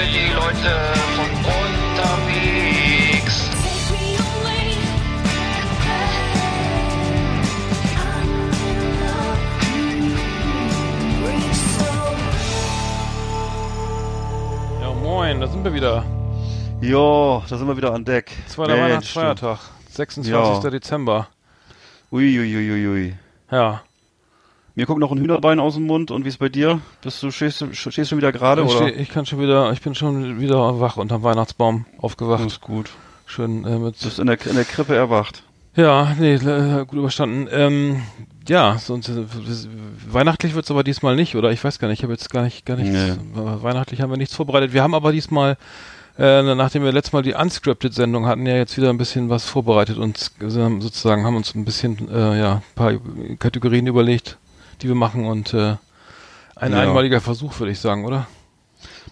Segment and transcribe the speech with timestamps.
[0.00, 0.72] für die Leute
[1.14, 2.30] von unterwegs.
[14.80, 16.04] Ja, moin, da sind wir wieder.
[16.80, 18.32] Jo, da sind wir wieder an Deck.
[18.46, 19.58] Zweiter Weihnachtsfeiertag,
[19.90, 20.32] 26.
[20.32, 20.70] Ja.
[20.70, 21.28] Dezember.
[22.10, 23.16] Uiuiuiui.
[23.50, 23.82] Ja.
[24.80, 26.80] Mir guckt noch ein Hühnerbein aus dem Mund und wie ist bei dir?
[27.02, 28.88] Bist du, stehst, stehst schon wieder gerade Ich, oder?
[28.88, 32.46] steh, ich kann schon wieder, ich bin schon wieder wach unterm Weihnachtsbaum aufgewacht.
[32.46, 32.88] ist gut.
[33.26, 34.00] Schön äh, mit.
[34.00, 35.42] Du bist in der, in der Krippe erwacht.
[35.76, 37.46] Ja, nee, äh, gut überstanden.
[37.52, 38.00] Ähm,
[38.48, 39.22] ja, sonst äh,
[40.10, 41.52] weihnachtlich wird's aber diesmal nicht, oder?
[41.52, 42.90] Ich weiß gar nicht, ich habe jetzt gar nicht, gar nichts.
[42.90, 43.10] Nee.
[43.38, 44.72] äh, Weihnachtlich haben wir nichts vorbereitet.
[44.72, 45.58] Wir haben aber diesmal,
[46.18, 49.98] äh, nachdem wir letztes Mal die Unscripted-Sendung hatten, ja jetzt wieder ein bisschen was vorbereitet
[49.98, 52.94] und haben sozusagen haben uns ein bisschen, äh, ja, ein paar
[53.38, 54.38] Kategorien überlegt,
[54.82, 55.76] die wir machen und äh,
[56.56, 56.80] ein Ja.
[56.80, 58.26] einmaliger Versuch, würde ich sagen, oder?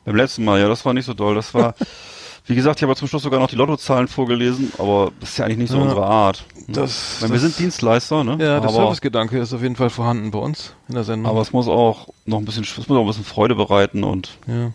[0.05, 1.35] Beim letzten Mal, ja, das war nicht so doll.
[1.35, 1.75] Das war,
[2.47, 5.45] wie gesagt, ich habe zum Schluss sogar noch die Lottozahlen vorgelesen, aber das ist ja
[5.45, 5.83] eigentlich nicht so Ja.
[5.85, 6.45] unsere Art.
[6.69, 8.33] Das- Ich meine, wir das- sind Dienstleister, ne?
[8.41, 11.31] Ja, der Servicegedanke ist auf jeden Fall vorhanden bei uns in der Sendung.
[11.31, 14.39] aber es muss auch noch ein bisschen, es muss auch ein bisschen Freude bereiten und
[14.47, 14.73] ja.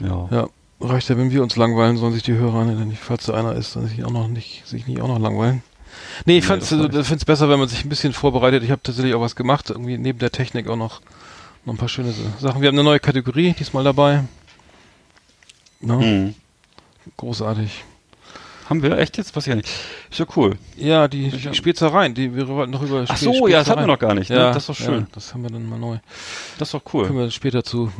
[0.00, 0.28] ja.
[0.30, 0.46] Ja,
[0.80, 3.54] reicht ja, wenn wir uns langweilen, sollen sich die Hörer, ne, nicht, falls da einer
[3.54, 5.62] ist, dann sich auch noch nicht, sich nicht auch noch langweilen.
[6.24, 8.62] Nee, ich fand's, also, ich find's besser, wenn man sich ein bisschen vorbereitet.
[8.62, 11.00] Ich habe tatsächlich auch was gemacht, irgendwie neben der Technik auch noch,
[11.64, 12.60] noch ein paar schöne Sachen.
[12.60, 14.24] Wir haben eine neue Kategorie diesmal dabei.
[15.80, 15.98] Ne?
[15.98, 16.34] Hm.
[17.16, 17.84] Großartig.
[18.68, 19.34] Haben wir echt jetzt?
[19.36, 19.68] Weiß ich ja nicht.
[20.10, 20.56] Ist ja cool.
[20.76, 23.86] Ja, die, die Spezereien, die wir wollten noch über Ach so, ja, das hatten wir
[23.86, 24.30] noch gar nicht.
[24.30, 24.36] Ne?
[24.36, 25.00] Ja, das ist doch schön.
[25.00, 25.98] Ja, das haben wir dann mal neu.
[26.58, 27.18] Das ist doch Können cool.
[27.24, 27.92] wir später zu.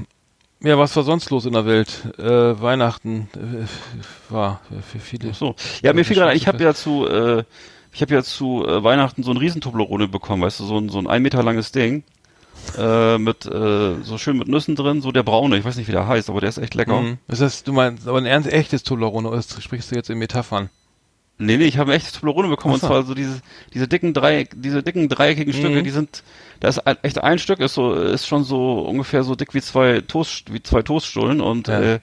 [0.61, 2.05] Ja, was war sonst los in der Welt?
[2.19, 2.23] Äh,
[2.63, 5.31] Weihnachten äh, war für viele.
[5.33, 5.57] Ach so.
[5.83, 7.43] Ja, mir fiel gerade ich habe ja zu, äh,
[7.93, 10.89] ich habe ja zu äh, Weihnachten so ein riesen Toblerone bekommen, weißt du, so ein,
[10.89, 12.05] so ein ein Meter langes Ding.
[12.78, 15.93] Äh, mit äh, so schön mit Nüssen drin, so der braune, ich weiß nicht wie
[15.93, 17.00] der heißt, aber der ist echt lecker.
[17.00, 17.19] Mhm.
[17.27, 20.71] Das heißt, du meinst aber ein ernst echtes Toblerone oder sprichst du jetzt in Metaphern?
[21.39, 22.87] Nee, nee, ich habe ein echtes Toblerone bekommen Ach so.
[22.87, 23.41] und zwar so diese
[23.75, 25.84] diese dicken drei diese dicken dreieckigen Stücke, Mhm.
[25.84, 26.22] die sind
[26.61, 30.00] da ist echt ein Stück ist so ist schon so ungefähr so dick wie zwei
[30.03, 31.81] Toast wie zwei Toaststullen und Ja.
[31.81, 32.00] äh,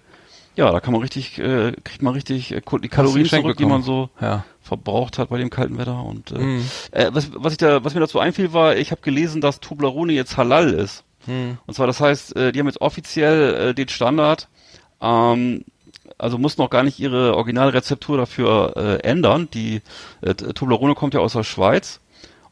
[0.55, 3.69] ja, da kann man richtig äh, kriegt man richtig äh, die Kalorien zurück, die bekommen.
[3.69, 4.43] man so Ja.
[4.61, 6.65] verbraucht hat bei dem kalten Wetter und äh, Mhm.
[6.91, 10.13] äh, was, was ich da was mir dazu einfiel war, ich habe gelesen, dass Toblerone
[10.13, 11.03] jetzt halal ist.
[11.27, 11.57] Mhm.
[11.65, 14.47] Und zwar das heißt, äh, die haben jetzt offiziell äh, den Standard
[15.01, 15.63] ähm,
[16.17, 19.47] also mussten auch gar nicht ihre Originalrezeptur dafür äh, ändern.
[19.53, 19.81] Die
[20.21, 22.01] äh, Toblerone kommt ja aus der Schweiz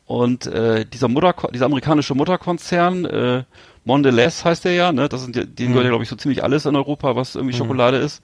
[0.06, 3.44] und äh, dieser Mutter, dieser amerikanische Mutterkonzern äh,
[3.88, 5.10] Mondelez heißt der ja, ne?
[5.10, 5.74] Das sind ja, denen Mhm.
[5.74, 8.22] gehört ja glaube ich so ziemlich alles in Europa, was irgendwie Schokolade ist.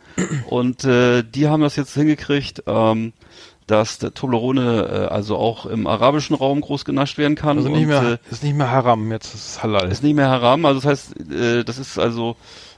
[0.47, 3.13] Und äh, die haben das jetzt hingekriegt, ähm,
[3.65, 7.57] dass der Toblerone äh, also auch im arabischen Raum groß genascht werden kann.
[7.57, 9.89] Also nicht und, mehr, äh, ist nicht mehr Haram, jetzt ist es Halal.
[9.89, 12.35] ist nicht mehr Haram, also das heißt, äh, das ist also,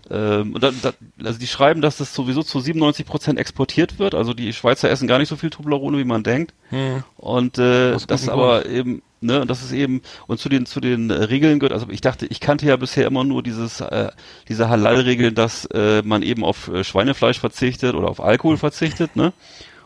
[0.10, 0.94] ähm, und da, da,
[1.24, 4.14] also die schreiben, dass das sowieso zu 97 Prozent exportiert wird.
[4.14, 6.54] Also die Schweizer essen gar nicht so viel Toblerone, wie man denkt.
[6.72, 7.04] Mhm.
[7.18, 10.66] Und äh, das ist gutem aber eben, ne, und das ist eben, und zu den
[10.66, 13.82] zu den äh, Regeln gehört, also ich dachte, ich kannte ja bisher immer nur dieses,
[13.82, 14.10] äh,
[14.48, 19.34] diese Halal-Regeln, dass äh, man eben auf äh, Schweinefleisch verzichtet oder auf Alkohol verzichtet, ne?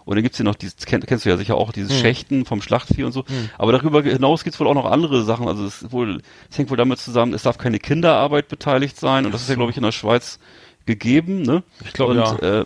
[0.10, 2.00] Und dann gibt's hier noch dieses, kenn, kennst du ja sicher auch, dieses Hm.
[2.00, 3.28] Schächten vom Schlachtvieh und so.
[3.28, 3.52] Hm.
[3.60, 5.48] Aber darüber hinaus gibt's wohl auch noch andere Sachen.
[5.48, 9.28] Also es ist wohl, es hängt wohl damit zusammen, es darf keine Kinderarbeit beteiligt sein.
[9.28, 10.40] Und das ist ja, glaube ich, in der Schweiz
[10.88, 11.62] gegeben, ne?
[11.86, 12.62] Ich glaube, und, ja.
[12.62, 12.66] Äh,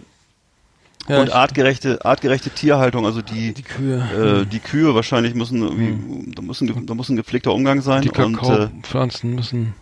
[1.09, 6.31] ja und artgerechte, artgerechte Tierhaltung, also die, die Kühe, äh, die Kühe wahrscheinlich müssen irgendwie,
[6.33, 9.73] da muss ein, da muss ein gepflegter Umgang sein die äh, Kakaopflanzen müssen,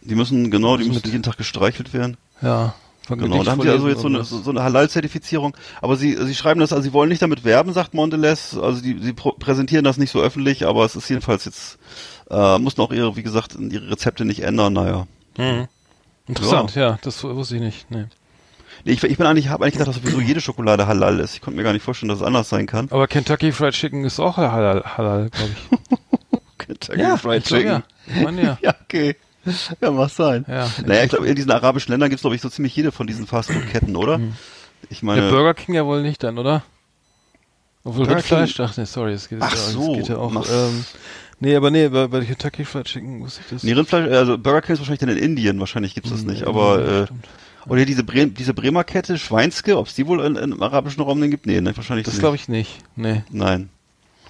[0.00, 2.16] die müssen, genau, die müssen müssen mit- jeden Tag gestreichelt werden.
[2.40, 2.74] ja.
[3.08, 5.56] Genau, da haben sie also jetzt so eine, so, eine Halal-Zertifizierung.
[5.80, 8.56] Aber sie, sie schreiben das, also sie wollen nicht damit werben, sagt Mondelez.
[8.56, 11.78] Also die, sie präsentieren das nicht so öffentlich, aber es ist jedenfalls jetzt,
[12.30, 15.06] äh, mussten auch ihre, wie gesagt, ihre Rezepte nicht ändern, naja.
[15.36, 15.66] Mhm.
[16.28, 16.98] Interessant, ja.
[17.02, 17.90] das wusste ich nicht.
[17.90, 18.04] Nee.
[18.84, 21.34] Nee, Ich, ich bin eigentlich, habe eigentlich gedacht, dass sowieso jede Schokolade halal ist.
[21.34, 22.88] Ich konnte mir gar nicht vorstellen, dass es anders sein kann.
[22.90, 26.58] Aber Kentucky Fried Chicken ist auch halal, halal glaube ich.
[26.58, 27.72] Kentucky Fried ich glaub, Chicken.
[27.72, 28.58] Ja, ich meine ja.
[28.62, 29.16] Ja, okay.
[29.80, 30.44] Ja, mag sein.
[30.48, 30.70] ja.
[30.86, 33.06] Naja, ich glaube, in diesen arabischen Ländern gibt es, glaube ich, so ziemlich jede von
[33.06, 34.20] diesen Fastfood-Ketten, oder?
[34.90, 36.62] Ich Der meine, Burger King ja wohl nicht dann, oder?
[37.84, 40.32] Obwohl Burger Rindfleisch, King- ach nee, sorry, es geht, Ach es so, geht ja auch.
[40.48, 40.84] Ähm,
[41.40, 43.62] nee, aber nee, bei, bei Kentucky Fried Chicken wusste ich das.
[43.64, 46.42] nee, Rindfleisch, also Burger King ist wahrscheinlich dann in Indien, wahrscheinlich gibt's das Hm, nicht,
[46.42, 47.28] nee, aber, nee, äh, stimmt.
[47.66, 50.62] oder hier diese, Bre diese Bremer Kette, Schweinske, ob es die wohl in, in, im
[50.62, 51.46] arabischen Raum denn gibt?
[51.46, 52.20] Nee, ne, wahrscheinlich Das nicht.
[52.20, 52.78] glaube ich nicht.
[52.94, 53.24] Nee.
[53.30, 53.68] Nein.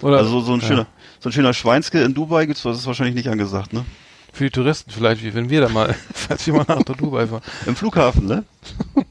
[0.01, 0.67] Oder Also so ein ja.
[0.67, 0.87] schöner,
[1.19, 3.85] so ein schöner Schweinske in Dubai gibt's, das ist wahrscheinlich nicht angesagt, ne?
[4.33, 7.41] Für die Touristen vielleicht, wie wenn wir da mal, falls wir mal nach Dubai fahren.
[7.65, 8.43] Im Flughafen, ne?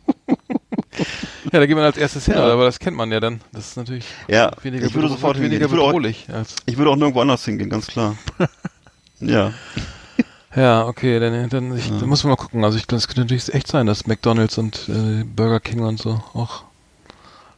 [1.53, 2.45] Ja, da geht man als erstes hin, Ja.
[2.53, 3.41] aber das kennt man ja dann.
[3.53, 6.27] Das ist natürlich Ja, weniger, ich würde sofort weniger Ich würde, auch, bedrohlich.
[6.33, 8.17] Als, ich würde auch nirgendwo anders hingehen, ganz klar.
[9.21, 9.53] ja.
[10.55, 11.99] Ja, okay, dann, dann, ich, ja.
[11.99, 12.65] dann muss man mal gucken.
[12.65, 15.99] Also ich glaube, es könnte natürlich echt sein, dass McDonalds und äh, Burger King und
[15.99, 16.65] so auch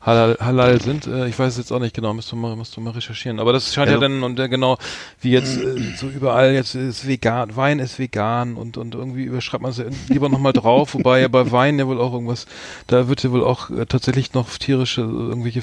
[0.05, 1.07] halal, halal sind.
[1.07, 3.41] Äh, ich weiß es jetzt auch nicht genau, musst du mal, musst du mal recherchieren.
[3.41, 4.79] Aber das scheint ja, ja dann und äh, genau
[5.21, 9.63] wie jetzt äh, so überall jetzt ist vegan, Wein ist vegan und und irgendwie überschreibt
[9.63, 10.95] man es lieber nochmal drauf.
[10.95, 12.47] Wobei ja bei Wein ja wohl auch irgendwas,
[12.87, 15.63] da wird ja wohl auch äh, tatsächlich noch tierische irgendwelche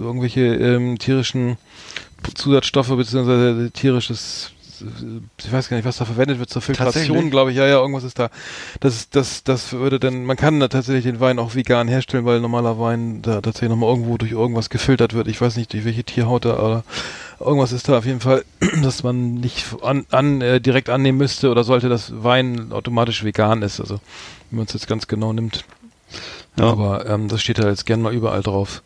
[0.00, 1.58] irgendwelche ähm, tierischen
[2.34, 4.52] Zusatzstoffe beziehungsweise tierisches
[5.38, 7.56] ich weiß gar nicht, was da verwendet wird zur Filtration, glaube ich.
[7.56, 8.30] Ja, ja, irgendwas ist da.
[8.80, 12.40] Das, das, das würde dann, man kann da tatsächlich den Wein auch vegan herstellen, weil
[12.40, 15.28] normaler Wein da tatsächlich nochmal irgendwo durch irgendwas gefiltert wird.
[15.28, 16.84] Ich weiß nicht, durch welche Tierhaut da, aber
[17.40, 18.44] irgendwas ist da auf jeden Fall,
[18.82, 23.62] dass man nicht an, an äh, direkt annehmen müsste oder sollte, dass Wein automatisch vegan
[23.62, 23.80] ist.
[23.80, 24.00] Also,
[24.50, 25.64] wenn man es jetzt ganz genau nimmt.
[26.56, 26.64] Ja.
[26.66, 28.82] Aber ähm, das steht da jetzt gern mal überall drauf.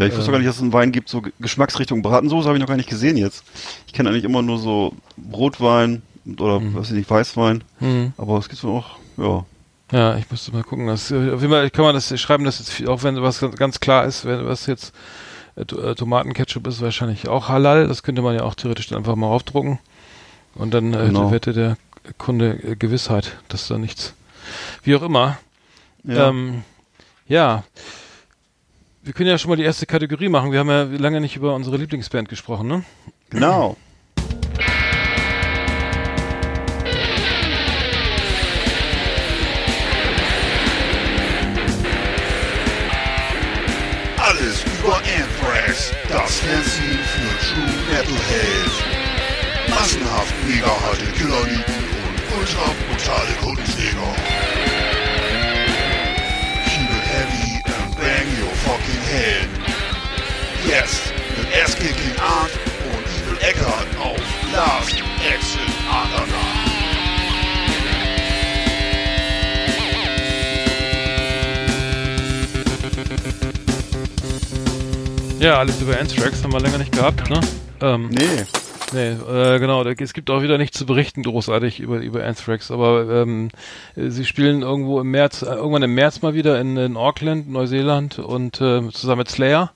[0.00, 2.56] Ja, ich wusste ähm, gar nicht, dass es einen Wein gibt, so Geschmacksrichtung Bratensoße habe
[2.56, 3.44] ich noch gar nicht gesehen jetzt.
[3.86, 4.94] Ich kenne eigentlich immer nur so
[5.30, 6.00] Rotwein
[6.38, 6.74] oder mhm.
[6.74, 7.62] weiß ich, Weißwein.
[7.80, 8.14] Mhm.
[8.16, 9.44] Aber es gibt auch, ja.
[9.92, 10.86] Ja, ich müsste mal gucken.
[10.86, 13.80] Das, äh, auf jeden Fall kann man das schreiben, dass jetzt, auch wenn was ganz
[13.80, 14.94] klar ist, wenn was jetzt
[15.56, 17.86] äh, äh, Tomatenketchup ist, wahrscheinlich auch halal.
[17.86, 19.80] Das könnte man ja auch theoretisch dann einfach mal aufdrucken.
[20.54, 21.28] Und dann genau.
[21.28, 21.76] äh, hätte der
[22.16, 24.14] Kunde äh, Gewissheit, dass da nichts,
[24.82, 25.36] wie auch immer.
[26.04, 26.28] Ja.
[26.30, 26.62] Ähm,
[27.26, 27.64] ja
[29.02, 30.52] wir können ja schon mal die erste Kategorie machen.
[30.52, 32.84] Wir haben ja lange nicht über unsere Lieblingsband gesprochen, ne?
[33.30, 33.76] Genau.
[44.18, 48.70] Alles über Anthrax, das Fernsehen für True Metalhead.
[49.70, 51.74] Massenhaft mega harte Killerlieben
[52.06, 54.39] und ultra brutale Kundenjäger.
[59.10, 59.48] Hell.
[60.68, 62.52] Jetzt mit Ass-Kicking Art
[62.84, 64.20] und Evil Eckert auf
[64.52, 65.60] Last Exit
[65.90, 66.60] Adana.
[75.40, 77.40] Ja, alles über Anthrax haben wir länger nicht gehabt, ne?
[77.80, 78.44] Ähm, nee.
[78.92, 79.84] Nee, äh, genau.
[79.84, 82.70] Es gibt auch wieder nichts zu berichten, großartig über, über Anthrax.
[82.70, 83.50] Aber ähm,
[83.96, 88.18] sie spielen irgendwo im März, äh, irgendwann im März mal wieder in, in Auckland, Neuseeland
[88.18, 89.72] und äh, zusammen mit Slayer.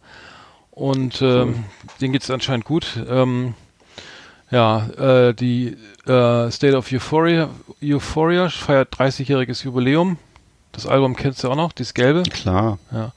[0.70, 1.55] Und ähm, cool.
[2.00, 2.99] denen geht's anscheinend gut.
[3.08, 3.55] Ähm,
[4.50, 4.88] ja,
[5.28, 5.76] äh, die
[6.06, 7.49] äh, State of Euphoria,
[7.82, 10.19] Euphoria feiert 30-jähriges Jubiläum.
[10.72, 12.25] Das Album kennst du auch noch, dieses gelbe.
[12.25, 12.78] Klar.
[12.90, 13.12] Ja.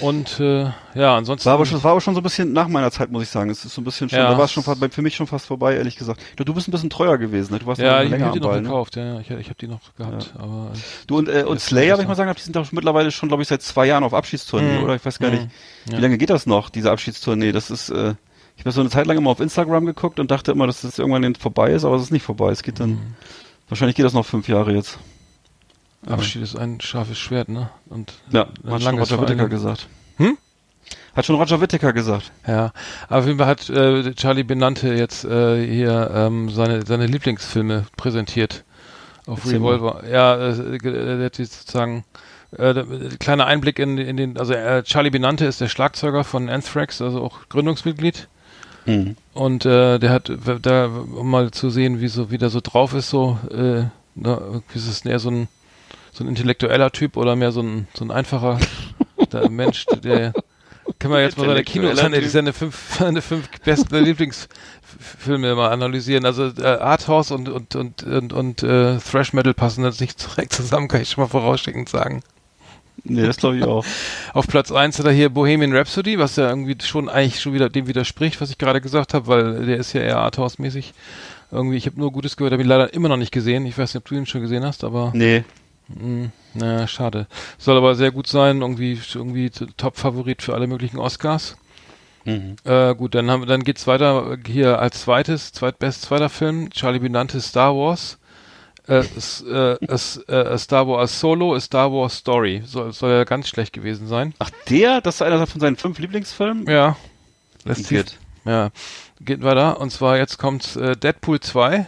[0.00, 1.46] Und äh, ja, ansonsten.
[1.46, 3.50] War aber, schon, war aber schon so ein bisschen nach meiner Zeit, muss ich sagen.
[3.50, 4.30] Es ist so ein bisschen schon, ja.
[4.30, 6.20] da war es schon fast, für mich schon fast vorbei, ehrlich gesagt.
[6.36, 7.58] Du, du bist ein bisschen treuer gewesen, ne?
[7.58, 8.68] Du warst ja, ich länger hab die noch Ball, ne?
[8.68, 9.14] gekauft, ne?
[9.14, 10.32] ja, ich, ich habe die noch gehabt.
[10.36, 10.42] Ja.
[10.42, 10.72] Aber
[11.06, 13.42] du und, äh, und Slayer, wenn ich mal sagen die sind doch mittlerweile schon, glaube
[13.42, 14.84] ich, seit zwei Jahren auf Abschiedstournee, mhm.
[14.84, 14.94] oder?
[14.94, 15.36] Ich weiß gar mhm.
[15.36, 15.48] nicht.
[15.86, 15.98] Wie ja.
[15.98, 17.50] lange geht das noch, diese Abschiedstournee?
[17.50, 18.14] Das ist, äh,
[18.56, 20.98] ich habe so eine Zeit lang immer auf Instagram geguckt und dachte immer, dass das
[20.98, 22.50] irgendwann vorbei ist, aber es ist nicht vorbei.
[22.50, 23.14] Es geht dann, mhm.
[23.68, 24.98] wahrscheinlich geht das noch fünf Jahre jetzt.
[26.08, 27.70] Abschied ist ein scharfes Schwert, ne?
[27.88, 29.88] Und ja, hat schon Roger Whittaker gesagt.
[30.16, 30.38] Hm?
[31.14, 32.32] Hat schon Roger Whittaker gesagt.
[32.46, 32.72] Ja,
[33.08, 37.86] aber auf jeden Fall hat äh, Charlie Benante jetzt äh, hier ähm, seine, seine Lieblingsfilme
[37.96, 38.64] präsentiert
[39.26, 40.02] auf Erzähl Revolver.
[40.02, 40.10] Mal.
[40.10, 42.04] Ja, äh, äh, er hat sozusagen
[42.56, 42.84] äh,
[43.18, 47.22] kleiner Einblick in, in den, also äh, Charlie Benante ist der Schlagzeuger von Anthrax, also
[47.22, 48.28] auch Gründungsmitglied.
[48.86, 49.16] Mhm.
[49.34, 52.94] Und äh, der hat da, um mal zu sehen, wie so, wie der so drauf
[52.94, 53.84] ist, so, äh,
[54.14, 55.48] na, ist es eher so ein,
[56.18, 58.58] so ein intellektueller Typ oder mehr so ein, so ein einfacher
[59.48, 60.32] Mensch, der
[60.98, 66.24] können wir jetzt mal seine Kino, seine, seine fünf, seine fünf besten Lieblingsfilme mal analysieren.
[66.24, 70.52] Also äh, Arthouse und und und und, und äh, Thrash Metal passen jetzt nicht direkt
[70.52, 72.22] zusammen, kann ich schon mal vorausschickend sagen.
[73.04, 73.84] Nee, das glaube ich auch.
[74.34, 77.68] Auf Platz 1 hat er hier Bohemian Rhapsody, was ja irgendwie schon eigentlich schon wieder
[77.68, 80.94] dem widerspricht, was ich gerade gesagt habe, weil der ist ja eher Arthouse-mäßig.
[81.52, 83.66] Irgendwie, ich habe nur Gutes gehört, habe ihn leider immer noch nicht gesehen.
[83.66, 85.12] Ich weiß nicht, ob du ihn schon gesehen hast, aber.
[85.14, 85.44] Nee.
[85.88, 87.26] Hm, naja, schade.
[87.56, 91.56] Soll aber sehr gut sein, irgendwie, irgendwie Top-Favorit für alle möglichen Oscars.
[92.24, 92.56] Mhm.
[92.64, 97.40] Äh, gut, dann haben dann geht's weiter hier als zweites, zweitbest zweiter Film, Charlie Benante
[97.40, 98.18] Star Wars.
[98.86, 99.04] Äh,
[99.46, 102.62] äh, äh, Star Wars Solo, A Star Wars Story.
[102.64, 104.34] Soll, soll ja ganz schlecht gewesen sein.
[104.38, 105.00] Ach, der?
[105.02, 106.66] Das ist einer von seinen fünf Lieblingsfilmen?
[106.66, 106.96] Ja.
[107.64, 108.04] Lässt sich,
[108.44, 108.70] ja.
[109.20, 109.78] Geht weiter.
[109.80, 111.86] Und zwar jetzt kommt äh, Deadpool 2.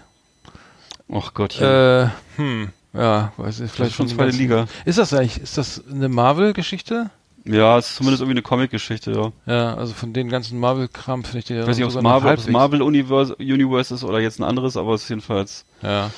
[1.13, 1.67] Ach Gottchen.
[1.67, 2.73] Äh, hm.
[2.93, 4.67] Ja, weiß ich, vielleicht schon zweite Liga.
[4.85, 7.11] Ist das eigentlich, ist das eine Marvel-Geschichte?
[7.45, 9.33] Ja, es ist zumindest irgendwie eine Comic-Geschichte, ja.
[9.47, 12.01] Ja, also von den ganzen Marvel-Kram finde ich die ja Ich weiß nicht, ob es
[12.01, 15.65] Marvel, Marvel Universe, Universe ist oder jetzt ein anderes, aber es ist jedenfalls.
[15.83, 16.11] Ja.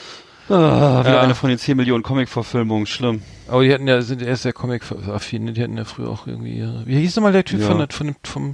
[0.49, 1.21] Ah, wieder ja.
[1.21, 3.23] eine von den 10 Millionen Comic-Verfilmungen, schlimm.
[3.49, 6.99] Aber die hatten ja, sind erst sehr Comic-affin, die hatten ja früher auch irgendwie, wie
[6.99, 7.67] hieß nochmal der Typ ja.
[7.67, 8.53] von, von dem, vom,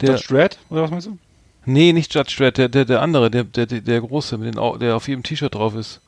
[0.00, 0.10] der.
[0.10, 1.18] Judge Dredd, oder was meinst du?
[1.64, 4.78] Nee, nicht Judge Dredd, der, der, der andere, der, der, der, der große, mit den,
[4.80, 6.00] der auf jedem T-Shirt drauf ist.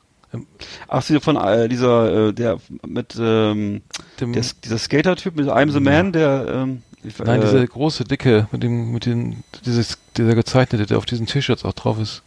[0.87, 3.81] Ach, sie von äh, dieser, äh, der mit ähm,
[4.19, 8.03] Dem, der, dieser Skater-Typ mit I'm the Man, der ähm, ich- nein, äh, dieser große,
[8.03, 12.23] dicke, mit dem, mit den, dieses, dieser gezeichnete, der auf diesen T-Shirts auch drauf ist.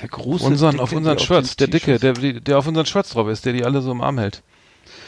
[0.00, 3.28] der große Unseren, Dicke, auf unseren Shirts, der dicke, der, der auf unseren Shirts drauf
[3.28, 4.42] ist, der die alle so im Arm hält.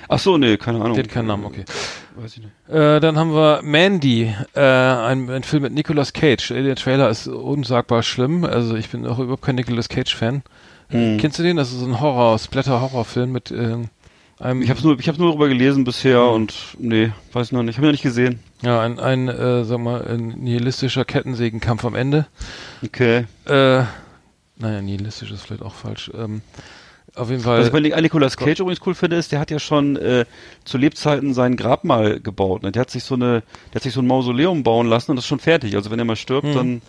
[0.09, 0.95] Ach so, nee, keine Ahnung.
[0.95, 1.65] Der hat keinen Namen, okay.
[2.17, 2.53] Weiß ich nicht.
[2.69, 6.49] Äh, dann haben wir Mandy, äh, ein, ein Film mit Nicolas Cage.
[6.49, 8.45] Der Trailer ist unsagbar schlimm.
[8.45, 10.43] Also ich bin auch überhaupt kein Nicolas Cage Fan.
[10.91, 11.19] Hm.
[11.19, 11.57] Kennst du den?
[11.57, 13.89] Das ist so ein Horror, Splatter-Horrorfilm mit ähm,
[14.39, 17.63] einem, Ich habe nur, ich habe nur darüber gelesen bisher und nee, weiß ich noch
[17.63, 17.77] nicht.
[17.77, 18.41] Habe ich noch nicht gesehen.
[18.63, 22.27] ja, ein, ein äh, sag mal, ein nihilistischer Kettensägenkampf am Ende.
[22.85, 23.27] Okay.
[23.47, 23.83] Äh,
[24.57, 26.11] naja, nihilistisch ist vielleicht auch falsch.
[26.15, 26.43] Ähm,
[27.15, 27.59] auf jeden Fall.
[27.61, 30.27] Was ich bei Nic- Nicolas Cage übrigens cool finde, ist, der hat ja schon äh,
[30.65, 32.63] zu Lebzeiten sein Grabmal gebaut.
[32.63, 32.71] Ne?
[32.73, 33.43] Der hat sich so eine,
[33.73, 35.75] der hat sich so ein Mausoleum bauen lassen und das ist schon fertig.
[35.77, 36.55] Also wenn er mal stirbt, Hm.
[36.55, 36.83] dann,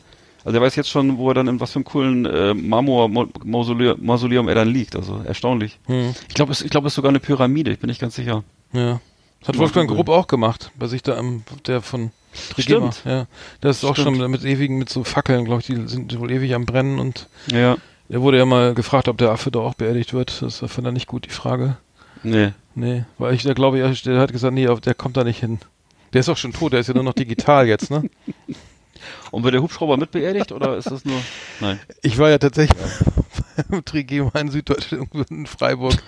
[0.43, 3.97] also er weiß jetzt schon, wo er dann in was für einem coolen äh, Marmor-Mausoleum
[4.03, 4.95] Mausoleum er dann liegt.
[4.95, 5.79] Also erstaunlich.
[5.87, 7.71] hm, Ich glaube, es, ich glaube, es ist sogar eine Pyramide.
[7.71, 8.43] Ich bin nicht ganz sicher.
[8.73, 8.99] ja.
[9.39, 9.89] Das hat Wolfgang.
[9.89, 12.11] Grupp auch gemacht, bei sich da am, der von
[12.53, 12.91] Trigema.
[12.91, 13.11] Stimmt.
[13.11, 13.25] Ja,
[13.59, 14.17] das ist auch Stimmt.
[14.19, 17.27] schon mit ewigen, mit so Fackeln, glaube ich, die sind wohl ewig am Brennen und
[17.51, 17.75] Ja.
[18.07, 20.43] Er wurde ja mal gefragt, ob der Affe da auch beerdigt wird.
[20.43, 21.77] Das fand er nicht gut, die Frage.
[22.21, 22.51] Nee.
[22.75, 25.57] Nee, weil ich, der glaube ich, der hat gesagt, nee, der kommt da nicht hin.
[26.13, 28.03] Der ist auch schon tot, der ist ja nur noch digital jetzt, ne?
[29.31, 31.19] Und wird der Hubschrauber mit beerdigt oder ist das nur?
[31.59, 31.79] Nein.
[32.01, 32.77] Ich war ja tatsächlich
[33.69, 35.93] beim Trigema in Süddeutschland, in Freiburg.
[35.93, 36.01] Was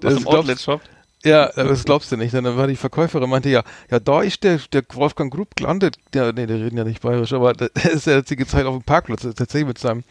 [0.00, 0.80] Das im glaubst- Outlet-Shop?
[1.24, 2.32] Ja, das glaubst du nicht.
[2.32, 5.96] Dann war die Verkäuferin, meinte ja, ja, da ist der, der Wolfgang Grupp gelandet.
[6.14, 8.76] Ja, nee, die reden ja nicht bayerisch, aber der ist ja jetzt die Zeit auf
[8.76, 10.04] dem Parkplatz, tatsächlich mit seinem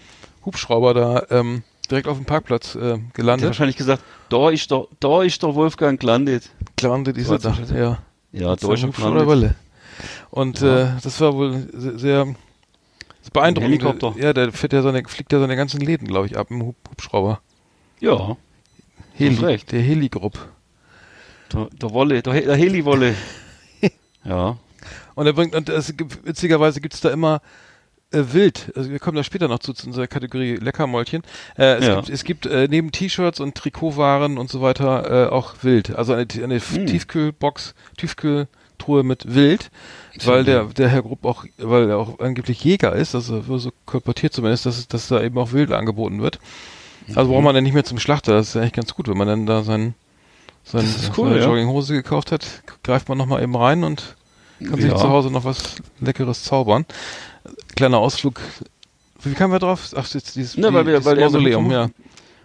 [0.45, 3.47] Hubschrauber da, ähm, direkt auf dem Parkplatz äh, Der hat gelandet.
[3.47, 6.49] wahrscheinlich gesagt, da ist doch, da ist doch Wolfgang gelandet.
[6.75, 7.97] Gelandet ist er da, ja.
[8.33, 9.55] Ja, ist er Hubschrauber gelandet.
[10.29, 10.83] Und Ja.
[10.83, 12.27] äh, das war wohl se- sehr
[13.33, 13.71] beeindruckend.
[13.81, 14.13] Helikopter.
[14.19, 16.75] Ja, der fährt ja seine, fliegt ja seine ganzen Läden, glaube ich, ab im Hub
[16.89, 17.41] Hubschrauber.
[17.99, 18.37] Ja,
[19.15, 19.71] Heli, recht.
[19.71, 20.37] der Heli-Grupp.
[21.51, 23.15] der, der Wolle, der, der Heli-Wolle.
[24.23, 24.57] ja.
[25.15, 27.41] Und er bringt, und es, gibt- witzigerweise gibt's da immer
[28.11, 28.71] äh, Wild.
[28.75, 31.23] Also wir kommen da später noch zu, zu unserer Kategorie Leckermäulchen.
[31.57, 31.95] Äh, es Ja.
[31.95, 35.95] gibt, es gibt äh, neben T-Shirts und Trikotwaren und so weiter äh, auch Wild.
[35.95, 36.85] Also eine, eine Hm.
[36.85, 37.73] Tiefkühlbox,
[38.77, 39.69] Tiefkühltruhe mit Wild.
[40.25, 44.33] Weil der, der Herr Grupp auch, weil er auch angeblich Jäger ist, also so kolportiert
[44.33, 46.39] zumindest, dass, dass da eben auch Wild angeboten wird.
[47.15, 48.33] Also braucht man dann nicht mehr zum Schlachter.
[48.33, 49.93] Das ist ja eigentlich ganz gut, wenn man dann da sein,
[50.63, 50.85] sein,
[51.17, 51.45] cool, seine ja.
[51.45, 52.45] Jogginghose gekauft hat,
[52.83, 54.15] greift man nochmal eben rein und
[54.59, 54.97] kann sich Ja.
[54.97, 56.85] zu Hause noch was Leckeres zaubern.
[57.75, 58.41] Kleiner Ausflug.
[59.23, 59.91] Wie kamen wir drauf?
[59.95, 61.89] Ach, jetzt dieses, Ne, weil wir- dieses weil Mausoleum, ja.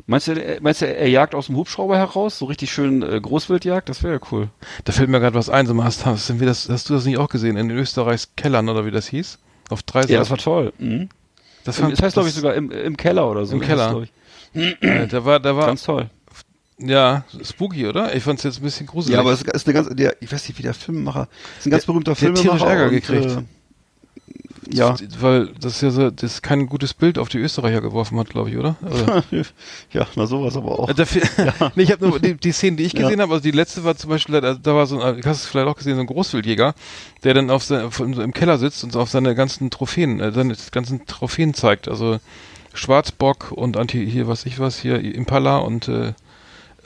[0.07, 2.39] Meinst du, er- meinst du, er jagt aus dem Hubschrauber heraus?
[2.39, 3.89] So richtig schön äh, Großwildjagd?
[3.89, 4.49] Das wäre ja cool.
[4.85, 5.67] Da fällt mir gerade was ein.
[5.75, 7.57] Mal, Hast, hast, das, hast du das nicht auch gesehen?
[7.57, 9.39] In Österreichs Kellern oder wie das hieß?
[9.71, 10.73] Auf drei Ja, das war toll.
[10.79, 11.09] Mhm.
[11.65, 13.55] das, Das, heißt, glaube ich, sogar im, im Keller oder so.
[13.55, 14.05] Im Keller.
[14.55, 16.11] Äh, da war, da war, ganz toll.
[16.79, 18.15] ja, spooky, oder?
[18.15, 19.15] Ich fand's jetzt ein bisschen gruselig.
[19.15, 21.29] Ja, aber es ist eine ganz, der, ich weiß nicht, wie der Filmemacher,
[21.59, 22.43] ist ein ganz Der- berühmter der Filmemacher.
[22.43, 23.27] tierisch Ärger und, gekriegt.
[23.31, 23.43] Äh,
[24.71, 24.95] ja.
[25.19, 28.51] Weil das ja so, das ist kein gutes Bild auf die Österreicher geworfen hat, glaube
[28.51, 28.77] ich, oder?
[28.83, 29.25] oder?
[29.93, 30.89] ja, na sowas aber auch.
[30.89, 31.23] Äh, Dafür,
[31.75, 33.03] nee, ich habe nur die, die Szenen, die ich Ja.
[33.03, 35.39] gesehen habe, also die letzte war zum Beispiel, da, da war so ein, du hast
[35.39, 36.75] es vielleicht auch gesehen, so ein Großwildjäger,
[37.25, 41.07] der dann auf sein, im Keller sitzt und auf seine ganzen Trophäen, äh, seine ganzen
[41.07, 42.19] Trophäen zeigt, also
[42.75, 46.09] Schwarzbock und Anti, hier was ich was, hier Impala und äh,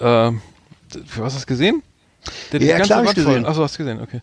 [0.00, 0.32] äh,
[0.92, 1.82] hast du das gesehen?
[2.52, 3.46] Der Ja, klar, ich gesehen.
[3.46, 4.20] Achso, hast du gesehen, okay.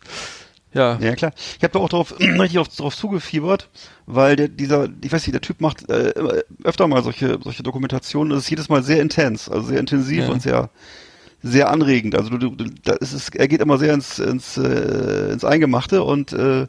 [0.74, 1.32] Ja, Ja, klar.
[1.58, 3.70] Ich habe da auch drauf, richtig auf, drauf zugefiebert,
[4.06, 6.14] weil der, dieser, ich weiß nicht, der Typ macht äh,
[6.64, 8.32] öfter mal solche, solche Dokumentationen.
[8.32, 10.30] Das ist jedes Mal sehr intens, also sehr intensiv Ja.
[10.30, 10.70] und sehr,
[11.44, 12.16] sehr anregend.
[12.16, 16.02] Also du, du, da ist es, er geht immer sehr ins, ins, äh, ins Eingemachte
[16.04, 16.68] und äh,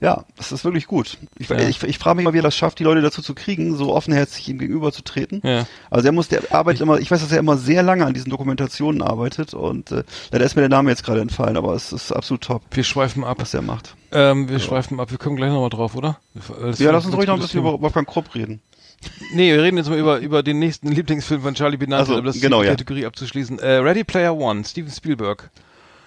[0.00, 1.18] ja, das ist wirklich gut.
[1.38, 1.58] Ich, Ja.
[1.60, 3.94] ich, ich frage mich mal, wie er das schafft, die Leute dazu zu kriegen, so
[3.94, 5.40] offenherzig ihm gegenüberzutreten.
[5.44, 5.66] ja.
[5.90, 8.30] Also er muss, der arbeitet immer, ich weiß, dass er immer sehr lange an diesen
[8.30, 12.12] Dokumentationen arbeitet und äh, leider ist mir der Name jetzt gerade entfallen, aber es ist
[12.12, 13.38] absolut top, Wir schweifen ab.
[13.40, 13.94] was er macht.
[14.10, 15.10] Ähm, wir schweifen ab.
[15.10, 16.18] Wir kommen gleich nochmal drauf, oder?
[16.60, 18.60] Das Ja, lass uns ruhig noch ein bisschen über Wolfgang Krupp reden.
[19.34, 22.18] Nee, wir reden jetzt mal über, über den nächsten Lieblingsfilm von Charlie Benante, Ach so,
[22.18, 22.72] um das genau, die ja.
[22.72, 23.58] Kategorie abzuschließen.
[23.58, 25.50] Äh, Ready Player One, Steven Spielberg.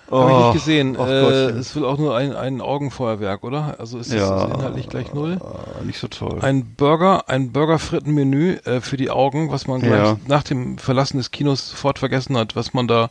[0.10, 0.98] Oh, Habe ich nicht gesehen.
[1.00, 1.58] ach äh, Gottchen.
[1.60, 3.76] es will auch nur ein, ein Augenfeuerwerk, oder?
[3.80, 4.46] Also ist das Ja.
[4.54, 5.40] inhaltlich gleich null.
[5.82, 6.40] Äh, nicht so toll.
[6.42, 10.18] Ein Burger, ein Burgerfrittenmenü äh, für die Augen, was man gleich Ja.
[10.28, 13.10] nach dem Verlassen des Kinos sofort vergessen hat, was man da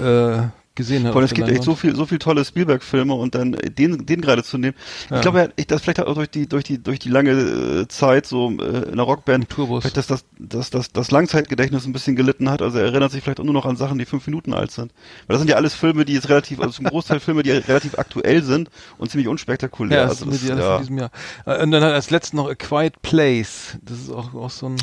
[0.00, 1.16] äh, gesehen hat.
[1.16, 4.20] Auf es gibt echt so viel, so viel tolle Spielberg-Filme und dann äh, den, den
[4.20, 4.76] gerade zu nehmen.
[5.10, 5.16] Ja.
[5.16, 8.50] Ich glaube, das vielleicht auch durch die, durch die, durch die lange äh, Zeit so
[8.50, 9.82] äh, in der Rockband, Turbos.
[9.82, 12.62] vielleicht, dass das, dass das, das Langzeitgedächtnis ein bisschen gelitten hat.
[12.62, 14.92] Also er erinnert sich vielleicht auch nur noch an Sachen, die fünf Minuten alt sind.
[15.26, 17.98] Weil das sind ja alles Filme, die jetzt relativ, also zum Großteil Filme, die relativ
[17.98, 19.98] aktuell sind und ziemlich unspektakulär.
[19.98, 20.74] Ja, das also ist das, das, ja.
[20.74, 21.10] in diesem Jahr.
[21.46, 23.78] Und dann hat er als letztes noch A Quiet Place.
[23.82, 24.76] Das ist auch, auch so ein,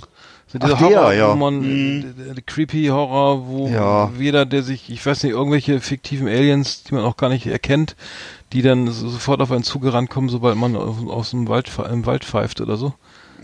[0.54, 1.32] So dieser Ach, der, Horror, ja.
[1.32, 2.14] wo man, Mhm.
[2.38, 4.12] äh, creepy Horror, wo Ja.
[4.20, 7.96] jeder, der sich, ich weiß nicht, irgendwelche fiktiven Aliens, die man auch gar nicht erkennt,
[8.54, 12.06] die dann so, sofort auf einen zugerannt kommen, sobald man aus, aus dem Wald, im
[12.06, 12.94] Wald pfeift oder so.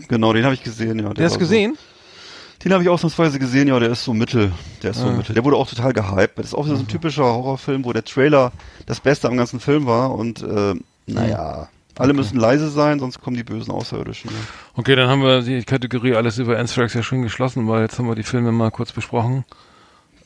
[0.08, 1.12] Genau, den habe ich gesehen, ja.
[1.12, 1.74] Der hast war gesehen?
[1.74, 4.52] So, den habe ich ausnahmsweise gesehen, ja, der ist so mittel.
[4.84, 5.12] Der ist so Ah.
[5.12, 5.34] mittel.
[5.34, 6.38] Der wurde auch total gehypt.
[6.38, 8.52] Das ist auch so ein typischer Horrorfilm, wo der Trailer
[8.86, 10.74] das Beste am ganzen Film war und äh,
[11.06, 11.68] naja.
[12.00, 14.30] Alle müssen leise sein, sonst kommen die bösen Außerirdischen.
[14.30, 14.36] Ja.
[14.74, 18.08] Okay, dann haben wir die Kategorie alles über Anthrax ja schon geschlossen, weil jetzt haben
[18.08, 19.44] wir die Filme mal kurz besprochen.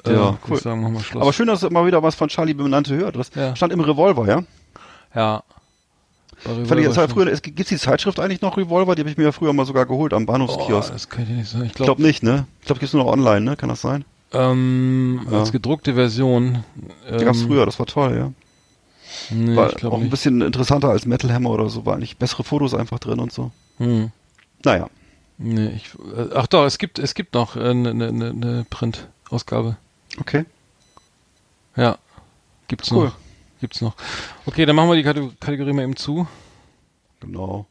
[0.06, 0.60] Ja, würd cool.
[0.60, 1.04] Sagen.
[1.14, 3.16] Aber schön, dass ihr mal wieder was von Charlie Benannte hört.
[3.16, 3.56] Das Ja.
[3.56, 4.42] stand im Revolver, ja?
[5.14, 5.42] ja.
[6.44, 8.94] Fand ich, das war früher, es, gibt's die Zeitschrift eigentlich noch Revolver?
[8.94, 10.92] Die habe ich mir ja früher mal sogar geholt am oh, Bahnhofskiosk.
[10.92, 11.64] das kann ich nicht sagen.
[11.64, 12.46] Ich glaube, glaube nicht, ne?
[12.60, 13.56] Ich glaube, gibt's nur noch online, ne?
[13.56, 14.04] Kann das sein?
[14.32, 15.38] ähm, Ja.
[15.38, 16.64] als gedruckte Version.
[17.08, 18.32] Ähm, Die gab's früher, das war toll, ja.
[19.30, 20.10] Nee, war auch ein nicht.
[20.10, 23.50] bisschen interessanter als Metal Hammer oder so, war eigentlich bessere Fotos einfach drin und so.
[23.78, 24.10] Hm.
[24.64, 24.88] Naja.
[25.38, 28.66] Nee, ich, äh, ach doch, es gibt, es gibt noch eine äh, ne, ne, ne
[28.70, 29.76] Print-Ausgabe.
[30.20, 30.44] Okay.
[31.76, 31.98] Ja,
[32.68, 33.06] gibt's Cool.
[33.06, 33.16] noch.
[33.60, 33.94] Gibt's noch.
[34.46, 36.26] Okay, dann machen wir die Kate- Kategorie mal eben zu.
[37.20, 37.66] Genau.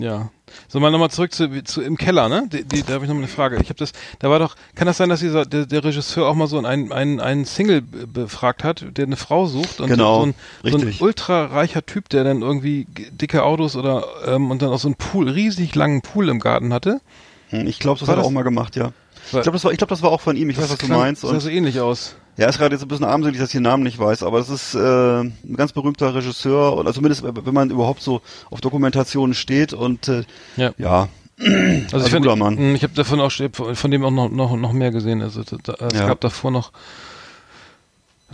[0.00, 0.30] Ja.
[0.68, 2.48] So, mal nochmal zurück zu, zu im Keller, ne?
[2.52, 3.56] Die, die, da habe ich noch mal eine Frage.
[3.60, 6.34] Ich habe das, da war doch, kann das sein, dass dieser der, der Regisseur auch
[6.36, 10.20] mal so einen, einen, einen Single be- befragt hat, der eine Frau sucht und Genau,
[10.20, 11.02] so, ein, so ein richtig.
[11.02, 14.94] ultra reicher Typ, der dann irgendwie dicke Autos oder ähm, und dann auch so einen
[14.94, 17.00] Pool, riesig langen Pool im Garten hatte?
[17.48, 18.92] Hm, Ich glaube, das War hat er das- auch mal gemacht, ja.
[19.26, 20.48] Ich glaube, das, war- ich glaub, das war auch von ihm.
[20.48, 21.22] Ich weiß, was du klang- meinst.
[21.22, 22.14] Sah Und so ähnlich aus.
[22.38, 24.48] Ja, ist gerade jetzt ein bisschen armselig, dass ich den Namen nicht weiß, aber es
[24.48, 24.78] ist äh,
[25.20, 30.24] ein ganz berühmter Regisseur oder zumindest, wenn man überhaupt so auf Dokumentationen steht und äh,
[30.56, 30.72] Ja.
[30.78, 32.54] ja, Also, Also ich, find, guter Mann.
[32.54, 33.30] mh, ich habe davon auch
[33.74, 35.20] von dem auch noch noch, noch mehr gesehen.
[35.20, 36.06] Also da, es Ja.
[36.06, 36.72] gab davor noch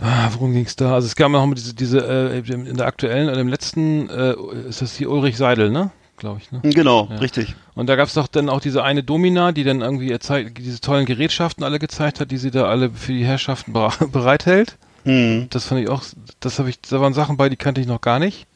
[0.01, 0.93] ah, worum ging's da?
[0.93, 4.35] Also es gab noch mal diese diese äh, in der aktuellen oder im letzten äh,
[4.69, 5.91] ist das hier Ulrich Seidel, ne?
[6.17, 6.61] Glaube ich, ne?
[6.63, 7.17] genau, Ja.
[7.17, 7.55] richtig.
[7.75, 10.79] Und da gab's doch dann auch diese eine Domina, die dann irgendwie ihr zeigt, diese
[10.79, 14.77] tollen Gerätschaften alle gezeigt hat, die sie da alle für die Herrschaften bere- bereithält.
[15.03, 15.47] Hm.
[15.49, 16.03] Das fand ich auch,
[16.39, 18.47] das habe ich, da waren Sachen bei, die kannte ich noch gar nicht.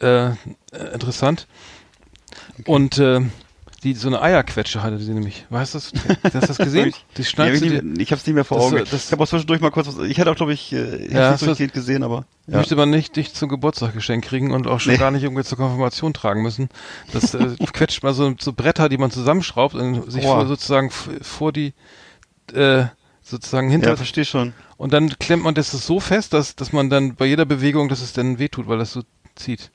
[0.00, 0.34] Äh, äh,
[0.92, 1.46] interessant.
[2.66, 3.20] Und äh,
[3.82, 5.46] die so eine Eierquetsche hatte sie nämlich.
[5.48, 5.92] Weißt du das?
[6.34, 6.92] Hast du das gesehen?
[7.16, 8.84] Die schneidest ich nicht mehr- ich habe es nicht mehr vor Das- Augen.
[8.90, 9.98] das- ich habe auch zwischendurch mal kurz was.
[10.06, 12.58] Ich hätte auch, glaube ich, äh, ich Ja, nicht durchgehend gesehen, aber ja.
[12.58, 14.98] möchte man nicht dich zum Geburtstag geschenkt kriegen und auch schon Nee.
[14.98, 16.68] gar nicht irgendwie zur Konfirmation tragen müssen.
[17.12, 21.52] Das äh, quetscht mal so, so Bretter, die man zusammenschraubt und sich vor, sozusagen vor
[21.52, 21.72] die
[22.52, 22.84] äh,
[23.22, 24.52] sozusagen hinter ja, verstehe schon.
[24.76, 28.02] und dann klemmt man das so fest, dass dass man dann bei jeder Bewegung, dass
[28.02, 29.02] es dann wehtut, weil das so
[29.36, 29.70] zieht.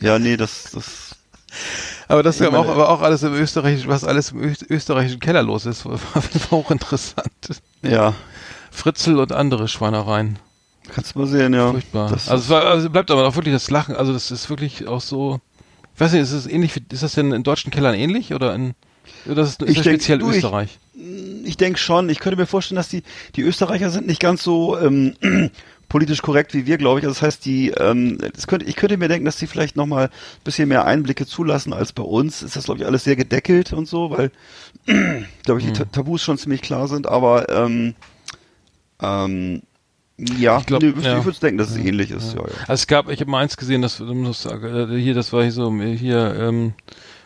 [0.00, 1.13] Ja, nee, das, das.
[2.08, 5.42] Aber das ist auch, aber auch alles im österreichischen, was alles im Öst österreichischen Keller
[5.42, 5.98] los ist, war
[6.50, 7.30] auch interessant.
[7.82, 8.14] Ja,
[8.70, 10.38] Fritzel und andere Schweinereien.
[10.92, 11.70] kannst du mal sehen, ja.
[11.70, 12.10] Furchtbar.
[12.10, 14.86] Das, also es war, also bleibt aber auch wirklich das Lachen, also das ist wirklich
[14.86, 15.40] auch so,
[15.94, 18.74] ich weiß nicht, ist es ähnlich, ist das denn in deutschen Kellern ähnlich oder in,
[19.26, 20.78] oder ist, ist Ich das denk, speziell du, ich- Österreich?
[21.44, 22.08] ich denke schon.
[22.08, 23.02] Ich könnte mir vorstellen, dass die,
[23.36, 25.14] die Österreicher sind nicht ganz so ähm,
[25.94, 27.06] politisch korrekt wie wir, glaube ich.
[27.06, 29.86] Also das heißt, die, ähm, das könnte, ich könnte mir denken, dass die vielleicht noch
[29.86, 30.10] mal ein
[30.42, 32.42] bisschen mehr Einblicke zulassen als bei uns.
[32.42, 34.32] Ist das, glaube ich, alles sehr gedeckelt und so, weil,
[35.44, 35.74] glaube ich, die Hm.
[35.74, 37.06] Ta- Tabus schon ziemlich klar sind.
[37.06, 37.94] Aber ähm,
[39.00, 39.62] ähm,
[40.18, 41.18] ja, Ich glaub, nee, ja.
[41.20, 42.34] ich würde denken, dass es ähnlich ist.
[42.34, 42.40] Ja.
[42.40, 45.72] Ja, Also es gab, ich habe mal eins gesehen, das, hier, das war hier so
[45.80, 46.74] hier ähm,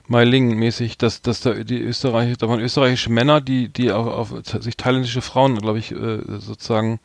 [0.08, 4.62] Meiling mäßig, dass dass da die Österreicher, da waren österreichische Männer, die die auf, auf
[4.62, 7.00] sich thailändische Frauen, glaube ich, äh, sozusagen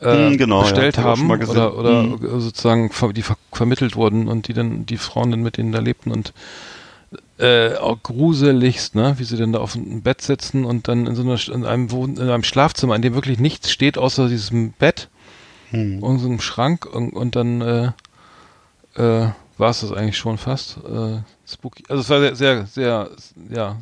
[0.00, 2.40] äh, Hm, genau, ja, bestellt schon haben oder oder Hm.
[2.40, 5.80] sozusagen ver die ver vermittelt wurden und die dann die Frauen dann mit denen da
[5.80, 6.32] lebten und
[7.38, 11.14] äh, auch gruseligst, ne, wie sie denn da auf ein Bett sitzen und dann in
[11.14, 14.72] so einer in einem Wohn in einem Schlafzimmer, in dem wirklich nichts steht außer diesem
[14.72, 15.08] Bett
[15.70, 16.02] Hm.
[16.02, 17.92] irgend so einem Schrank und, und dann äh,
[18.96, 20.78] äh, war es das eigentlich schon fast.
[20.78, 21.18] Äh,
[21.52, 21.84] spooky.
[21.88, 23.10] Also es war sehr, sehr, sehr,
[23.50, 23.76] ja.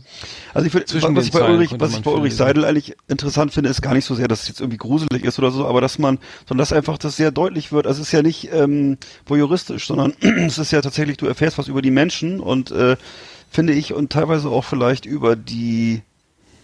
[0.54, 2.35] Also ich Zwischen was ich bei Ulrich, was ich bei Ulrich.
[2.35, 5.38] Seidel eigentlich interessant finde, ist gar nicht so sehr, dass es jetzt irgendwie gruselig ist
[5.38, 7.87] oder so, aber dass man, sondern dass einfach das sehr deutlich wird.
[7.87, 11.68] Also es ist ja nicht ähm, voyeuristisch, sondern es ist ja tatsächlich, du erfährst was
[11.68, 12.96] über die Menschen und äh,
[13.50, 16.02] finde ich und teilweise auch vielleicht über die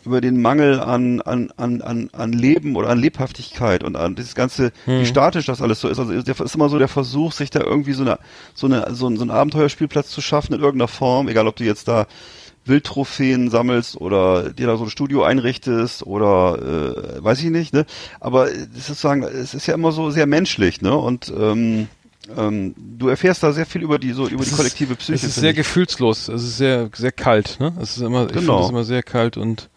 [0.05, 4.35] über den Mangel an, an, an, an, an Leben oder an Lebhaftigkeit und an dieses
[4.35, 5.07] ganze, wie Hm.
[5.07, 5.99] statisch das alles so ist.
[5.99, 8.19] Also ist immer so der Versuch, sich da irgendwie so eine,
[8.55, 11.65] so eine, so, ein- so einen Abenteuerspielplatz zu schaffen in irgendeiner Form, egal ob du
[11.65, 12.07] jetzt da
[12.67, 16.59] Wildtrophäen sammelst oder dir da so ein Studio einrichtest oder
[17.19, 17.85] äh, weiß ich nicht, ne?
[18.21, 20.97] Aber es ist sozusagen, es ist ja immer so sehr menschlich, ne?
[20.97, 21.89] Und ähm,
[22.39, 25.13] ähm, du erfährst da sehr viel über die so über Es die ist- kollektive Psyche.
[25.15, 25.57] es ist sehr ich.
[25.57, 26.29] gefühlslos.
[26.29, 27.75] Es ist sehr, sehr kalt, ne?
[27.83, 28.65] Es ist immer, ich Genau.
[28.65, 29.69] es immer sehr kalt und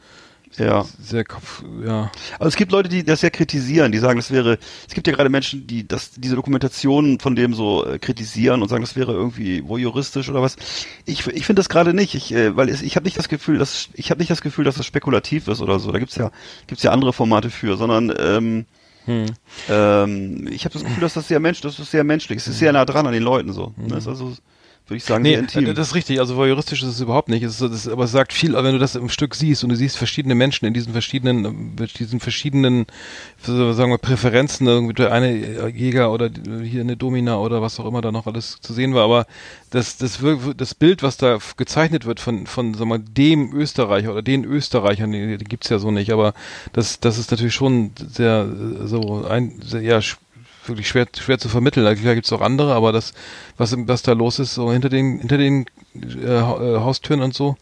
[0.58, 0.86] Ja.
[1.00, 2.12] sehr Kopf, ja.
[2.40, 5.14] Also es gibt Leute, die das ja kritisieren, die sagen, das wäre, es gibt ja
[5.14, 9.14] gerade Menschen, die das, diese Dokumentation von dem so äh, kritisieren und sagen, das wäre
[9.14, 10.56] irgendwie voyeuristisch oder was.
[11.06, 13.58] Ich, ich finde das gerade nicht, ich, äh, weil es, ich habe nicht das Gefühl,
[13.58, 15.92] dass ich habe nicht das Gefühl, dass das spekulativ ist oder so.
[15.92, 16.32] Da gibt's ja
[16.66, 18.66] gibt's ja andere Formate für, sondern ähm,
[19.06, 19.26] Hm.
[19.70, 22.60] ähm, ich habe das Gefühl, dass das sehr mensch, das ist sehr menschlich, es ist
[22.60, 23.74] sehr nah dran an den Leuten so.
[23.78, 23.88] Ne?
[23.88, 24.36] Das ist also
[24.88, 25.66] würde ich sagen, Nee, sehr intim.
[25.68, 26.20] äh, das ist richtig.
[26.20, 27.44] Also voyeuristisch ist es überhaupt nicht.
[27.44, 29.76] Es ist, das, aber es sagt viel, wenn du das im Stück siehst und du
[29.76, 32.86] siehst verschiedene Menschen in diesen verschiedenen, mit diesen verschiedenen,
[33.42, 36.30] sagen wir, Präferenzen, irgendwie der eine äh, Jäger oder
[36.64, 39.04] hier eine Domina oder was auch immer da noch alles zu sehen war.
[39.04, 39.26] Aber
[39.72, 40.20] das, das,
[40.56, 45.12] das Bild, was da gezeichnet wird von, von, sagen wir, dem Österreicher oder den Österreichern,
[45.12, 46.12] die, die gibt's ja so nicht.
[46.12, 46.34] Aber
[46.74, 48.48] das, das ist natürlich schon sehr,
[48.86, 50.00] so ein, sehr, ja,
[50.68, 51.86] wirklich schwer, schwer zu vermitteln.
[51.86, 53.14] Also Klar gibt's auch andere, aber das,
[53.58, 57.56] was, was da los ist, so hinter den, hinter den äh, äh, Haustüren und so,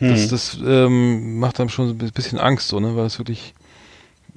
[0.00, 3.54] das, das ähm, macht einem schon ein bisschen Angst, so, ne, weil es wirklich,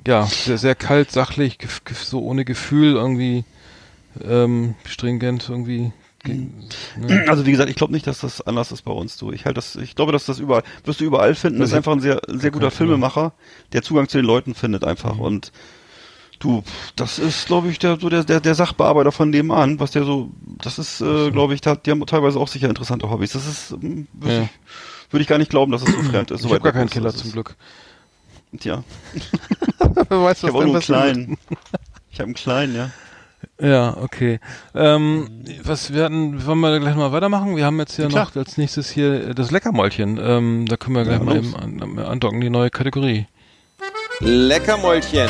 [0.05, 1.57] ja, sehr, sehr kalt, sachlich,
[2.03, 3.43] so ohne Gefühl, irgendwie
[4.23, 5.91] ähm, stringent, irgendwie.
[6.23, 6.47] ge-
[6.97, 7.25] Ne?
[7.27, 9.17] Also wie gesagt, ich glaube nicht, dass das anders ist bei uns.
[9.17, 11.59] Du, ich halt das, ich glaube, dass das überall wirst du überall finden.
[11.59, 13.33] Das ist einfach ein sehr, sehr guter Filmemacher,
[13.73, 15.15] der Zugang zu den Leuten findet einfach.
[15.15, 15.21] Mhm.
[15.21, 15.51] Und
[16.39, 16.63] du,
[16.95, 20.31] das ist, glaube ich, der so der, der der Sachbearbeiter von nebenan, was der so,
[20.61, 23.33] das ist, äh, glaube ich, da, die haben teilweise auch sicher interessante Hobbys.
[23.33, 24.41] Das ist, ähm, würde Ja.
[24.43, 24.49] ich,
[25.13, 26.43] würd ich gar nicht glauben, dass es so fremd ist.
[26.45, 26.93] Ich habe gar keinen ist.
[26.93, 27.55] Keller zum Glück.
[28.59, 28.83] Tja,
[30.09, 31.37] Wer weiß, ich habe nur einen kleinen.
[32.11, 32.89] Ich habe einen kleinen, ja.
[33.61, 34.39] Ja, okay.
[34.73, 37.55] Ähm, was wir hatten, wollen wir gleich mal weitermachen?
[37.55, 40.17] Wir haben jetzt ja noch als nächstes hier das Leckermäulchen.
[40.19, 43.27] Ähm, da können wir gleich Ja, mal eben an, andocken, die neue Kategorie.
[44.21, 45.29] Leckermäulchen.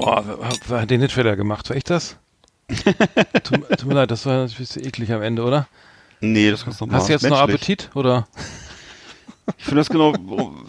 [0.00, 0.14] Oh,
[0.70, 1.68] hat den Hitfehler gemacht?
[1.68, 2.16] War ich das?
[3.42, 5.66] tut, tut mir leid, das war natürlich ein bisschen eklig am Ende, oder?
[6.20, 8.28] Nee, das kannst du noch Hast du jetzt noch Appetit, oder?
[9.56, 10.12] Ich finde das genau,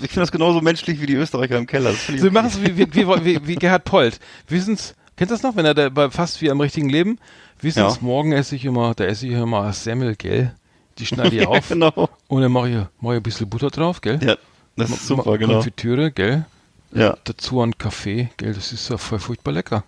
[0.02, 1.94] ich finde das genauso menschlich wie die Österreicher im Keller.
[1.94, 4.20] Sie machen es wie, wie, wie, wie, Gerhard Polt.
[4.48, 7.20] Wissen's, kennt das noch, wenn er da bei fast wie am richtigen Leben?
[7.62, 8.02] Wissen's, Ja.
[8.02, 10.56] morgen esse ich immer, da esse ich immer Semmel, gell?
[10.98, 12.10] Die schneide ich ja, auf genau.
[12.28, 14.20] und dann mache ich, mach ich ein bisschen Butter drauf, gell?
[14.24, 14.38] Ja,
[14.78, 15.56] das ist super, genau.
[15.56, 16.46] Konfitüre, gell?
[16.92, 18.54] Ja, Dazu ein Kaffee, gell?
[18.54, 19.84] Das ist ja voll furchtbar lecker.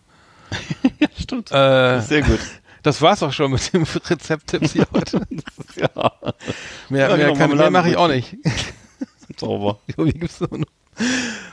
[1.19, 1.51] stimmt.
[1.51, 2.39] Äh, Sehr gut.
[2.83, 5.25] das war's auch schon mit dem Rezepttipps hier heute.
[5.75, 6.11] Ja,
[6.89, 8.35] Mehr, Ja, mehr, genau, kann, mehr mache ich auch nicht.
[9.39, 9.79] sauber.
[9.97, 10.49] Wie gibt's noch?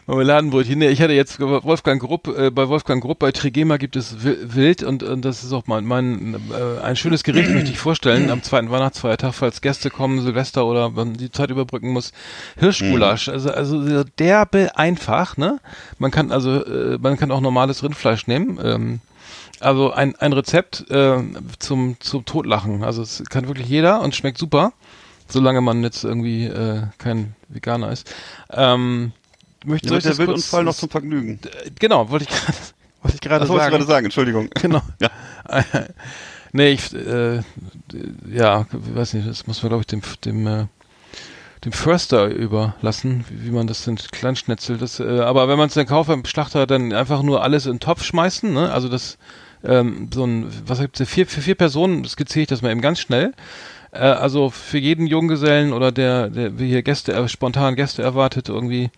[0.06, 0.78] Marmeladenbrötchen.
[0.78, 4.38] Nee, ich hatte jetzt Wolfgang Grupp, äh, bei Wolfgang Grupp, bei Trigema gibt es Wi-
[4.42, 8.30] Wild und, und das ist auch mein, mein äh, ein schönes Gericht, möchte ich vorstellen,
[8.30, 12.12] am zweiten Weihnachtsfeiertag, falls Gäste kommen, Silvester oder man die Zeit überbrücken muss.
[12.56, 15.60] Hirschgulasch, also, also so derbe einfach, ne?
[15.98, 19.00] Man kann also, äh, man kann auch normales Rindfleisch nehmen, ähm,
[19.60, 21.18] also ein, ein Rezept äh,
[21.58, 22.82] zum, zum Totlachen.
[22.82, 24.72] Also es kann wirklich jeder und schmeckt super,
[25.28, 28.10] solange man jetzt irgendwie äh, kein Veganer ist.
[28.50, 29.12] Ähm,
[29.68, 31.38] möchte Ja, soll mit ich das der Wildunfall noch zum Vergnügen.
[31.78, 32.58] Genau, wollte ich gerade
[33.02, 33.70] wollte ich gerade Das du sagen.
[33.70, 34.48] gerade sagen, Entschuldigung.
[34.60, 34.82] Genau.
[35.00, 35.10] Ja.
[36.52, 37.42] nee, ich, äh,
[38.30, 40.66] ja, weiß nicht, das muss man, glaube ich, dem, dem, äh,
[41.64, 44.82] dem Förster überlassen, wie, wie man das denn kleinschnetzelt.
[44.82, 47.74] Das, äh, aber wenn man es dann kauft beim Schlachter, dann einfach nur alles in
[47.74, 48.72] den Topf schmeißen, ne?
[48.72, 49.18] Also das,
[49.64, 53.00] ähm, so ein, was gibt's, vier, für vier Personen skizziere ich das mal eben ganz
[53.00, 53.32] schnell.
[53.90, 58.48] Äh, also für jeden Junggesellen oder der, der wie hier Gäste, äh, spontan Gäste erwartet,
[58.48, 58.90] irgendwie,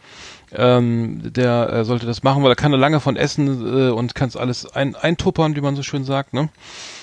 [0.54, 4.14] ähm, der äh, sollte das machen, weil er kann da lange von essen äh, und
[4.14, 6.48] kann es alles ein, eintuppern, wie man so schön sagt, ne?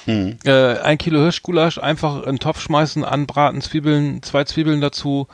[0.05, 0.38] Hm.
[0.45, 5.27] Äh, ein Kilo Hirschgulasch einfach in den Topf schmeißen, anbraten, Zwiebeln, zwei Zwiebeln dazu,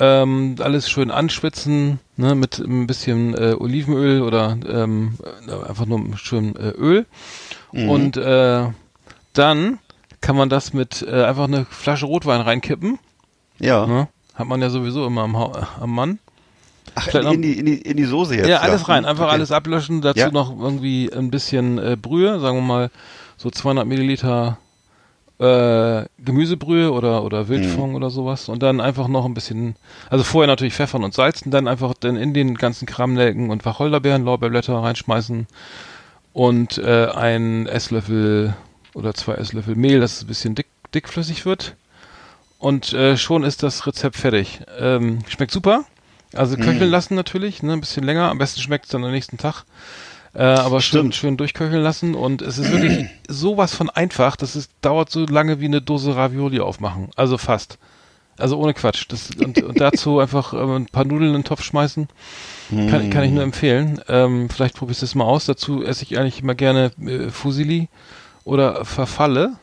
[0.00, 5.14] ähm, alles schön anschwitzen, ne, mit ein bisschen äh, Olivenöl oder ähm,
[5.46, 7.06] äh, einfach nur schön äh, Öl.
[7.72, 8.66] Und äh,
[9.34, 9.78] dann
[10.20, 12.98] kann man das mit äh, einfach eine Flasche Rotwein reinkippen.
[13.58, 13.86] Ja.
[13.86, 14.08] Ne?
[14.34, 16.18] Hat man ja sowieso immer am, Hau- am Mann.
[16.94, 18.48] Ach, Vielleicht noch- in die, in, die, in die Soße jetzt.
[18.48, 19.32] Ja, alles rein, einfach Okay.
[19.34, 20.30] alles ablöschen, dazu Ja.
[20.30, 22.90] noch irgendwie ein bisschen äh, Brühe, sagen wir mal
[23.36, 24.58] so 200 Milliliter
[25.38, 29.76] äh, Gemüsebrühe oder oder Wildfond oder sowas und dann einfach noch ein bisschen,
[30.10, 34.24] also vorher natürlich pfeffern und salzen, dann einfach dann in den ganzen Kramnelken und Wacholderbeeren,
[34.24, 35.46] Lorbeerblätter reinschmeißen
[36.32, 38.54] und äh, ein Esslöffel
[38.94, 41.76] oder zwei Esslöffel Mehl, dass es ein bisschen dick, dickflüssig wird
[42.58, 44.60] und äh, schon ist das Rezept fertig.
[44.80, 45.84] Ähm, schmeckt super.
[46.34, 48.30] Also köcheln lassen natürlich, ne, ein bisschen länger.
[48.30, 49.64] Am besten schmeckt es dann am nächsten Tag.
[50.34, 51.14] Äh, aber schön, Stimmt.
[51.14, 52.14] schön durchköcheln lassen.
[52.14, 54.36] Und es ist wirklich sowas von einfach.
[54.36, 57.10] Das ist, dauert so lange wie eine Dose Ravioli aufmachen.
[57.16, 57.78] Also fast.
[58.36, 59.06] Also ohne Quatsch.
[59.08, 62.08] Das, und, und dazu einfach ähm, ein paar Nudeln in den Topf schmeißen.
[62.70, 64.00] Kann, kann ich nur empfehlen.
[64.08, 65.46] Ähm, vielleicht probierst du es mal aus.
[65.46, 67.88] Dazu esse ich eigentlich immer gerne äh, Fusilli
[68.44, 69.54] oder Verfalle.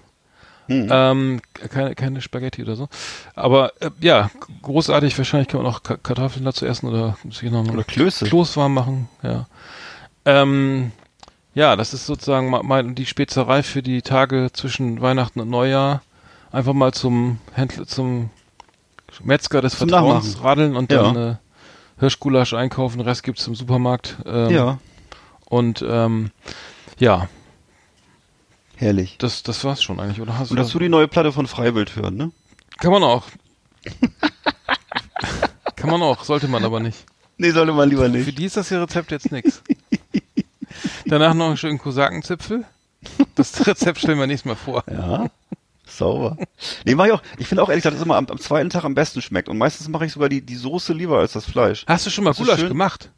[0.67, 0.87] Hm.
[0.91, 2.87] Ähm, keine, keine Spaghetti oder so.
[3.35, 4.31] Aber äh, ja,
[4.63, 5.17] großartig.
[5.17, 8.25] Wahrscheinlich kann man auch Ka Kartoffeln dazu essen oder sich noch Oder Klöße.
[8.25, 9.07] Kloß warm machen.
[9.21, 9.45] Ja.
[10.25, 10.91] Ähm,
[11.53, 16.01] ja, das ist sozusagen mal, mal die Spezerei für die Tage zwischen Weihnachten und Neujahr.
[16.51, 18.29] Einfach mal zum Händler, zum
[19.23, 20.45] Metzger des Zum Vertrauens Nachmachen.
[20.45, 21.03] radeln und Ja.
[21.03, 21.35] dann äh,
[21.99, 22.97] Hirschgulasch einkaufen.
[22.97, 24.17] Den Rest gibt's im Supermarkt.
[24.25, 24.79] Ähm, Ja,
[25.45, 26.31] Und ähm,
[26.97, 27.27] ja,
[28.77, 29.17] herrlich.
[29.17, 30.37] das, das war's schon eigentlich, oder?
[30.37, 32.31] Hast Und du dazu die neue Platte von Freiwild hören, ne?
[32.79, 33.23] Kann man auch.
[35.75, 37.05] Kann man auch, sollte man aber nicht.
[37.37, 38.37] Nee, sollte man lieber Für nicht.
[38.37, 39.61] die ist das hier Rezept jetzt nix.
[41.05, 42.65] Danach noch einen schönen Kosakenzipfel.
[43.35, 44.83] Das Rezept stellen wir nächstes Mal vor.
[44.89, 45.27] Ja.
[45.85, 46.37] Sauber.
[46.85, 47.21] Nee, mach ich auch.
[47.37, 49.49] Ich finde auch ehrlich gesagt, dass es immer am, am zweiten Tag am besten schmeckt.
[49.49, 51.85] Und meistens mache ich sogar die, die Soße lieber als das Fleisch.
[51.87, 53.11] Hast du schon mal Das Gulasch gemacht?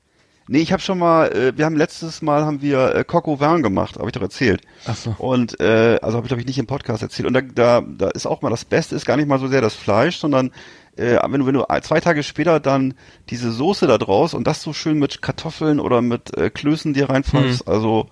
[0.48, 3.62] Nee, ich habe schon mal, äh, wir haben letztes Mal haben wir äh, au vin
[3.62, 4.62] gemacht, habe ich doch erzählt.
[4.86, 5.16] Ach so.
[5.18, 7.28] Und äh, also habe ich glaube ich nicht im Podcast erzählt.
[7.28, 9.62] Und da, da, da ist auch mal das Beste ist gar nicht mal so sehr
[9.62, 10.52] das Fleisch, sondern
[10.96, 12.94] äh, wenn du wenn du zwei Tage später dann
[13.30, 17.10] diese Soße da draus und das so schön mit Kartoffeln oder mit äh, Klößen dir
[17.10, 18.08] reinpfeifst, also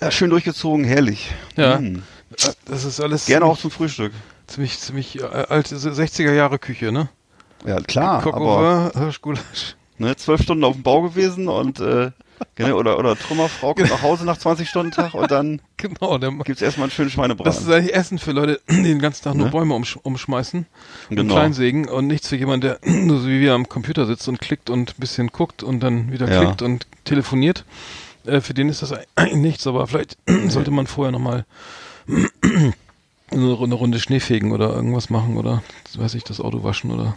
[0.00, 1.30] äh, schön durchgezogen, herrlich.
[1.56, 1.78] Ja.
[1.78, 2.02] Mm.
[2.66, 4.12] Das ist alles Gerne auch zum Frühstück.
[4.46, 7.08] ziemlich, ziemlich äh, alte 60er Jahre Küche, ne?
[7.66, 9.77] Ja, klar, au aber Hirschgulasch.
[9.98, 12.10] Ne, zwölf Stunden auf dem Bau gewesen und äh,
[12.54, 16.30] genau, oder oder Trümmerfrau kommt nach Hause nach 20 Stunden Tag und dann Genau, der,
[16.44, 17.44] gibt's erstmal einen schönen Schweinebraten.
[17.52, 19.52] das ist eigentlich Essen für Leute, die den ganzen Tag nur Ne?
[19.52, 20.66] Bäume umsch umschmeißen
[21.10, 21.34] und Genau.
[21.34, 24.70] kleinsägen und nichts für jemanden, der nur so wie wir am Computer sitzt und klickt
[24.70, 26.38] und ein bisschen guckt und dann wieder Ja.
[26.44, 27.64] klickt und telefoniert.
[28.26, 30.16] Äh, für den ist das eigentlich nichts, aber vielleicht
[30.48, 31.44] sollte man vorher nochmal
[33.30, 35.62] eine Runde, Runde Schnee fegen oder irgendwas machen oder,
[35.96, 37.16] weiß ich, das Auto waschen oder.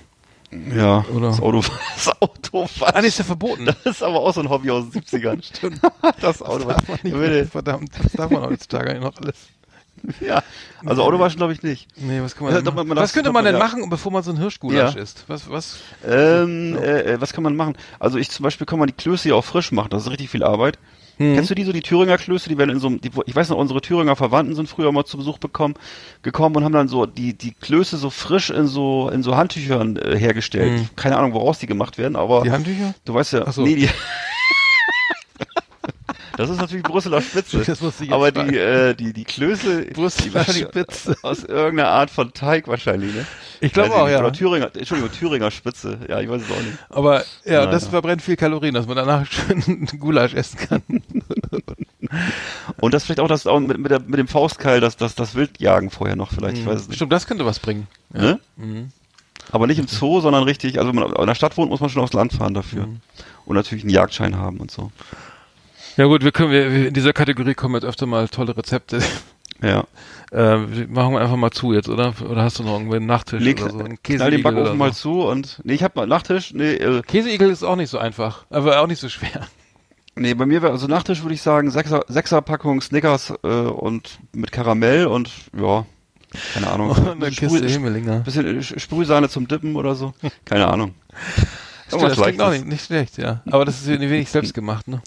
[0.76, 1.62] Ja, Oder- das Auto,
[1.96, 3.66] das Auto Ah, nee, ist ja verboten.
[3.66, 5.44] Das ist aber auch so ein Hobby aus den 70ern.
[5.56, 5.80] Stimmt.
[6.22, 9.36] Das Auto darf man nicht mehr, verdammt, das darf man heutzutage eigentlich noch alles.
[10.20, 10.42] Ja.
[10.84, 11.88] Also Autowaschen glaube ich nicht.
[11.96, 12.88] Nee, was kann man, machen?
[12.88, 13.60] man- was das- könnte man denn ja.
[13.60, 15.00] machen, bevor man so ein Hirschgulasch Ja.
[15.02, 15.26] isst?
[15.28, 15.78] Was, was?
[16.08, 17.78] Ähm, äh, äh, was kann man machen?
[18.00, 19.90] Also ich zum Beispiel kann man die Klöße ja auch frisch machen.
[19.92, 20.80] Das ist richtig viel Arbeit.
[21.22, 21.36] Mhm.
[21.36, 22.50] Kennst du die so, die Thüringer Klöße?
[22.50, 25.06] Die werden in so einem, die, ich weiß noch, unsere Thüringer Verwandten sind früher mal
[25.06, 25.76] zu Besuch bekommen,
[26.22, 29.98] gekommen und haben dann so die, die Klöße so frisch in so, in so Handtüchern
[29.98, 30.80] äh, hergestellt.
[30.82, 30.90] Mhm.
[30.96, 32.94] Keine Ahnung, woraus die gemacht werden, aber Die Handtücher?
[33.06, 33.62] du weißt ja, so.
[33.64, 33.90] nee, die,
[36.38, 37.64] das ist natürlich Brüsseler Spitze.
[37.66, 38.52] Das musste ich jetzt aber fragen.
[38.52, 41.16] die, äh, die, die Klöße, Brüsseler wahrscheinlich Spitze.
[41.22, 43.26] aus irgendeiner Art von Teig wahrscheinlich, ne?
[43.60, 44.14] Ich glaube auch, nicht.
[44.14, 44.20] ja.
[44.20, 46.00] Oder Thüringer, Entschuldigung, Thüringer Spitze.
[46.10, 46.78] Ja, ich weiß es auch nicht.
[46.90, 47.90] Aber ja, Ja, das ja.
[47.92, 50.82] verbrennt viel Kalorien, dass man danach schön Gulasch essen kann.
[52.80, 55.36] Und das vielleicht auch das auch mit, mit, der, mit dem Faustkeil, das, das, das
[55.36, 56.96] Wildjagen vorher noch vielleicht, ich weiß es nicht.
[56.98, 57.88] Stimmt, das könnte was bringen.
[58.14, 58.22] Ja.
[58.22, 58.40] Ne?
[58.58, 58.90] Mhm.
[59.52, 61.90] Aber nicht im Zoo, sondern richtig, also wenn man in der Stadt wohnt, muss man
[61.90, 62.88] schon aufs Land fahren dafür.
[62.88, 63.02] Mhm.
[63.46, 64.92] Und natürlich einen Jagdschein haben und so.
[65.98, 69.00] Ja gut, wir können wir in dieser Kategorie kommen jetzt öfter mal tolle Rezepte.
[69.64, 69.84] Ja.
[70.32, 72.16] Äh, machen wir einfach mal zu jetzt, oder?
[72.28, 73.78] Oder hast du noch irgendwie einen Nachtisch Nee, oder so?
[73.78, 75.00] Einen knall den Backofen oder mal so?
[75.22, 78.46] zu und, nee, ich hab mal Nachtisch, nee, äh, Käseigel ist auch nicht so einfach,
[78.50, 79.46] aber auch nicht so schwer.
[80.16, 84.18] nee, bei mir wäre, also Nachtisch würde ich sagen, Sechser, Sechser Packung Snickers, äh, und
[84.34, 85.86] mit Karamell und, ja,
[86.56, 86.90] keine Ahnung.
[86.90, 88.22] Und eine Kiste Sprüh- Himmelinger.
[88.22, 90.16] bisschen äh, Sprühsahne zum Dippen oder so.
[90.46, 90.96] Keine Ahnung.
[91.88, 93.44] Stimmt, das klingt auch nicht, nicht schlecht, ja.
[93.52, 95.04] Aber das ist ein wenig selbst gemacht, ne?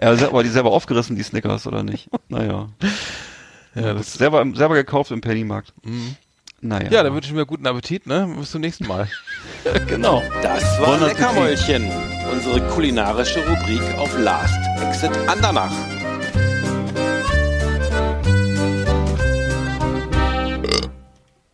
[0.00, 2.08] Ja, se- aber die selber aufgerissen, die Snickers, oder nicht?
[2.28, 2.68] Naja.
[3.74, 5.72] Ja, das, selber, selber gekauft im Pennymarkt.
[5.84, 6.16] Mhm.
[6.62, 6.90] Naja.
[6.90, 8.34] ja, dann wünsche ich mir guten Appetit, ne?
[8.38, 9.08] Bis zum nächsten Mal.
[9.86, 10.22] genau.
[10.42, 11.06] Das war Bon.
[11.06, 11.90] Leckermäulchen,
[12.32, 15.70] unsere kulinarische Rubrik auf Last Exit Andernach.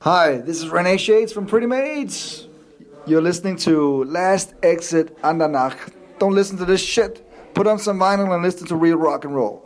[0.01, 2.49] Hi, this is Renee Shades from Pretty Maids.
[3.07, 5.77] You're listening to Last Exit Andernach.
[6.19, 7.25] Don't listen to this shit.
[7.55, 9.63] Put on some vinyl and listen to real rock and roll.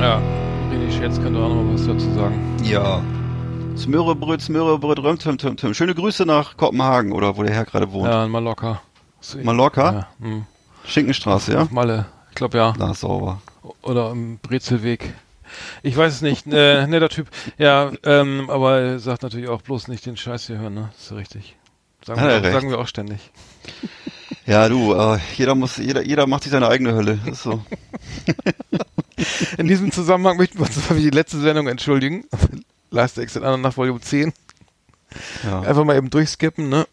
[0.00, 0.20] Ja,
[0.70, 2.56] René Scherz könnte auch noch mal was dazu sagen.
[2.64, 3.00] Ja.
[3.76, 5.72] Smörebröt, Smörebröt, Röm, Tim, Tim, Tim.
[5.72, 8.08] Schöne Grüße nach Kopenhagen oder wo der Herr gerade wohnt.
[8.08, 8.80] Ja, in Mallorca.
[9.42, 9.92] Mallorca?
[9.92, 10.46] Ja, hm.
[10.84, 11.68] Schinkenstraße, ja?
[11.70, 12.06] Malle.
[12.30, 12.74] Ich glaube ja.
[12.76, 13.40] Na, sauber.
[13.82, 15.14] Oder im Brezelweg.
[15.82, 16.46] Ich weiß es nicht.
[16.46, 17.28] Äh, netter Typ.
[17.58, 20.90] Ja, ähm, aber er sagt natürlich auch bloß nicht den Scheiß hier hören, ne?
[20.98, 21.56] ist ja richtig.
[22.06, 23.30] Sagen, wir, auch, sagen wir auch ständig.
[24.46, 27.18] Ja, du, äh, jeder muss, jeder, jeder macht sich seine eigene Hölle.
[27.26, 27.62] Ist so.
[29.58, 32.24] In diesem Zusammenhang möchten wir uns für die letzte Sendung entschuldigen.
[32.90, 34.32] Last Exit an nach Volume 10.
[35.44, 35.60] Ja.
[35.60, 36.86] Einfach mal eben durchskippen, ne?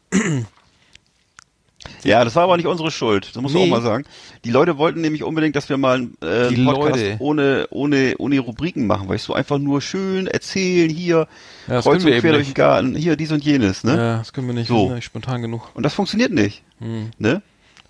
[2.03, 3.29] Ja, das war aber nicht unsere Schuld.
[3.33, 3.67] Das muss man Nee.
[3.67, 4.05] auch mal sagen.
[4.45, 7.15] Die Leute wollten nämlich unbedingt, dass wir mal äh, einen Podcast Leute.
[7.19, 11.27] ohne, ohne, ohne Rubriken machen, weil ich so einfach nur schön erzählen, hier,
[11.67, 12.53] Ja, kreuz und quer durch den.
[12.53, 13.95] Garten, hier dies und jenes, ne?
[13.97, 14.93] Ja, das können wir nicht, So.
[14.93, 15.69] nicht spontan genug.
[15.73, 17.11] Und das funktioniert nicht, Hm.
[17.17, 17.41] ne?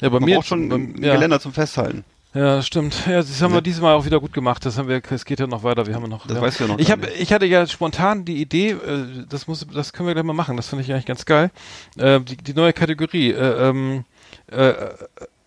[0.01, 1.13] Ja, bei Man mir braucht schon beim- ja.
[1.15, 2.03] Geländer zum Festhalten.
[2.37, 3.07] Ja, stimmt.
[3.07, 4.63] Ja, das haben wir diesmal auch wieder gut gemacht.
[4.65, 5.87] Das haben wir, es geht ja noch weiter.
[5.87, 6.27] Wir haben ja noch.
[6.27, 8.71] Das wir weißt du ja noch Ich habe, ich hatte ja spontan die Idee.
[8.71, 10.55] Äh, das muss, das können wir gleich mal machen.
[10.55, 11.49] Das finde ich eigentlich ganz geil.
[11.97, 13.31] Äh, die, die neue Kategorie.
[13.31, 14.05] Äh, ähm,
[14.47, 14.73] äh,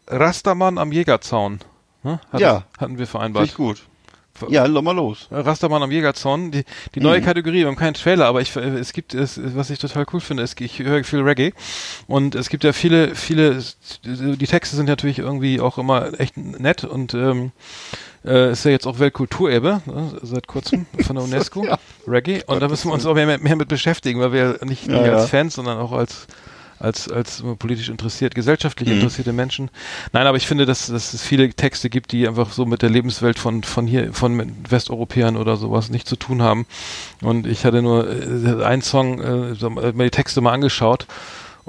[0.08, 1.60] Rastermann am Jägerzaun.
[2.02, 2.18] Ne?
[2.32, 2.64] Hat Ja.
[2.78, 3.46] hatten wir Finde vereinbart.
[3.46, 3.82] ich gut.
[4.48, 5.28] Ja, lass mal los.
[5.30, 6.64] Rastermann am Jägerzaun, die,
[6.94, 7.24] die neue Mhm.
[7.24, 10.20] Kategorie, wir haben keinen Trailer, aber ich, äh, es gibt, es, was ich total cool
[10.20, 11.52] finde, ist, ich höre viel Reggae
[12.06, 13.62] und es gibt ja viele, viele,
[14.04, 17.52] die Texte sind natürlich irgendwie auch immer echt nett und ähm,
[18.24, 21.66] äh, ist ja jetzt auch Weltkulturerbe, ne, seit kurzem von der UNESCO,
[22.06, 24.94] Reggae und da müssen wir uns auch mehr, mehr mit beschäftigen, weil wir nicht, Ja,
[24.98, 25.16] nicht ja.
[25.16, 26.26] als Fans, sondern auch als
[26.80, 28.96] als, als politisch interessiert, gesellschaftlich Mhm.
[28.96, 29.70] interessierte Menschen.
[30.12, 32.90] Nein, aber ich finde, dass, dass es viele Texte gibt, die einfach so mit der
[32.90, 36.66] Lebenswelt von, von hier, von Westeuropäern oder sowas nicht zu tun haben.
[37.20, 41.06] Und ich hatte nur äh, einen Song, äh, äh, mir die Texte mal angeschaut.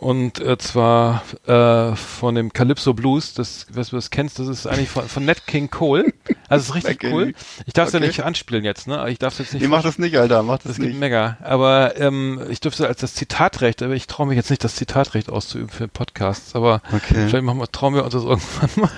[0.01, 4.65] Und äh, zwar äh, von dem Calypso Blues, das, was du das kennst, das ist
[4.65, 6.11] eigentlich von, von Nat King Cole.
[6.49, 7.33] Also es ist richtig cool.
[7.67, 8.03] Ich darf es Okay.
[8.03, 9.07] ja nicht anspielen jetzt, ne?
[9.11, 10.99] Ich darf jetzt nicht Nee, mach das nicht, Alter, mach das, das geht nicht.
[10.99, 11.37] mega.
[11.43, 15.29] Aber ähm, ich dürfte als das Zitatrecht, aber ich traue mich jetzt nicht, das Zitatrecht
[15.29, 16.55] auszuüben für Podcasts.
[16.55, 17.27] Aber Okay.
[17.27, 18.89] vielleicht machen wir, trauen wir uns das irgendwann mal.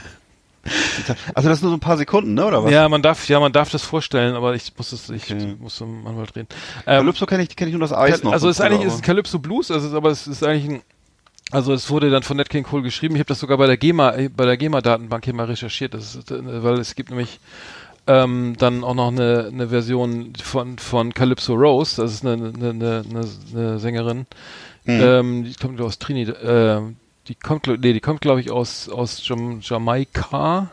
[1.35, 2.71] Also das nur so ein paar Sekunden, ne, oder was?
[2.71, 5.57] Ja, man darf, ja, man darf das vorstellen, aber ich muss es, ich Okay.
[5.59, 6.47] muss zum Anwalt reden.
[6.87, 8.31] Ähm, Calypso kenne ich, kenn ich nur das Eis noch.
[8.31, 10.81] also es ist eigentlich ist es Calypso Blues, also es aber es ist eigentlich ein
[11.51, 13.15] also es wurde dann von Nat King Cole geschrieben.
[13.15, 15.93] Ich habe das sogar bei der GEMA äh, bei der GEMA Datenbank hier mal recherchiert,
[15.93, 17.39] das ist, äh, weil es gibt nämlich
[18.07, 22.69] ähm, dann auch noch eine, eine Version von von Calypso Rose, das ist eine, eine,
[22.69, 24.25] eine, eine, Sängerin,
[24.85, 25.01] Hm.
[25.01, 26.81] ähm, die kommt aus Trinidad, äh,
[27.29, 30.69] die kommt glaub- nee, die kommt glaube ich aus aus Jam Jamaika.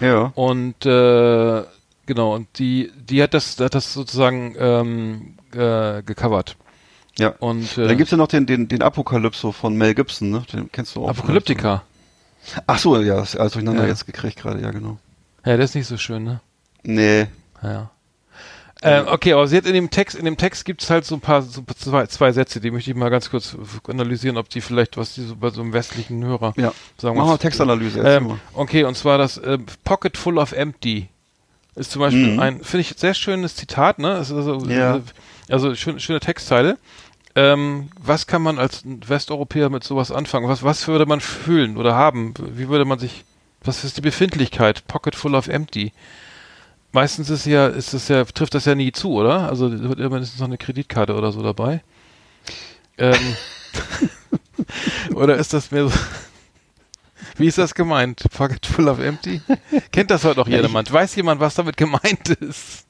[0.00, 0.32] Ja.
[0.34, 1.62] Und äh,
[2.06, 6.56] genau, und die, die hat das, hat das sozusagen ähm, äh, gecovert.
[7.20, 7.34] Ja.
[7.38, 10.42] Und äh, Dann gibt's ja noch den, den, den Apokalypso von Mel Gibson, ne?
[10.52, 11.10] Den kennst du auch.
[11.10, 11.82] Apokalyptika.
[12.66, 13.88] Ach so, ja, ist alles durcheinander Ja.
[13.90, 14.98] jetzt gekriegt gerade, ja, genau.
[15.44, 16.40] Ja, der ist nicht so schön, ne?
[16.82, 17.26] Nee.
[17.62, 17.90] Ja.
[18.82, 21.14] Ähm, okay, aber sie hat in dem Text, in dem Text gibt es halt so
[21.14, 23.54] ein paar, so zwei, zwei Sätze, die möchte ich mal ganz kurz
[23.86, 26.72] analysieren, ob die vielleicht, was die so bei so einem westlichen Hörer Ja.
[26.96, 27.18] sagen.
[27.18, 28.00] Machen wir Textanalyse.
[28.00, 31.10] Ähm, okay, und zwar das äh, Pocket Full of Empty
[31.74, 32.40] ist zum Beispiel Mhm.
[32.40, 34.14] ein, finde ich, sehr schönes Zitat, ne?
[34.14, 35.00] Also, Ja.
[35.50, 36.78] also schön, schöne Textzeile.
[37.36, 40.48] Ähm, was kann man als Westeuropäer mit sowas anfangen?
[40.48, 42.34] Was, was würde man fühlen oder haben?
[42.38, 43.24] Wie würde man sich,
[43.62, 44.86] was ist die Befindlichkeit?
[44.88, 45.92] Pocket Full of Empty.
[46.92, 49.48] Meistens ist ja, ist es ja, trifft das ja nie zu, oder?
[49.48, 51.82] Also wird immer mindestens noch eine Kreditkarte oder so dabei.
[52.98, 53.36] Ähm,
[55.14, 55.98] oder ist das mehr so?
[57.36, 58.24] Wie ist das gemeint?
[58.36, 59.40] Pocket full of empty?
[59.92, 60.84] Kennt das heute auch jedermann?
[60.90, 62.86] Weiß jemand, was damit gemeint ist?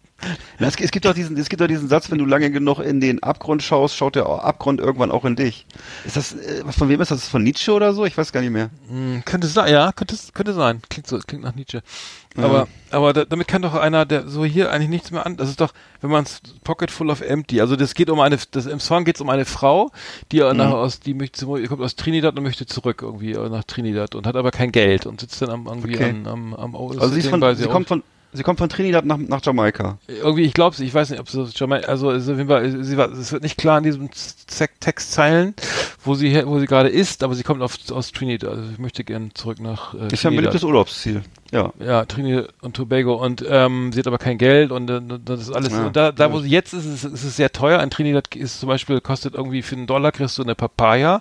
[0.58, 2.78] Na, es, es gibt doch diesen, es gibt doch diesen Satz, wenn du lange genug
[2.80, 5.66] in den Abgrund schaust, schaut der Abgrund irgendwann auch in dich.
[6.04, 7.28] Ist das, äh, von wem ist das?
[7.28, 8.04] Von Nietzsche oder so?
[8.04, 8.70] Ich weiß gar nicht mehr.
[8.88, 10.82] Hm, könnte sein, ja, könnte, könnte sein.
[10.90, 11.82] Klingt so, klingt nach Nietzsche.
[12.36, 15.36] Aber, aber da, damit kann doch einer, der so hier eigentlich nichts mehr an.
[15.36, 17.60] Das ist doch, wenn man es Pocket full of empty.
[17.60, 19.90] Also das geht um eine, das im Song geht es um eine Frau,
[20.30, 20.56] die Mhm.
[20.56, 24.26] nach, aus, die möchte, kommt aus Trinidad und möchte zurück irgendwie äh, nach Trinidad und
[24.28, 26.10] hat aber kein Geld und sitzt dann am irgendwie Okay.
[26.10, 29.44] an, am, am Also sie, von, sie kommt von, sie kommt von Trinidad nach, nach
[29.44, 29.98] Jamaika.
[30.08, 33.58] irgendwie, ich glaube, ich weiß nicht, ob es schon mal, also es sie wird nicht
[33.58, 34.10] klar in diesen
[34.80, 35.54] Textzeilen,
[36.04, 38.50] wo sie wo sie gerade ist, aber sie kommt auf, aus Trinidad.
[38.50, 41.22] Also ich möchte gerne zurück nach äh, Ist ja ein beliebtes Urlaubsziel.
[41.52, 41.72] Ja.
[41.84, 45.50] ja, Trinidad und Tobago und ähm, sie hat aber kein Geld und äh, das ist
[45.50, 45.72] alles.
[45.72, 47.82] Ja, und da, da wo sie jetzt ist, ist, ist es sehr teuer.
[47.82, 51.20] In Trinidad ist zum Beispiel kostet irgendwie für einen Dollar kriegst du eine Papaya?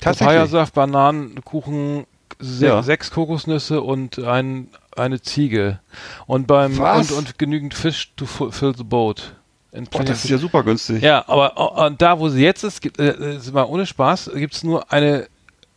[0.00, 2.06] Papayasaft, Bananen, Kuchen,
[2.38, 2.82] se Ja.
[2.82, 5.80] sechs Kokosnüsse und ein, eine Ziege
[6.26, 7.10] und beim Was?
[7.12, 9.34] und, und genügend Fisch to fill the boat.
[9.72, 11.00] Trinidad das ist ja super günstig.
[11.02, 14.54] ja, aber oh, und da, wo sie jetzt ist, gibt, äh, mal ohne Spaß, gibt
[14.54, 15.28] es nur eine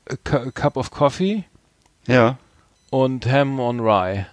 [0.05, 1.43] äh, Cu- Cup of Coffee
[2.07, 2.37] Ja.
[2.89, 4.25] und Ham on Rye.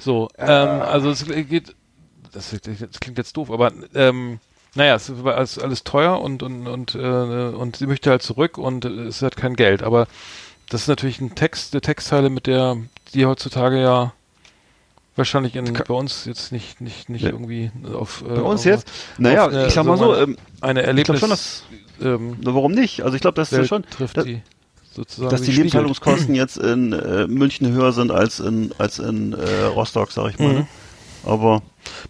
[0.00, 0.48] So, ähm,
[0.80, 1.74] also es geht,
[2.32, 4.40] das, das klingt jetzt doof, aber ähm,
[4.74, 8.56] naja, es ist alles, alles teuer und und und äh, und sie möchte halt zurück
[8.56, 9.82] und äh, es hat kein Geld.
[9.82, 10.06] Aber
[10.70, 12.76] das ist natürlich ein Text, eine Textzeile, mit der
[13.14, 14.12] die heutzutage ja
[15.16, 17.30] wahrscheinlich in, bei uns jetzt nicht nicht nicht Ja.
[17.30, 18.88] irgendwie auf äh, Bei uns jetzt?
[19.18, 21.20] Naja, auf eine- ich sag mal so, eine- ähm, eine ich glaube Erlebnis.
[21.20, 21.62] schon, dass,
[22.02, 23.02] ähm, warum nicht?
[23.02, 24.42] Also ich glaube, das Welt schon, trifft dass, die
[24.92, 25.72] sozusagen dass die spiegelt.
[25.72, 30.38] Lebenshaltungskosten jetzt in äh, München höher sind als in als in äh, Rostock, sag ich
[30.38, 30.48] mal.
[30.48, 30.54] Mhm.
[30.60, 30.66] Ne?
[31.24, 31.62] Aber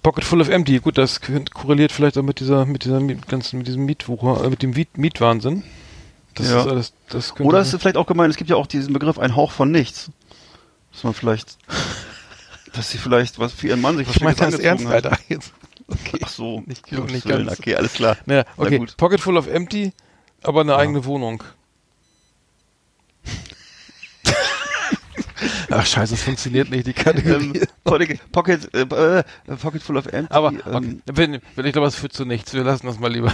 [0.02, 1.20] Pocket Full of Empty, gut, das
[1.54, 4.70] korreliert vielleicht auch mit dieser, mit dieser Miet- ganzen, mit diesem Mietwucher, äh, mit dem
[4.72, 5.62] Miet Mietwahnsinn.
[6.34, 6.60] Das Ja.
[6.60, 9.18] ist alles, das Oder ist es vielleicht auch gemeint, es gibt ja auch diesen Begriff
[9.18, 10.10] ein Hauch von nichts.
[10.96, 11.58] Dass man vielleicht,
[12.72, 15.04] dass sie vielleicht was für ihren Mann sich was ich meine das ernst, hat.
[15.06, 15.18] Alter.
[15.28, 15.52] Jetzt.
[15.88, 16.20] Okay.
[16.24, 17.58] Ach so, Nicht- Gottes nicht ganz.
[17.58, 18.16] Okay, alles klar.
[18.24, 18.96] Naja, Na okay, gut.
[18.96, 19.92] Pocket Full of Empty,
[20.42, 21.44] aber eine eigene Wohnung.
[25.70, 27.52] Ach scheiße, das funktioniert nicht, die Kategorie.
[27.84, 29.22] Ähm, Pocket, äh, äh,
[29.60, 30.32] Pocket full of empty.
[30.34, 32.52] aber okay, ähm, wenn, wenn, ich glaube, das führt zu nichts.
[32.54, 33.32] Wir lassen das mal lieber.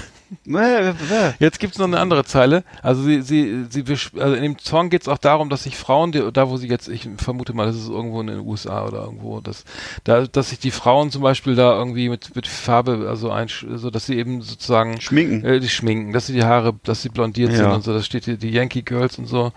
[1.39, 2.65] Jetzt gibt's noch eine andere Zeile.
[2.83, 3.85] Also sie, sie, sie,
[4.19, 6.89] also in dem Song geht's auch darum, dass sich Frauen, die, da wo sie jetzt,
[6.89, 9.65] ich vermute mal, das ist irgendwo in den USA oder irgendwo, dass,
[10.05, 13.91] da, dass sich die Frauen zum Beispiel da irgendwie mit, mit Farbe, also ein, so
[13.91, 15.45] dass sie eben sozusagen Schminken.
[15.45, 17.75] äh, die schminken, dass sie die Haare, dass sie blondiert sind Ja.
[17.75, 17.93] und so.
[17.93, 19.53] Das steht hier die Yankee Girls und so.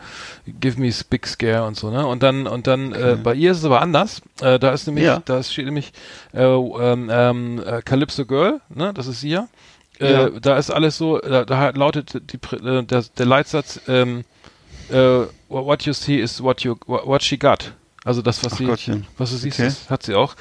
[0.59, 2.05] Give me big scare und so ne.
[2.05, 4.21] Und dann und dann äh, bei ihr ist es aber anders.
[4.41, 5.21] Äh, da ist nämlich, Ja.
[5.26, 5.91] da steht nämlich
[6.34, 8.93] äh, ähm, ähm, äh, Calypso Girl, ne.
[8.93, 9.47] Das ist sie ja.
[9.99, 10.30] Äh, Ja.
[10.30, 14.23] Da ist alles so, da, da lautet die, äh, der, der Leitsatz, ähm,
[14.89, 17.73] äh, what you see is what you what she got.
[18.03, 19.07] Also das, was Ach sie, Gottchen.
[19.17, 19.71] was du siehst, Okay.
[19.89, 20.36] hat sie auch.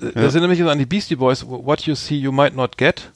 [0.00, 0.10] Ja.
[0.22, 3.10] Da sind nämlich an die Beastie Boys, what you see you might not get.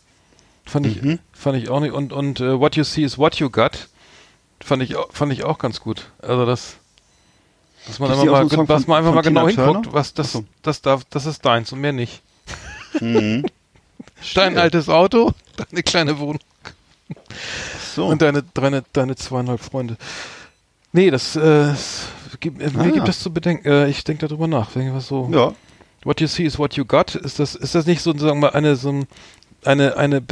[0.64, 1.18] Fand ich, Mhm.
[1.32, 1.92] fand ich auch nicht.
[1.92, 3.88] Und, und äh, what you see is what you got.
[4.60, 6.10] Fand ich, auch- fand ich auch ganz gut.
[6.20, 6.76] Also das,
[7.86, 9.94] dass man einfach mal, so dass man einfach mal genau Tina hinguckt, Turner?
[9.98, 10.44] was das, so.
[10.62, 12.22] das darf, das ist deins und mehr nicht.
[13.00, 13.44] Mhm.
[14.34, 16.40] Dein altes Auto, deine kleine Wohnung
[17.94, 18.06] So.
[18.06, 19.96] und deine, deine, deine zweieinhalb Freunde.
[20.92, 22.06] Nee, das, äh, es
[22.38, 22.90] gibt, äh, mir Ah.
[22.90, 23.66] gibt das zu bedenken.
[23.66, 24.74] Äh, ich denke darüber nach.
[24.74, 25.28] Wenn was so.
[25.32, 25.52] ja.
[26.04, 27.14] What you see is what you got.
[27.14, 29.06] Ist das, ist das nicht sozusagen mal eine, so ein,
[29.64, 30.22] eine, eine,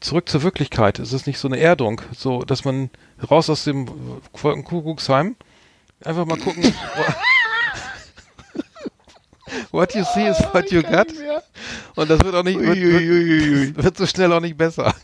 [0.00, 0.98] zurück zur Wirklichkeit?
[0.98, 2.00] Ist das nicht so eine Erdung?
[2.16, 2.90] So, dass man
[3.30, 3.88] raus aus dem
[4.40, 5.36] Wolkenkuckucksheim
[6.04, 6.62] einfach mal gucken.
[9.70, 11.08] what you see is what you got.
[11.96, 14.94] Und das wird auch nicht, wird, wird, wird so schnell auch nicht besser.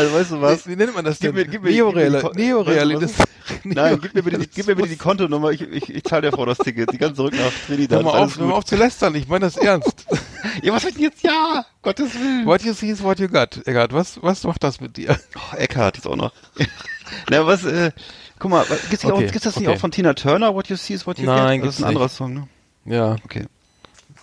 [0.00, 0.66] Also weißt du was?
[0.66, 1.34] Wie nennt man das denn?
[1.34, 3.12] gib mir- Neoreal, Neorealismus.
[3.64, 5.50] Nein, gib mir bitte die, gib mir bitte die Kontonummer.
[5.50, 6.92] Ich, ich, ich zahle der Frau das Ticket.
[6.92, 7.52] Die kann zurück nach
[7.90, 10.06] Hör mal auf, hör mal auf zu lästern, ich meine das ernst.
[10.62, 11.22] Ja, was wird denn jetzt?
[11.22, 12.46] Ja, Gottes Willen.
[12.46, 13.60] What you see is what you got.
[13.66, 15.18] Eckart, was, was macht das mit dir?
[15.36, 16.32] Oh, Eckhart jetzt auch noch.
[17.30, 17.92] Na, was, äh,
[18.38, 19.76] guck mal, gibt's, nicht Okay, auch, gibt's das nicht okay.
[19.76, 20.54] auch von Tina Turner?
[20.54, 21.68] What you see is what you Nein, get?
[21.68, 22.48] Das ist ein anderer Song, ne?
[22.86, 23.44] Ja, Okay.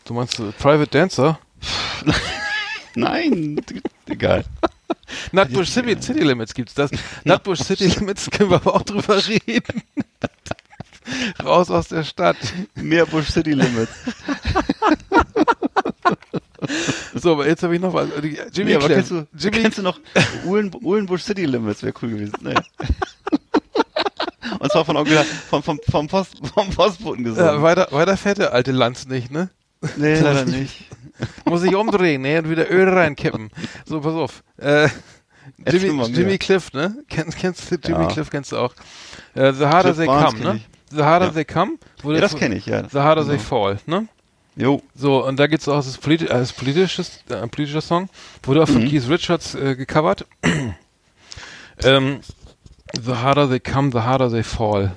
[0.05, 1.39] du meinst äh, Private Dancer?
[2.95, 3.61] Nein,
[4.07, 4.43] egal.
[5.31, 6.91] Nutbush City, City Limits gibt's das.
[7.23, 9.83] Nutbush City Limits können wir aber auch drüber reden.
[11.43, 12.37] Raus aus der Stadt.
[12.75, 13.91] Mehr Bush City Limits.
[17.13, 18.09] So, aber jetzt habe ich noch was.
[18.51, 19.99] Jimmy ja, kennst du, Jimmy, kennst du noch
[20.45, 21.81] Uhlen, Uhlenbusch City Limits?
[21.81, 22.33] Wäre cool gewesen.
[22.41, 22.61] Naja.
[24.59, 27.61] Und zwar von Onkel, vom, vom, vom, Post, vom Postboten gesungen.
[27.61, 29.49] weiter, weiter fährt der alte Lanz nicht, ne?
[29.97, 30.85] Nee, leider nicht.
[31.45, 32.39] Muss ich umdrehen, ne?
[32.39, 33.49] Und wieder Öl reinkippen.
[33.85, 34.43] So, pass auf.
[34.57, 34.89] Äh,
[35.65, 36.03] Jimmy.
[36.07, 37.03] Jimmy Cliff, ne?
[37.09, 38.07] Kennst, kennst du Jimmy Ja.
[38.11, 38.73] Cliff, kennst du auch.
[39.33, 40.61] Äh, The Harder Cliff They Barnes Come, ne?
[40.91, 41.31] The Harder Ja.
[41.31, 41.71] They Come.
[42.03, 42.87] wo Ja, das kenne ich, ja.
[42.87, 43.43] The Harder They Genau.
[43.43, 44.07] Fall, ne?
[44.55, 44.81] Jo.
[44.95, 48.09] So, und da auch, es ist politi äh, es ist politisches, äh, ein politischer Song,
[48.43, 48.89] wurde auch von Mhm.
[48.89, 50.25] Keith Richards äh, gecovert.
[51.83, 52.19] ähm,
[53.03, 54.95] the harder they come, the harder they fall.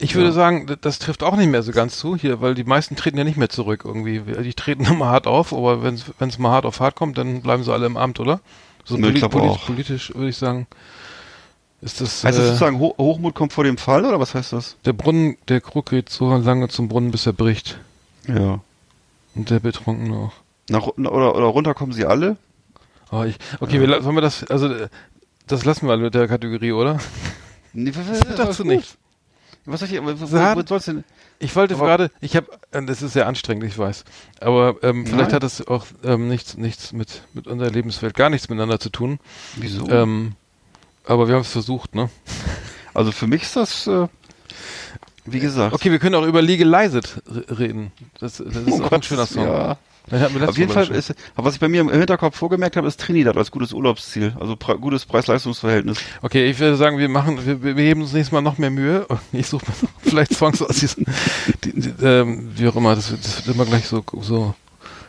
[0.00, 0.32] Ich würde Ja.
[0.32, 3.24] sagen, das trifft auch nicht mehr so ganz zu hier, weil die meisten treten ja
[3.24, 4.20] nicht mehr zurück irgendwie.
[4.20, 7.64] Die treten immer hart auf, aber wenn es mal hart auf hart kommt, dann bleiben
[7.64, 8.40] sie alle im Amt, oder?
[8.84, 9.66] So Ja, ich poli glaub poli auch.
[9.66, 10.66] politisch würde ich sagen,
[11.80, 14.52] ist das, Heißt das äh, sozusagen, Ho Hochmut kommt vor dem Fall, oder was heißt
[14.52, 14.76] das?
[14.84, 17.78] der Brunnen, der Krug geht so lange zum Brunnen, bis er bricht.
[18.26, 18.60] Ja.
[19.34, 20.32] Und der Betrunkene auch.
[20.70, 22.36] Nach, oder, oder runter kommen sie alle?
[23.10, 24.88] Oh, ich, okay, wir, la- sollen wir das, also äh,
[25.46, 26.98] das lassen wir mit der Kategorie, oder?
[27.72, 28.96] Nee, Das wird dazu nicht.
[29.70, 31.04] Was soll ich, wo, hat- wo soll's denn?
[31.38, 34.04] Ich wollte Aber- gerade, ich habe, das ist sehr anstrengend, ich weiß,
[34.40, 35.34] aber ähm, vielleicht Nein.
[35.34, 39.20] hat das auch ähm, nichts, nichts mit mit unserer Lebenswelt, gar nichts miteinander zu tun.
[39.56, 39.88] Wieso?
[39.88, 40.32] Ähm,
[41.06, 42.10] aber wir haben es versucht, ne?
[42.94, 44.08] also für mich ist das, äh,
[45.26, 45.74] wie gesagt.
[45.74, 47.92] Okay, wir können auch über Legalized reden.
[48.18, 49.46] Das, das ist Oh auch ein Gott, schöner Song.
[49.46, 49.76] Ja.
[50.48, 53.50] Auf jeden Fall ist, was ich bei mir im Hinterkopf vorgemerkt habe, ist Trinidad als
[53.50, 54.34] gutes Urlaubsziel.
[54.40, 55.98] Also gutes Preis-Leistungs-Verhältnis.
[56.22, 59.06] Okay, ich würde sagen, wir machen, wir, wir geben uns nächstes Mal noch mehr Mühe.
[59.32, 61.04] Ich suche mir noch vielleicht Songs aus diesen,
[61.64, 64.54] die, die, ähm, wie auch immer, das, wird- das wird immer gleich so, so,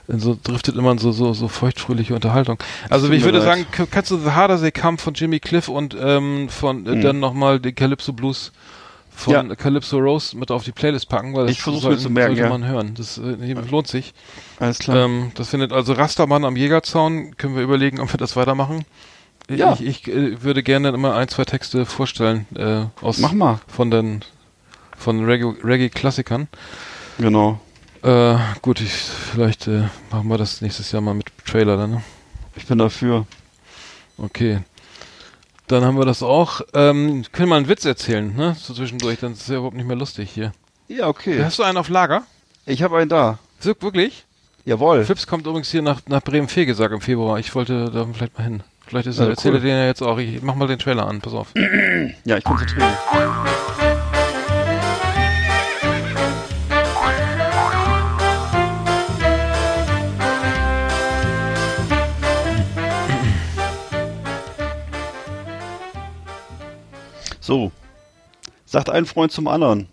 [0.08, 2.58] so driftet immer in so, so, so feuchtfröhliche Unterhaltung.
[2.90, 3.48] Also ich würde leid.
[3.70, 7.02] sagen, kannst du The Harder They Come von Jimmy Cliff und ähm, von äh, Mhm.
[7.02, 8.52] dann nochmal den Calypso Blues
[9.20, 9.56] von Ja.
[9.56, 12.36] Calypso Rose mit auf die Playlist packen, weil das Ich versuch's mir sollten- zu merken,
[12.36, 12.58] sollte ja.
[12.58, 12.94] man hören.
[12.96, 14.14] Das äh, lohnt sich.
[14.60, 14.98] Alles klar.
[15.06, 17.36] Ähm, das findet also Rastermann am Jägerzaun.
[17.38, 18.86] Können wir überlegen, ob wir das weitermachen.
[19.50, 19.74] Ja.
[19.74, 23.60] Ich, ich äh, würde gerne immer ein, zwei Texte vorstellen äh, aus Mach mal.
[23.68, 24.24] von den
[24.98, 26.48] von Reggae- Reggae-Klassikern.
[27.18, 27.60] Genau.
[28.04, 31.92] Äh, gut, ich, vielleicht äh, machen wir das nächstes Jahr mal mit Trailer dann.
[31.92, 32.04] Ne?
[32.56, 33.26] Ich bin dafür.
[34.18, 34.60] Okay.
[35.70, 36.62] Dann haben wir das auch.
[36.74, 38.56] Ähm, können wir einen Witz erzählen, ne?
[38.60, 40.52] So zwischendurch, dann ist es ja überhaupt nicht mehr lustig hier.
[40.88, 41.44] Ja, okay.
[41.44, 42.24] Hast du einen auf Lager?
[42.66, 43.38] Ich habe einen da.
[43.60, 44.26] So, wirklich?
[44.66, 45.06] Jawohl.
[45.06, 47.38] Fips kommt übrigens hier nach, nach Bremen-Fegesack im Februar.
[47.38, 48.64] Ich wollte da vielleicht mal hin.
[48.88, 49.54] Vielleicht ist er, cool.
[49.56, 50.18] er den ja jetzt auch.
[50.18, 51.54] Ich mach mal den Trailer an, pass auf.
[52.26, 53.69] Ja, ich konzentriere mich.
[67.50, 67.72] So,
[68.68, 69.90] sagt ein Freund zum anderen.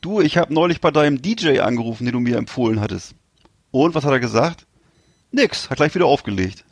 [0.00, 3.14] Du, ich habe neulich bei deinem DJ angerufen, den du mir empfohlen hattest.
[3.70, 4.64] Und was hat er gesagt?
[5.30, 6.64] Nix, hat gleich wieder aufgelegt.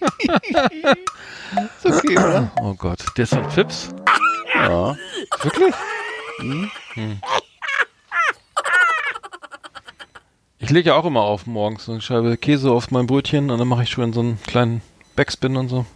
[1.82, 2.50] ist okay, oder?
[2.60, 3.88] Oh Gott, der ist von Fips?
[4.54, 4.94] Ja.
[5.40, 5.74] Wirklich?
[6.36, 6.70] Hm.
[10.58, 13.58] Ich lege ja auch immer auf morgens so eine Scheibe Käse auf mein Brötchen und
[13.58, 14.82] dann mache ich schon so einen kleinen
[15.16, 15.86] Backspin und so.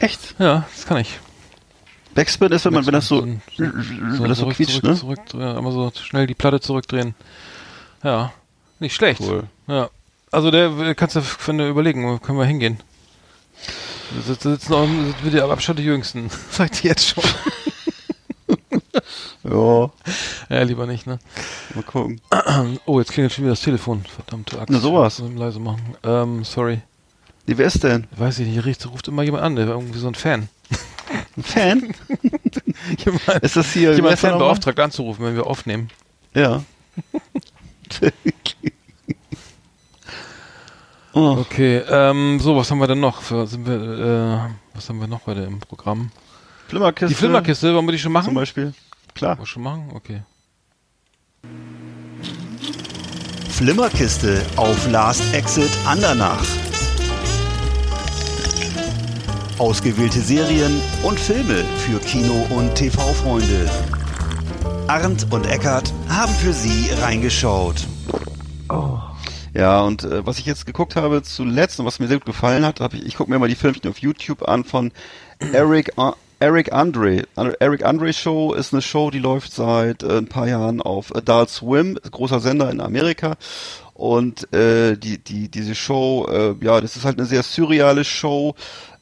[0.00, 0.34] Echt?
[0.40, 1.20] Ja, das kann ich.
[2.14, 4.94] Backspin ist, wenn man, wenn das so, Backspin, wenn das so zurück, quietscht, zurück, ne?
[4.96, 7.14] zurück, ja, immer so schnell die Platte zurückdrehen.
[8.02, 8.32] Ja,
[8.80, 9.20] nicht schlecht.
[9.20, 9.44] Cool.
[9.66, 9.90] Ja,
[10.30, 12.78] also der kannst du, wenn du überlegen, wo können wir hingehen?
[14.12, 14.86] Wir sitzen auch
[15.24, 16.30] mit der Abstand der Jüngsten.
[16.50, 17.24] Sagt ihr jetzt schon.
[19.46, 19.90] Ja,
[20.48, 21.18] Ja, lieber nicht, ne?
[21.74, 22.20] mal gucken.
[22.86, 24.02] Oh, jetzt klingelt schon wieder das Telefon.
[24.04, 24.70] Verdammte Axt.
[24.70, 25.22] Na, sowas.
[25.36, 25.96] Leise machen.
[26.02, 26.80] Ähm, sorry.
[27.46, 28.06] Nee, wer ist denn?
[28.16, 30.48] Weiß ich nicht, hier riecht, ruft immer jemand an, der war irgendwie so ein Fan.
[31.36, 31.82] Ein Fan?
[33.04, 33.94] Jemand, Ist das hier?
[33.94, 35.90] jemand Fan beauftragt anzurufen, wenn wir aufnehmen.
[36.34, 36.62] Ja.
[41.12, 43.20] oh, Okay, ähm, so, was haben wir denn noch?
[43.22, 44.38] Für, sind wir, äh,
[44.74, 46.10] was haben wir noch heute im Programm?
[46.68, 47.08] Flimmerkiste.
[47.08, 48.26] Die Flimmerkiste, wollen wir die schon machen?
[48.26, 48.72] Zum Beispiel.
[49.14, 49.30] Klar.
[49.32, 49.90] Wollen wir schon machen?
[49.94, 50.22] Okay.
[53.50, 56.44] Flimmerkiste auf Last Exit Andernach.
[59.58, 63.70] Ausgewählte Serien und Filme für Kino- und TV-Freunde.
[64.88, 67.86] Arndt und Eckart haben für Sie reingeschaut.
[69.54, 72.66] Ja, und äh, was ich jetzt geguckt habe zuletzt und was mir sehr gut gefallen
[72.66, 74.90] hat, habe ich, ich gucke mir immer die Filmchen auf YouTube an von
[75.52, 77.22] Eric A- Eric Andre.
[77.36, 81.14] An- Eric Andre Show ist eine Show, die läuft seit äh, ein paar Jahren auf
[81.14, 83.36] Adult Swim, großer Sender in Amerika.
[83.94, 88.56] Und äh, die, die, diese Show, äh, ja, das ist halt eine sehr surreale Show,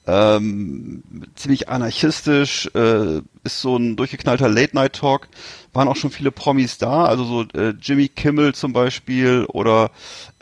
[0.06, 1.02] ähm,
[1.36, 5.28] ziemlich anarchistisch, äh, ist so ein durchgeknallter Late-Night-Talk.
[5.72, 9.90] Waren auch schon viele Promis da, also so äh, Jimmy Kimmel zum Beispiel oder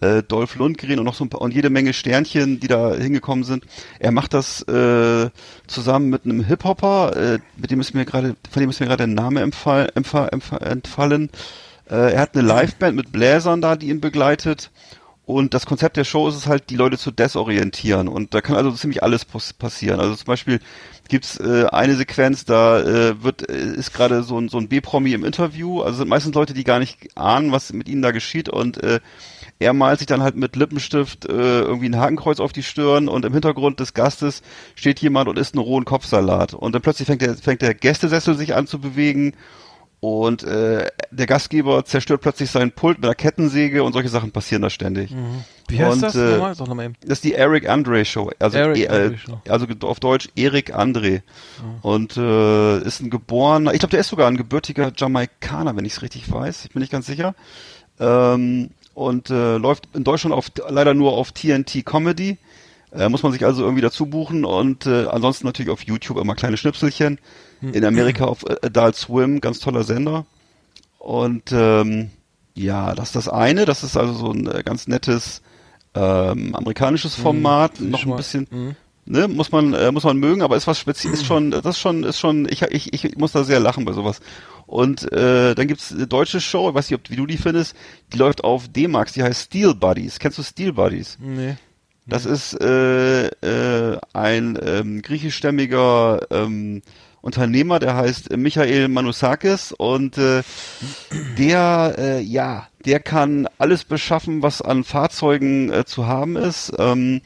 [0.01, 3.45] äh, Dolph Lundgren und noch so ein paar und jede Menge Sternchen, die da hingekommen
[3.45, 3.65] sind.
[3.99, 5.31] Er macht das äh,
[5.67, 9.07] zusammen mit einem Hip-Hopper, äh, mit dem ist mir gerade, von dem ist mir gerade
[9.07, 11.31] der Name empfall, empfall, empfall, entfallen.
[11.89, 14.71] Äh, er hat eine Liveband mit Bläsern da, die ihn begleitet.
[15.31, 18.09] Und das Konzept der Show ist es halt, die Leute zu desorientieren.
[18.09, 20.01] Und da kann also ziemlich alles pass- passieren.
[20.01, 20.61] Also zum Beispiel
[21.09, 25.13] gibt's äh, eine Sequenz, da äh, wird äh, ist gerade so ein, so ein B-Promi
[25.13, 25.83] im Interview.
[25.83, 28.49] Also sind meistens Leute, die gar nicht ahnen, was mit ihnen da geschieht.
[28.49, 29.01] Und äh,
[29.59, 33.25] er malt sich dann halt mit Lippenstift äh, irgendwie ein Hakenkreuz auf die Stirn und
[33.25, 34.43] im Hintergrund des Gastes
[34.75, 36.55] steht jemand und isst einen rohen Kopfsalat.
[36.55, 39.35] Und dann plötzlich fängt der, fängt der Gästesessel sich an zu bewegen
[40.01, 44.63] und äh, der Gastgeber zerstört plötzlich sein Pult mit einer Kettensäge und solche Sachen passieren
[44.63, 45.15] da ständig.
[45.69, 46.15] Wie heißt Und, das?
[46.15, 46.55] äh, nochmal?
[46.55, 46.95] Sag nochmal eben.
[47.03, 48.31] Das ist die Eric Andre Show.
[48.39, 49.41] Also, Eric e, Andre Show.
[49.49, 51.23] also auf Deutsch Erik Andre.
[51.83, 55.93] Und äh, ist ein geborener, ich glaube, der ist sogar ein gebürtiger Jamaikaner, wenn ich
[55.93, 56.65] es richtig weiß.
[56.65, 57.35] Ich bin nicht ganz sicher.
[57.99, 62.39] Ähm, und äh, läuft in Deutschland auf, leider nur auf TNT Comedy.
[62.93, 66.35] Äh, muss man sich also irgendwie dazu buchen und äh, ansonsten natürlich auf YouTube immer
[66.35, 67.19] kleine Schnipselchen.
[67.63, 70.25] In Amerika auf äh, Adult Swim, ganz toller Sender.
[70.99, 72.11] Und ähm,
[72.55, 73.65] ja, das ist das eine.
[73.67, 75.43] Das ist also so ein äh, ganz nettes
[75.95, 78.77] ähm, amerikanisches Format, Hm, noch ein bisschen, Mhm.
[79.07, 81.79] ne, muss man äh, muss man mögen, aber ist was speziell, ist schon, das ist
[81.81, 84.21] schon, ist schon, ich ich ich muss da sehr lachen bei sowas.
[84.67, 87.75] Und äh, dann gibt's eine deutsche Show, ich weiß nicht, ob, wie du die findest,
[88.13, 90.19] die läuft auf D-Max, die heißt Steel Buddies.
[90.21, 91.19] Kennst du Steel Buddies?
[91.21, 91.57] Nee.
[92.11, 96.83] Das ist äh, äh, ein ähm, griechischstämmiger ähm,
[97.23, 100.43] Unternehmer, der heißt Michael Manusakis und äh,
[101.39, 106.73] der, äh, ja, der kann alles beschaffen, was an Fahrzeugen äh, zu haben ist.
[106.79, 107.21] Ähm,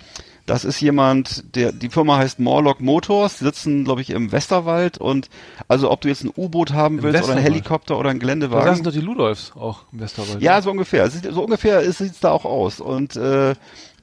[0.47, 4.99] das ist jemand, der die Firma heißt Morlock Motors, die sitzen, glaube ich, im Westerwald
[4.99, 5.31] und
[5.69, 7.55] also ob du jetzt ein U-Boot haben Im willst oder ein Westerwald?
[7.55, 8.67] Helikopter oder ein Da Geländewagen.
[8.69, 10.43] saßen doch die Ludolfs auch im Westerwald.
[10.43, 11.09] Ja, so ungefähr.
[11.09, 12.81] So ungefähr sieht es da auch aus.
[12.81, 13.55] Und äh,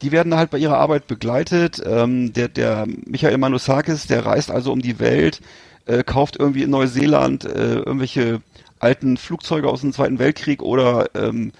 [0.01, 1.81] die werden halt bei ihrer Arbeit begleitet.
[1.85, 5.41] Ähm, der, der Michael Manusakis, der reist also um die Welt
[5.85, 8.41] äh, kauft irgendwie in Neuseeland äh, irgendwelche
[8.79, 11.51] alten Flugzeuge aus dem Zweiten Weltkrieg oder ähm,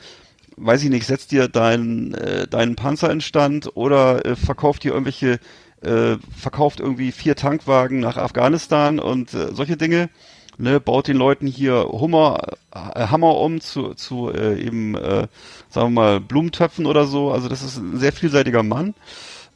[0.57, 4.93] weiß ich nicht, setzt dir deinen äh, deinen Panzer in Stand oder äh, verkauft dir
[4.93, 5.39] irgendwelche
[5.81, 10.09] äh, verkauft irgendwie vier Tankwagen nach Afghanistan und äh, solche Dinge.
[10.61, 12.39] Ne, baut den Leuten hier Hummer,
[12.71, 15.27] äh, Hammer um zu, zu äh, eben, äh,
[15.69, 17.31] sagen wir mal, Blumentöpfen oder so.
[17.31, 18.93] Also das ist ein sehr vielseitiger Mann.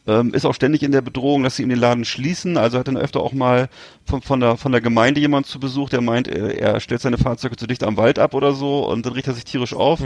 [0.07, 2.57] Ähm, ist auch ständig in der Bedrohung, dass sie ihm den Laden schließen.
[2.57, 3.69] Also hat dann öfter auch mal
[4.05, 7.19] von, von, der, von der Gemeinde jemand zu Besuch, der meint, er, er stellt seine
[7.19, 9.99] Fahrzeuge zu dicht am Wald ab oder so und dann riecht er sich tierisch auf.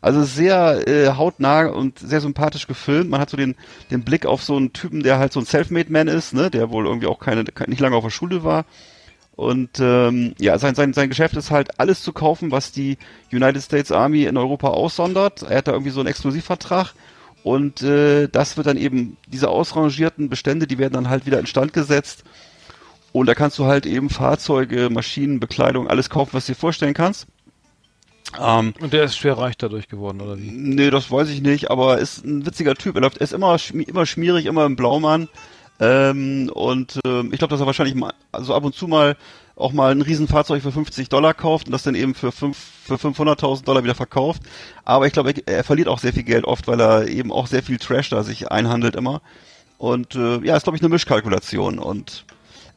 [0.00, 3.10] Also sehr äh, hautnah und sehr sympathisch gefilmt.
[3.10, 3.56] Man hat so den,
[3.90, 6.86] den Blick auf so einen Typen, der halt so ein Selfmade-Man ist, ne, der wohl
[6.86, 8.64] irgendwie auch keine nicht lange auf der Schule war.
[9.38, 12.98] Und ähm, ja, sein, sein, sein Geschäft ist halt alles zu kaufen, was die
[13.30, 15.42] United States Army in Europa aussondert.
[15.42, 16.92] Er hat da irgendwie so einen Exklusivvertrag.
[17.44, 21.72] Und äh, das wird dann eben, diese ausrangierten Bestände, die werden dann halt wieder instand
[21.72, 22.24] gesetzt.
[23.12, 26.94] Und da kannst du halt eben Fahrzeuge, Maschinen, Bekleidung, alles kaufen, was du dir vorstellen
[26.94, 27.28] kannst.
[28.40, 30.50] Ähm, Und der ist schwer reich dadurch geworden, oder wie?
[30.50, 32.96] Nee, das weiß ich nicht, aber ist ein witziger Typ.
[32.96, 35.28] Er läuft, er ist immer, immer schmierig, immer im Blaumann.
[35.80, 39.16] Ähm, und ähm, ich glaube, dass er wahrscheinlich mal, also ab und zu mal
[39.54, 42.94] auch mal ein Riesenfahrzeug für 50 Dollar kauft und das dann eben für, fünf, für
[42.94, 44.42] 500.000 Dollar wieder verkauft.
[44.84, 47.46] Aber ich glaube, er, er verliert auch sehr viel Geld oft, weil er eben auch
[47.46, 49.20] sehr viel Trash da sich einhandelt immer.
[49.76, 52.24] Und äh, ja, ist glaube ich eine Mischkalkulation und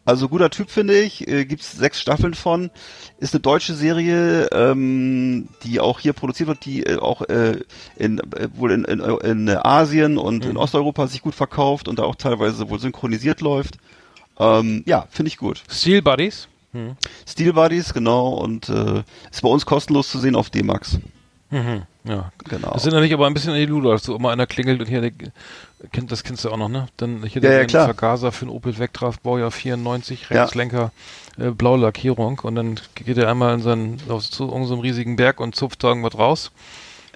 [0.03, 2.71] also guter Typ finde ich, äh, gibt's sechs Staffeln von,
[3.19, 7.59] ist eine deutsche Serie, ähm, die auch hier produziert wird, die äh, auch äh,
[7.97, 12.03] in, äh, wohl in, in, in Asien und in Osteuropa sich gut verkauft und da
[12.03, 13.77] auch teilweise wohl synchronisiert läuft.
[14.39, 15.61] Ähm, ja, finde ich gut.
[15.69, 16.47] Steel Buddies?
[17.27, 20.99] Steel Buddies, genau, und äh, ist bei uns kostenlos zu sehen auf D-Max.
[21.51, 21.83] Mhm.
[22.03, 22.31] Ja.
[22.49, 22.71] Genau.
[22.73, 24.79] Das sind ja nicht aber ein bisschen an die Luder, dass so immer einer klingelt
[24.79, 25.11] und hier, der,
[25.91, 26.87] kennt, das kennst du auch noch, ne?
[26.97, 27.85] Dann hier Ja, ja, den klar.
[27.85, 30.41] Vergaser für einen Opel Vectra, Baujahr 94, Ja.
[30.41, 30.91] Rechtslenker,
[31.37, 35.39] äh, blaue Lackierung und dann geht er einmal in seinen, auf zu irgendeinem riesigen Berg
[35.39, 36.51] und zupft da irgendwas raus.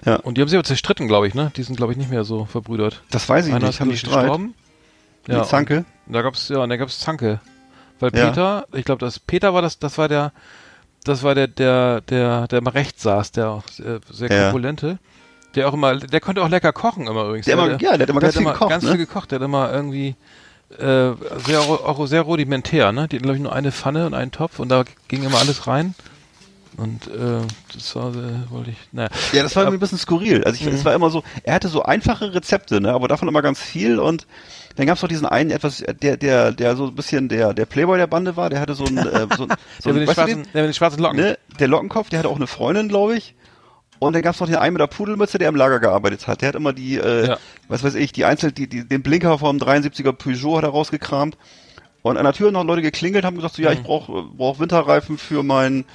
[0.04, 0.16] Ja.
[0.16, 1.50] Und die haben sich aber zerstritten, glaube ich, ne?
[1.56, 3.02] Die sind, glaube ich, nicht mehr so verbrüdert.
[3.10, 4.20] Das weiß ich Einer nicht, ist ich, Streit?
[4.24, 4.54] gestorben.
[5.26, 5.84] Die Zanke?
[6.06, 7.40] Da gab's ja, und da gab's Zanke.
[7.98, 8.28] Weil Ja.
[8.28, 10.32] Peter, ich glaube, das Peter war das, das war der,
[11.08, 14.42] das war der, der, der, der immer rechts saß, der auch sehr, sehr Ja.
[14.44, 14.98] korpulente.
[15.54, 17.46] Der auch immer, der konnte auch lecker kochen immer übrigens.
[17.46, 18.90] Der immer- ja, der hat immer ganz viel gekocht, Ganz ne?
[18.90, 20.14] viel gekocht, der hat immer irgendwie
[20.78, 21.12] äh,
[21.46, 23.06] sehr, auch sehr rudimentär, ne?
[23.08, 25.66] Die hatten, glaube ich, nur eine Pfanne und einen Topf und da ging immer alles
[25.66, 25.94] rein.
[26.76, 27.40] Und äh,
[27.72, 29.08] das war, äh, wollte ich, naja.
[29.32, 30.44] Ja, das war irgendwie ein bisschen skurril.
[30.44, 33.28] Also ich finde, es war immer so, er hatte so einfache Rezepte, ne, aber davon
[33.28, 34.26] immer ganz viel und
[34.76, 37.98] dann gab's noch diesen einen etwas, der, der, der so ein bisschen der, der Playboy
[37.98, 39.46] der Bande war, der hatte so einen, äh, so,
[39.82, 40.52] so Der mit, einen, schwarzen, den?
[40.52, 41.16] der mit den schwarzen Locken.
[41.18, 43.34] ne, der Lockenkopf, der hatte auch eine Freundin, glaube ich.
[43.98, 46.42] Und dann gab's noch den einen mit der Pudelmütze, der im Lager gearbeitet hat.
[46.42, 47.38] Der hat immer die, äh, Ja.
[47.68, 51.38] was weiß ich, die Einzel, die, die, den Blinker vom 73er Peugeot hat er rausgekramt.
[52.02, 55.16] Und an der Tür noch Leute geklingelt, haben gesagt, so, ja, ich brauche brauch Winterreifen
[55.18, 55.86] für mein,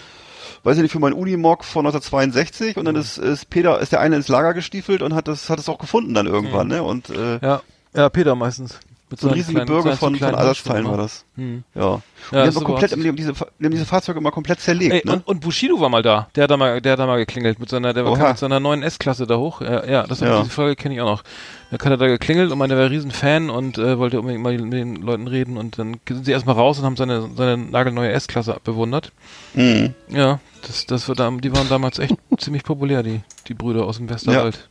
[0.64, 2.76] weiß ich nicht, für meinen Unimog von 1962.
[2.76, 5.60] Und dann ist, ist Peter, ist der eine ins Lager gestiefelt und hat das, hat
[5.60, 6.82] es auch gefunden dann irgendwann, ne?
[6.84, 7.62] Und äh, Ja,
[7.96, 8.80] ja, Peter meistens.
[9.10, 11.04] Mit so seinen riesen kleinen- seinen von, von Ersatzteilen war immer.
[11.04, 11.26] das.
[11.36, 11.66] Hm.
[11.76, 11.86] Ja.
[11.96, 15.02] Und die haben komplett, die haben diese, die haben diese Fahrzeuge immer komplett zerlegt, Ey,
[15.04, 15.12] ne?
[15.16, 16.30] und, und Bushido war mal da.
[16.34, 18.16] Der hat da mal, der hat da mal geklingelt mit seiner, der Oha.
[18.18, 19.60] kam mit seiner neuen S-Klasse da hoch.
[19.60, 20.40] Ja, ja das Ja.
[20.40, 21.24] diese Folge kenne ich auch noch.
[21.72, 24.44] Da hat er da geklingelt und meinte, er wäre riesen Fan und äh, wollte unbedingt
[24.44, 27.58] mal mit den Leuten reden und dann sind sie erstmal raus und haben seine, seine
[27.58, 29.12] nagelneue S-Klasse bewundert.
[29.56, 29.94] Mhm.
[30.08, 33.20] Ja, das, das wird da, die waren damals echt ziemlich populär, die,
[33.50, 34.70] die Brüder aus dem Westerwald.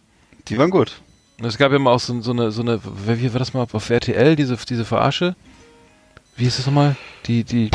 [0.48, 1.02] Die waren gut.
[1.42, 3.90] Es gab ja mal auch so, so eine, so eine, wie war das mal auf
[3.90, 5.34] RTL, diese, diese Verarsche?
[6.36, 6.96] Wie hieß das nochmal?
[7.26, 7.70] Die, die,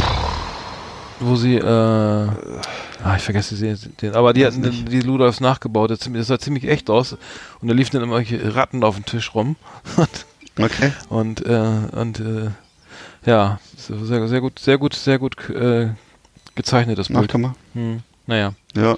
[1.20, 5.91] wo sie, äh, ah, ich vergesse sie, den, aber die hatten den, die Ludolfs nachgebaut,
[5.91, 7.13] das, das sah ziemlich echt aus
[7.61, 9.55] und da liefen dann immer welche Ratten auf dem Tisch rum
[10.59, 10.93] Okay.
[11.09, 12.51] und, äh, und, äh,
[13.26, 15.89] ja, sehr, sehr gut, sehr gut, sehr gut, äh,
[16.55, 17.34] gezeichnetes Ach, Bild.
[17.38, 17.55] mal.
[17.74, 18.53] Hm, naja.
[18.76, 18.97] Ja.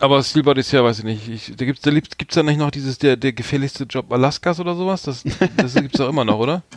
[0.00, 1.28] Aber Steelbot ist ja, weiß ich nicht.
[1.28, 4.74] Ich, da gibt's, da gibt's, da nicht noch dieses der der gefährlichste Job Alaskas oder
[4.74, 5.02] sowas?
[5.02, 5.22] Das,
[5.56, 6.62] das gibt's doch immer noch, oder?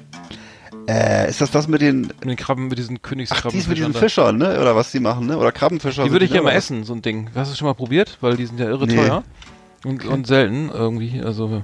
[0.88, 3.52] Äh, ist das das mit den, Mit den Krabben, mit diesen ach, Königskrabben.
[3.58, 4.60] dies mit diesen Fischern, ne?
[4.60, 5.38] Oder was die machen, ne?
[5.38, 6.04] Oder Krabbenfischer.
[6.04, 7.30] Die würde ich ja mal essen, so ein Ding.
[7.36, 8.18] Hast du schon mal probiert?
[8.20, 8.96] Weil die sind ja irre Nee.
[8.96, 9.24] teuer.
[9.86, 11.22] Und, und selten irgendwie.
[11.22, 11.64] Also,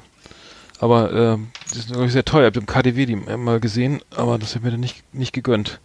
[0.80, 2.48] aber ähm, die sind wirklich sehr teuer.
[2.48, 5.34] Ich habe im KDW die mal gesehen, aber das habe ich mir dann nicht, nicht
[5.34, 5.82] gegönnt.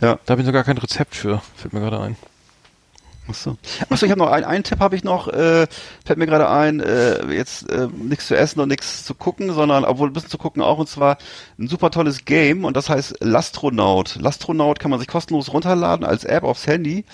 [0.00, 0.18] Ja.
[0.26, 1.40] Da habe ich noch gar kein Rezept für.
[1.54, 2.16] Fällt mir gerade ein.
[3.28, 3.56] Achso.
[3.88, 5.66] Achso, ich habe noch einen, einen Tipp habe ich noch, äh,
[6.04, 9.84] fällt mir gerade ein, äh, jetzt äh, nichts zu essen und nichts zu gucken, sondern
[9.84, 11.18] obwohl ein bisschen zu gucken auch und zwar
[11.58, 14.16] ein super tolles Game und das heißt Lastronaut.
[14.20, 17.04] Lastronaut kann man sich kostenlos runterladen als App aufs Handy.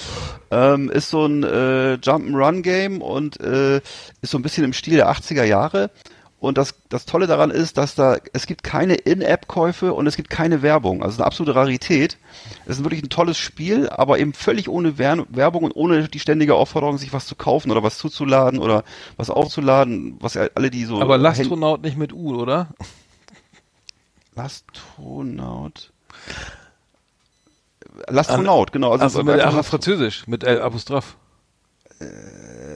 [0.50, 3.76] Ähm, ist so ein äh, Jump'n'Run Game und äh,
[4.20, 5.90] ist so ein bisschen im Stil der 80er Jahre.
[6.43, 10.28] Und das, das Tolle daran ist, dass da, es gibt keine In-App-Käufe und es gibt
[10.28, 11.05] keine Werbung.
[11.05, 12.18] Also eine absolute Rarität.
[12.66, 16.18] Es ist wirklich ein tolles Spiel, aber eben völlig ohne Wer Werbung und ohne die
[16.18, 18.82] ständige Aufforderung, sich was zu kaufen oder was zuzuladen oder
[19.16, 21.01] was aufzuladen, was ja alle die so.
[21.01, 22.74] Aber Lastronaut nicht mit U, oder?
[24.34, 25.93] Lastronaut.
[28.09, 28.90] Lastronaut, genau.
[28.90, 31.16] Also, Also mit ach, Französisch, mit L Apostroph.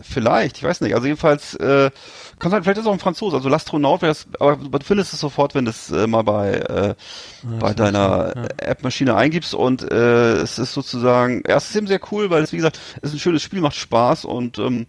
[0.02, 0.94] Vielleicht, ich weiß nicht.
[0.94, 1.90] Also jedenfalls, äh,
[2.38, 5.12] kann sein, vielleicht ist es auch ein Franzose, also Lastronaut wäre das, aber du findest
[5.12, 6.94] es sofort, wenn du es äh, mal bei, äh,
[7.60, 12.30] bei deiner App-Maschine eingibst und äh, es ist sozusagen, ja, es ist eben sehr cool,
[12.30, 14.86] weil es, wie gesagt, es ist ein schönes Spiel, macht Spaß und ähm,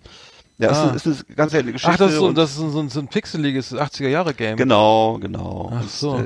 [0.60, 0.92] ja, Ah.
[0.96, 1.94] es ist, ist eine ganz seltene Geschichte.
[1.94, 4.58] Ach, das ist so, und- das ist so, ein- so ein pixeliges 80er-Jahre-Game.
[4.58, 5.72] Genau, genau.
[5.74, 6.18] Ach Und, so.
[6.18, 6.26] äh,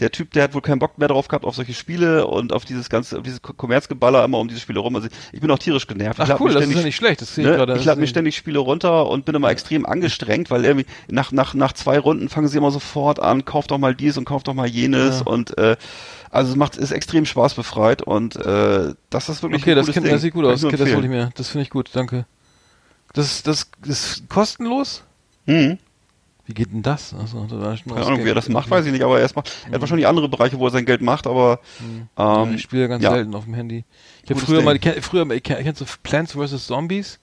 [0.00, 2.64] der Typ, der hat wohl keinen Bock mehr drauf gehabt auf solche Spiele und auf
[2.64, 4.94] dieses ganze, auf dieses Ko- Kommerzgeballer immer um diese Spiele rum.
[4.96, 6.20] Also ich bin auch tierisch genervt.
[6.20, 7.20] Ach cool, das ist ja nicht schlecht.
[7.22, 7.56] Das sehe ich Ne?
[7.56, 7.76] gerade.
[7.76, 11.54] Ich lade mir ständig Spiele runter und bin immer extrem angestrengt, weil irgendwie nach, nach,
[11.54, 14.54] nach zwei Runden fangen sie immer sofort an, kauf doch mal dies und kauf doch
[14.54, 15.26] mal jenes Ja.
[15.26, 15.76] und äh,
[16.30, 20.06] also es macht ist extrem spaßbefreit und äh, das ist wirklich Okay, ein das, kennt,
[20.06, 20.12] Ding.
[20.12, 20.64] das sieht gut aus.
[20.64, 21.30] Okay, das wollte ich mir.
[21.34, 22.24] Das finde ich gut, danke.
[23.12, 25.02] Das, das ist kostenlos?
[25.46, 25.78] Mhm.
[26.46, 27.14] Wie geht denn das?
[27.14, 29.72] Also, da Keine Ahnung, wie er das macht, weiß ich nicht, aber er, macht- er
[29.74, 31.60] hat wahrscheinlich andere Bereiche, wo er sein Geld macht, aber
[32.18, 33.10] Ja, ähm, ich spiele ganz ja.
[33.12, 33.84] selten auf dem Handy.
[34.24, 34.64] Ich habe früher Ding.
[34.64, 36.66] mal, kenn, früher, kennst du Plants vs.
[36.66, 37.18] Zombies?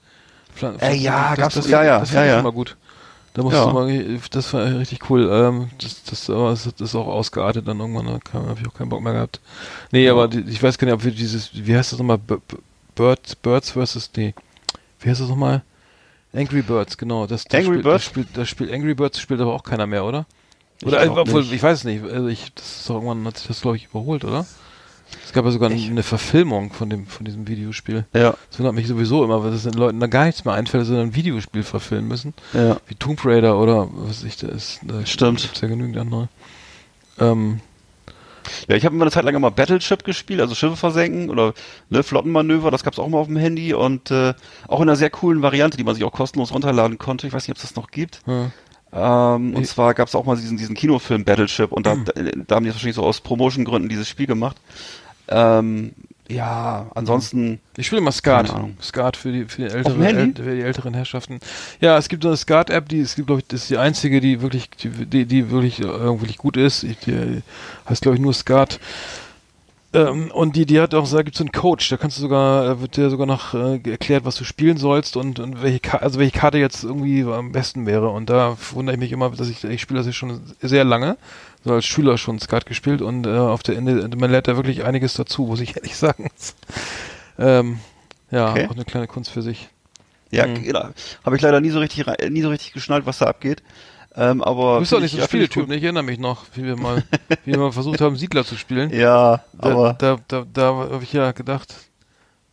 [0.55, 2.39] Pla- Äh, ja, gab's- das, ja, ja, das ja, ja.
[2.39, 2.77] immer gut.
[3.33, 3.65] Da musst Ja.
[3.65, 5.29] du mal, das war richtig cool.
[5.31, 8.89] Ähm, das, das, aber das ist auch ausgeartet dann irgendwann, da habe ich auch keinen
[8.89, 9.39] Bock mehr gehabt.
[9.91, 12.17] Nee, aber die, ich weiß gar nicht, ob wir dieses, wie heißt das nochmal?
[12.17, 12.55] B B
[12.95, 14.09] Bird, Birds vs.
[14.15, 14.33] Nee.
[15.01, 15.61] Wie heißt das nochmal?
[16.33, 17.25] Angry Birds, genau.
[17.27, 17.95] Das, das Angry spielt, Birds?
[17.95, 20.25] Das spielt, das spielt Angry Birds spielt aber auch keiner mehr, oder?
[20.81, 21.53] Ich Oder glaub obwohl, nicht.
[21.53, 22.03] ich weiß es nicht.
[22.03, 24.45] Also ich, das ist doch irgendwann hat sich das glaube ich überholt, oder?
[25.25, 28.05] Es gab ja sogar eine Verfilmung von dem von diesem Videospiel.
[28.13, 30.85] ja, Das wundert mich sowieso immer, weil es den Leuten da gar nichts mehr einfällt,
[30.85, 32.33] sondern ein Videospiel verfilmen müssen.
[32.53, 32.77] ja.
[32.87, 34.79] Wie Tomb Raider oder was ich, da ist.
[34.83, 35.41] Da Stimmt.
[35.41, 36.29] Gibt's ja genügend andere.
[37.19, 37.59] Ähm,
[38.67, 41.53] Ja, ich habe immer eine Zeit lang immer Battleship gespielt, also Schiffe versenken oder
[41.89, 44.33] ne, Flottenmanöver, das gab's auch mal auf dem Handy und äh,
[44.67, 47.27] auch in einer sehr coolen Variante, die man sich auch kostenlos runterladen konnte.
[47.27, 48.21] Ich weiß nicht, ob es das noch gibt.
[48.25, 48.51] ja.
[48.91, 52.11] Ähm, und Ich- zwar gab's auch mal diesen, diesen Kinofilm Battleship und da, da,
[52.47, 54.57] da haben die wahrscheinlich so aus Promotion-Gründen dieses Spiel gemacht.
[55.27, 55.91] Ähm,
[56.29, 58.53] ja, ansonsten, Ich spiele mal Skat.
[58.81, 60.21] Skat für die, für die, Handy?
[60.21, 61.39] äl für die älteren Herrschaften.
[61.81, 64.21] Ja, es gibt so eine Skat-App, die es gibt, glaube ich, das ist die einzige,
[64.21, 66.83] die wirklich, die, die, die wirklich, äh, wirklich gut ist.
[66.83, 67.41] Ich, die
[67.89, 68.79] heißt, glaube ich, nur Skat.
[69.91, 72.21] Ähm, und die, die hat auch, da gibt es so einen Coach, da kannst du
[72.21, 75.79] sogar, da wird dir sogar noch äh, erklärt, was du spielen sollst und, und welche,
[75.79, 78.09] Ka also welche Karte jetzt irgendwie am besten wäre.
[78.09, 81.17] Und da wundere ich mich immer, dass ich, ich spiele das jetzt schon sehr lange,
[81.63, 84.83] so als Schüler schon Skat gespielt und äh, auf der Ende, man lernt da wirklich
[84.85, 86.29] einiges dazu, muss ich ehrlich sagen.
[87.39, 87.79] ähm,
[88.31, 88.67] ja, Okay.
[88.67, 89.69] auch eine kleine Kunst für sich.
[90.31, 90.89] ja, genau,
[91.25, 93.63] habe ich leider nie so richtig, nie so richtig geschnallt, was da abgeht.
[94.21, 95.75] Ähm, aber Du bist doch nicht ich- so ein ich Spieltyp, ne?
[95.77, 97.03] Ich erinnere mich noch, wie wir mal,
[97.45, 98.91] wie wir mal versucht haben, Siedler zu spielen.
[98.91, 101.73] Ja, Da, aber da, da, da habe ich ja gedacht,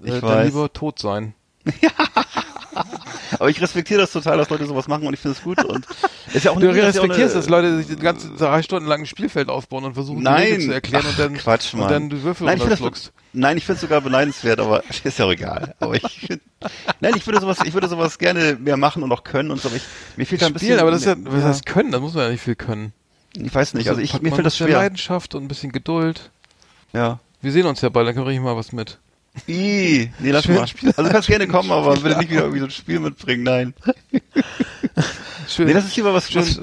[0.00, 0.46] äh, Ich dann weiß.
[0.46, 1.34] lieber tot sein.
[3.38, 5.86] Aber ich respektiere das total, dass Leute sowas machen und ich finde es gut und
[6.32, 9.06] ist ja auch Du ja respektierst, dass Leute sich die ganze drei Stunden lang ein
[9.06, 10.60] Spielfeld aufbauen und versuchen, die Nein.
[10.60, 11.88] Zu erklären und Ach, dann, Quatsch, und Mann.
[11.88, 13.12] dann du Würfel Nein, ich finde das, runterschluckst.
[13.32, 15.74] nein, ich finde es sogar beneidenswert, aber ist ja auch egal.
[15.80, 16.28] Aber ich,
[17.00, 19.68] nein, ich würde sowas, ich würde sowas gerne mehr machen und auch können und so.
[19.68, 19.84] Aber ich,
[20.16, 20.68] mir fehlt da ein bisschen.
[20.68, 21.92] Spielen, aber das ist ja, was heißt können?
[21.92, 22.92] Das muss man ja nicht viel können.
[23.38, 24.78] Ich weiß nicht, also ich, Hat mir fällt das ja schwer.
[24.78, 26.30] Leidenschaft und ein bisschen Geduld.
[26.92, 27.18] Ja.
[27.42, 28.98] Wir sehen uns ja bald, dann bringe ich mal was mit.
[29.49, 30.66] I, nee, lass Spiel- mal.
[30.66, 33.43] Spiel- Also du kannst gerne kommen, aber bitte nicht wieder irgendwie so ein Spiel mitbringen,
[33.45, 33.74] nein.
[35.49, 35.66] Schön.
[35.66, 36.61] Nee, das ist lieber was, was,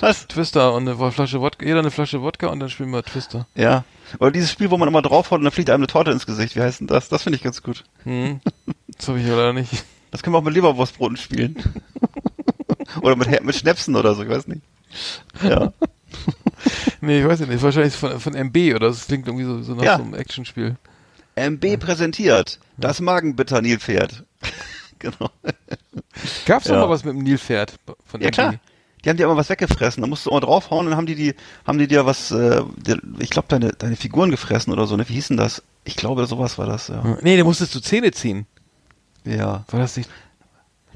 [0.00, 0.26] was?
[0.28, 3.46] Twister und eine Flasche Wodka, jeder eine Flasche Wodka und dann spielen wir Twister.
[3.54, 3.84] Ja.
[4.18, 6.54] Oder dieses Spiel, wo man immer draufhaut und dann fliegt einem eine Torte ins Gesicht.
[6.56, 7.08] Wie heißt denn das?
[7.08, 7.84] Das finde ich ganz gut.
[8.04, 8.40] Hm.
[8.96, 9.84] Das habe ich ja leider nicht.
[10.10, 11.56] Das können wir auch mit Leberwurstbroten spielen.
[13.02, 14.62] oder mit, mit Schnäpsen oder so, ich weiß nicht.
[15.42, 15.72] Ja.
[17.00, 17.62] Nee, ich weiß nicht.
[17.62, 19.96] Wahrscheinlich von, von MB oder das klingt irgendwie so, so nach Ja.
[19.96, 20.76] so einem Actionspiel.
[21.38, 24.24] MB präsentiert das Magenbitter Nilpferd.
[24.98, 25.30] genau.
[26.46, 26.80] Gab's doch Ja.
[26.80, 28.32] mal was mit dem Nilpferd von Ja MB?
[28.34, 28.54] klar.
[29.04, 30.00] Die haben dir immer was weggefressen.
[30.02, 31.34] Da musst du immer draufhauen, dann haben die die,
[31.66, 32.62] haben die dir was, äh,
[33.20, 34.96] ich glaube deine, deine Figuren gefressen oder so.
[34.96, 35.08] Ne?
[35.08, 35.62] Wie hieß denn das?
[35.84, 36.88] Ich glaube, sowas war das.
[36.88, 37.16] Ja.
[37.22, 38.46] Nee, da musstest du Zähne ziehen.
[39.24, 39.64] ja.
[39.70, 40.10] War das nicht?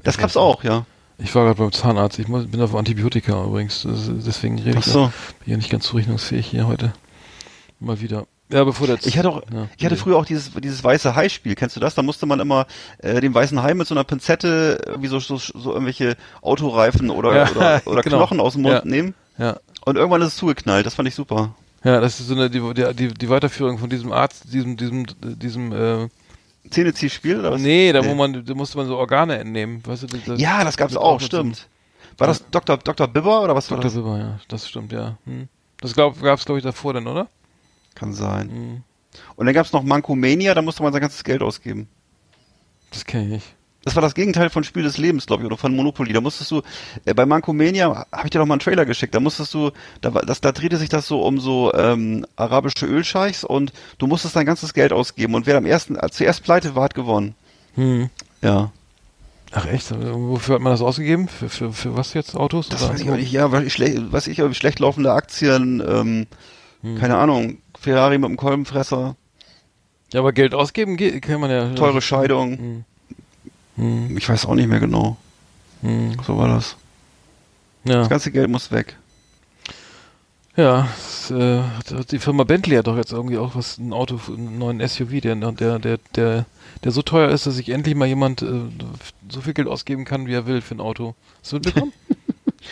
[0.03, 0.85] Das gab's auch, ja.
[1.17, 2.19] Ich war gerade beim Zahnarzt.
[2.19, 3.87] Ich muss, bin auf Antibiotika übrigens.
[3.87, 5.13] Deswegen rede ich so.
[5.45, 6.91] bin ja nicht ganz zurechnungsfähig hier heute.
[7.79, 8.27] Mal wieder.
[8.53, 11.55] Ja, bevor der Ich hatte auch, ja, ich hatte früher auch dieses, dieses weiße Hai-Spiel.
[11.55, 11.95] Kennst du das?
[11.95, 12.67] Da musste man immer
[12.99, 17.35] äh, den weißen Hai mit so einer Pinzette irgendwie so, so, so irgendwelche Autoreifen oder,
[17.35, 18.17] Ja, oder, oder genau.
[18.17, 18.81] Knochen aus dem Mund Ja.
[18.85, 19.13] nehmen.
[19.37, 19.57] Ja.
[19.85, 20.85] Und irgendwann ist es zugeknallt.
[20.85, 21.55] Das fand ich super.
[21.83, 22.61] Ja, das ist so eine die,
[22.93, 26.07] die, die, Weiterführung von diesem Arzt, diesem, diesem, diesem äh,
[26.69, 27.61] Zähneziehspiel oder was?
[27.61, 28.15] Nee, da wo Nee.
[28.15, 30.07] man, da musste man so Organe entnehmen, weißt du?
[30.07, 31.67] Das, Ja, das gab's auch, einem- stimmt.
[32.17, 32.77] War das Dr.
[32.77, 33.07] Dr.
[33.07, 33.83] Bibber oder was war Dr.
[33.85, 33.93] das?
[33.93, 35.17] Silber, ja, das stimmt, ja.
[35.25, 35.47] Hm.
[35.81, 37.27] Das glaub, gab's glaube ich davor dann, oder?
[37.95, 38.49] Kann sein.
[38.49, 38.83] Hm.
[39.35, 41.87] Und dann gab's noch Mankomania, da musste man sein ganzes Geld ausgeben.
[42.91, 43.55] Das kenne ich nicht.
[43.83, 46.13] Das war das Gegenteil von Spiel des Lebens, glaube ich, oder von Monopoly.
[46.13, 46.61] Da musstest du,
[47.03, 50.09] äh, bei Mankomania habe ich dir doch mal einen Trailer geschickt, da musstest du, da,
[50.09, 54.45] das, da drehte sich das so um so ähm, arabische Ölscheichs und du musstest dein
[54.45, 57.35] ganzes Geld ausgeben und wer am ersten, äh, zuerst pleite war, hat gewonnen.
[57.75, 58.09] Hm.
[58.41, 58.71] Ja.
[59.51, 59.91] Ach echt?
[59.91, 61.27] Wofür hat man das ausgegeben?
[61.27, 62.35] Für, für, für was jetzt?
[62.35, 62.69] Autos?
[62.69, 62.93] Das oder?
[62.93, 66.27] weiß ich auch nicht, ja, weil ich schlecht, weiß ich, schlecht laufende Aktien, ähm,
[66.83, 66.97] Hm.
[66.99, 69.15] keine Ahnung, Ferrari mit dem Kolbenfresser,
[70.13, 71.73] Ja, aber Geld ausgeben geht, kann man ja.
[71.73, 72.83] teure Scheidung, Hm.
[73.77, 74.17] Hm.
[74.17, 75.17] ich weiß auch nicht mehr genau.
[75.81, 76.15] Hm.
[76.25, 76.75] So war das.
[77.85, 77.95] Ja.
[77.99, 78.95] Das ganze Geld muss weg.
[80.55, 81.61] Ja, das, äh,
[82.11, 85.35] die Firma Bentley hat doch jetzt irgendwie auch was, ein Auto, einen neuen SUV, der,
[85.35, 86.45] der, der, der,
[86.83, 88.61] der so teuer ist, dass sich endlich mal jemand äh,
[89.29, 91.15] so viel Geld ausgeben kann, wie er will für ein Auto.
[91.41, 91.91] Hast du mitbekommen?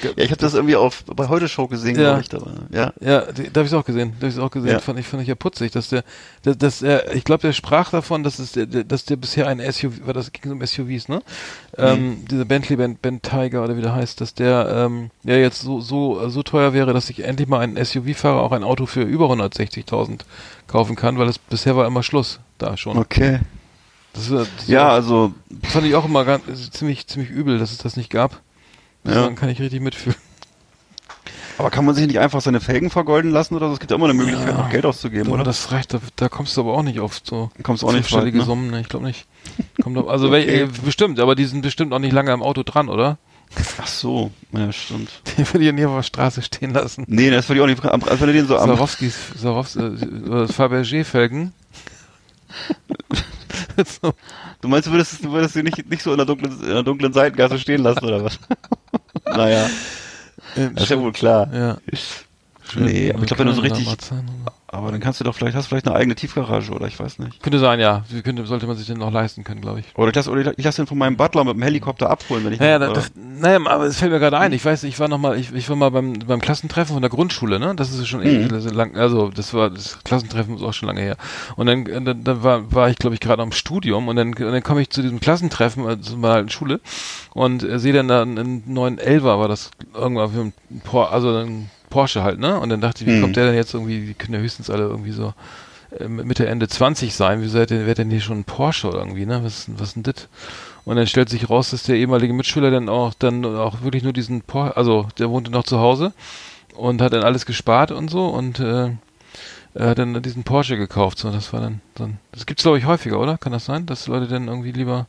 [0.04, 2.20] Ja, ich habe das irgendwie auf bei heute Show gesehen, Ja.
[2.20, 2.30] glaube ich.
[2.30, 2.40] Da,
[2.72, 2.94] ja.
[3.02, 4.14] Ja, da habe ich auch gesehen.
[4.20, 4.72] Da habe ich auch gesehen.
[4.72, 4.80] Ja.
[4.80, 6.04] Fand ich fand ich ja putzig, dass der,
[6.44, 9.60] dass, dass er, ich glaube, der sprach davon, dass es, der, dass der bisher ein
[9.60, 11.22] SUV, war das ging um SUVs, ne?
[11.78, 15.62] Ähm, dieser Bentley Ben, ben Tiger oder wie der heißt, dass der ähm, ja jetzt
[15.62, 19.02] so so so teuer wäre, dass sich endlich mal ein SUV-Fahrer auch ein Auto für
[19.04, 20.20] über 160.000
[20.68, 22.98] kaufen kann, weil es bisher war immer Schluss da schon.
[22.98, 23.40] Okay.
[24.14, 25.34] Das, das Ja, also
[25.64, 28.42] fand ich auch immer ganz, ziemlich ziemlich übel, dass es das nicht gab.
[29.04, 29.14] Ja.
[29.14, 29.30] Ja.
[29.32, 30.18] kann ich richtig mitfühlen.
[31.58, 33.74] Aber kann man sich nicht einfach seine Felgen vergolden lassen oder so?
[33.74, 34.54] Es gibt ja immer eine Möglichkeit, Ja.
[34.58, 35.44] noch Geld auszugeben, Aber oder?
[35.44, 38.06] das reicht, da, da kommst du aber auch nicht auf so Kommst auch nicht weit,
[38.06, 38.46] fünfstellige ne?
[38.46, 38.82] Summen, ne?
[38.82, 39.28] ich glaube nicht.
[39.84, 42.64] Kommt auf, also wel- äh, bestimmt, aber die sind bestimmt auch nicht lange am Auto
[42.64, 43.18] dran, oder?
[43.82, 45.10] Ach so, ja, stimmt.
[45.38, 47.04] Die würde ich ja nie auf der Straße stehen lassen.
[47.08, 49.80] Nee, das würde ich auch nicht, am- also wenn du den so am, Sarowskis, Sarowski,
[49.82, 51.52] äh, Fabergé-Felgen.
[54.02, 54.14] so,
[54.62, 56.84] du meinst, du würdest, du würdest sie nicht, nicht so in der dunklen, in der
[56.84, 58.40] dunklen Seitengasse stehen lassen, oder was?
[59.26, 59.70] naja,
[60.56, 61.54] ähm, das ist ja wohl klar.
[61.54, 61.78] ja.
[62.76, 63.88] Nee, aber ich glaube, wenn du so richtig.
[64.72, 67.20] Aber dann kannst du doch vielleicht, hast du vielleicht eine eigene Tiefgarage, oder ich weiß
[67.20, 67.44] nicht.
[67.44, 68.04] Könnte sein, ja.
[68.10, 69.86] Wie Könnte, sollte man sich den noch leisten können, glaube ich.
[69.96, 72.54] Oder ich lasse, oder ich lasse den von meinem Butler mit dem Helikopter abholen, wenn
[72.54, 74.54] ich Naja, noch- da, oder- das, naja, aber es fällt mir gerade ein.
[74.54, 77.10] Ich weiß, ich war noch mal, ich, ich war mal beim, beim Klassentreffen von der
[77.12, 77.74] Grundschule, ne?
[77.76, 78.26] Das ist schon Mhm.
[78.54, 81.18] eh lang, also das war das Klassentreffen ist auch schon lange her.
[81.58, 84.30] Und dann, äh, dann, dann war, war ich, glaube ich, gerade am Studium und dann,
[84.30, 86.80] und dann komme ich zu diesem Klassentreffen, also mal in Schule
[87.34, 90.54] und äh, sehe dann da einen, neuen Elva, war das irgendwann für ein
[91.12, 92.60] also ein Porsche halt, ne?
[92.60, 94.08] Und dann dachte ich, wie kommt der denn jetzt irgendwie?
[94.08, 95.34] Die können ja höchstens alle irgendwie so
[96.00, 97.42] äh, Mitte Ende 20 sein.
[97.44, 99.42] Wieso hätte wer denn hier schon ein Porsche oder irgendwie, ne?
[99.44, 100.28] Was, ist denn- was ist denn das?
[100.86, 104.14] Und dann stellt sich raus, dass der ehemalige Mitschüler dann auch dann auch wirklich nur
[104.14, 106.12] diesen Porsche, also der wohnte noch zu Hause
[106.76, 108.90] und hat dann alles gespart und so und äh,
[109.76, 111.20] er hat dann diesen Porsche gekauft.
[111.20, 113.38] So, das war dann, dann das gibt's glaube ich häufiger, oder?
[113.38, 115.06] Kann das sein, dass Leute dann irgendwie lieber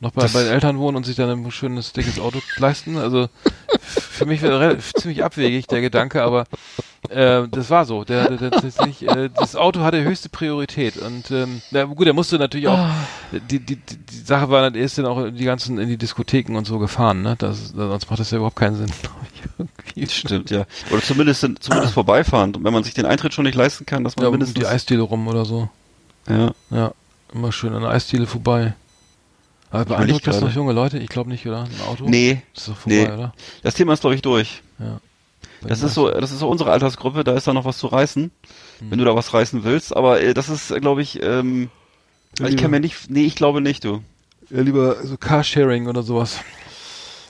[0.00, 2.96] noch bei, bei den Eltern wohnen und sich dann ein schönes, dickes Auto leisten?
[2.96, 3.28] Also
[3.78, 6.44] für mich wäre ziemlich abwegig der Gedanke, aber
[7.08, 8.04] äh, das war so.
[8.04, 12.06] Der, der, der, das, nicht, äh, das Auto hatte höchste Priorität und ähm, na gut,
[12.06, 12.88] er musste natürlich auch.
[13.32, 15.96] Die, die, die, die Sache war, dann, er ist dann auch die ganzen in die
[15.96, 17.22] Diskotheken und so gefahren.
[17.22, 18.90] Ne, das, sonst macht das ja überhaupt keinen Sinn.
[20.08, 20.64] Stimmt, ja.
[20.90, 22.54] Oder zumindest, zumindest vorbeifahren.
[22.54, 24.58] Und wenn man sich den Eintritt schon nicht leisten kann, dass man Ja, um mindestens,
[24.58, 25.68] die Eisdiele rum oder so.
[26.28, 26.52] ja.
[26.70, 26.92] Ja,
[27.34, 28.74] immer schön an der Eisdiele vorbei.
[29.70, 30.98] Aber beeindruckt das noch junge Leute?
[30.98, 31.62] Ich glaube nicht, oder?
[31.62, 32.08] Ein Auto?
[32.08, 33.12] Nee, Das ist doch vorbei, nee.
[33.12, 33.32] oder?
[33.62, 34.62] das Thema ist, glaube ich, durch.
[34.78, 35.00] Ja.
[35.62, 38.30] Das ist so, das ist so unsere Altersgruppe, da ist da noch was zu reißen,
[38.80, 39.94] wenn du da was reißen willst.
[39.94, 41.68] Aber äh, das ist, glaube ich, ähm,
[42.38, 44.02] Ja, ich kann mir nicht, nee, ich glaube nicht, du.
[44.48, 46.38] Ja, lieber so Carsharing oder sowas.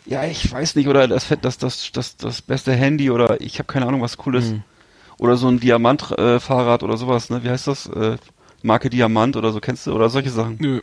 [0.06, 3.58] Ja, ich weiß nicht, oder das Fett, das, das, das, das beste Handy oder ich
[3.58, 4.50] habe keine Ahnung, was cool ist.
[4.50, 4.62] Hm.
[5.18, 7.44] Oder so ein Diamant-Fahrrad äh, oder sowas, ne?
[7.44, 7.86] Wie heißt das?
[7.86, 8.16] Äh,
[8.62, 9.92] Marke Diamant oder so, kennst du?
[9.92, 10.56] Oder solche Sachen.
[10.58, 10.80] Nö.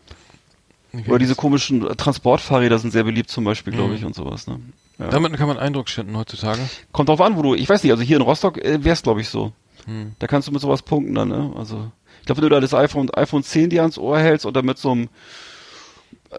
[1.07, 3.95] Oder diese komischen Transportfahrräder sind sehr beliebt zum Beispiel, glaube Mhm.
[3.95, 4.59] ich, und sowas, ne?
[4.99, 5.09] Ja.
[5.09, 6.59] Damit kann man Eindruck schinden heutzutage.
[6.91, 9.21] Kommt drauf an, wo du, ich weiß nicht, also hier in Rostock äh, wär's, glaube
[9.21, 9.51] ich, so.
[9.85, 10.13] Hm.
[10.17, 11.53] Da kannst du mit sowas punkten dann, ne?
[11.55, 14.63] Also, ich glaube, wenn du da das iPhone, iPhone 10 dir ans Ohr hältst oder
[14.63, 15.09] mit so einem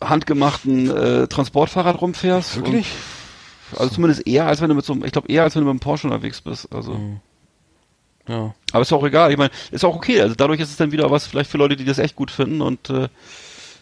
[0.03, 2.57] handgemachten äh, Transportfahrrad rumfährst.
[2.57, 2.87] Wirklich?
[3.73, 5.61] Und, also zumindest eher, als wenn du mit so einem, ich glaube eher, als wenn
[5.63, 6.73] du mit einem Porsche unterwegs bist.
[6.73, 6.95] Also.
[6.95, 7.21] Hm.
[8.29, 8.55] Ja.
[8.73, 9.31] Aber ist auch egal.
[9.31, 10.21] Ich meine, ist auch okay.
[10.21, 12.61] Also dadurch ist es dann wieder was vielleicht für Leute, die das echt gut finden
[12.61, 13.09] und äh,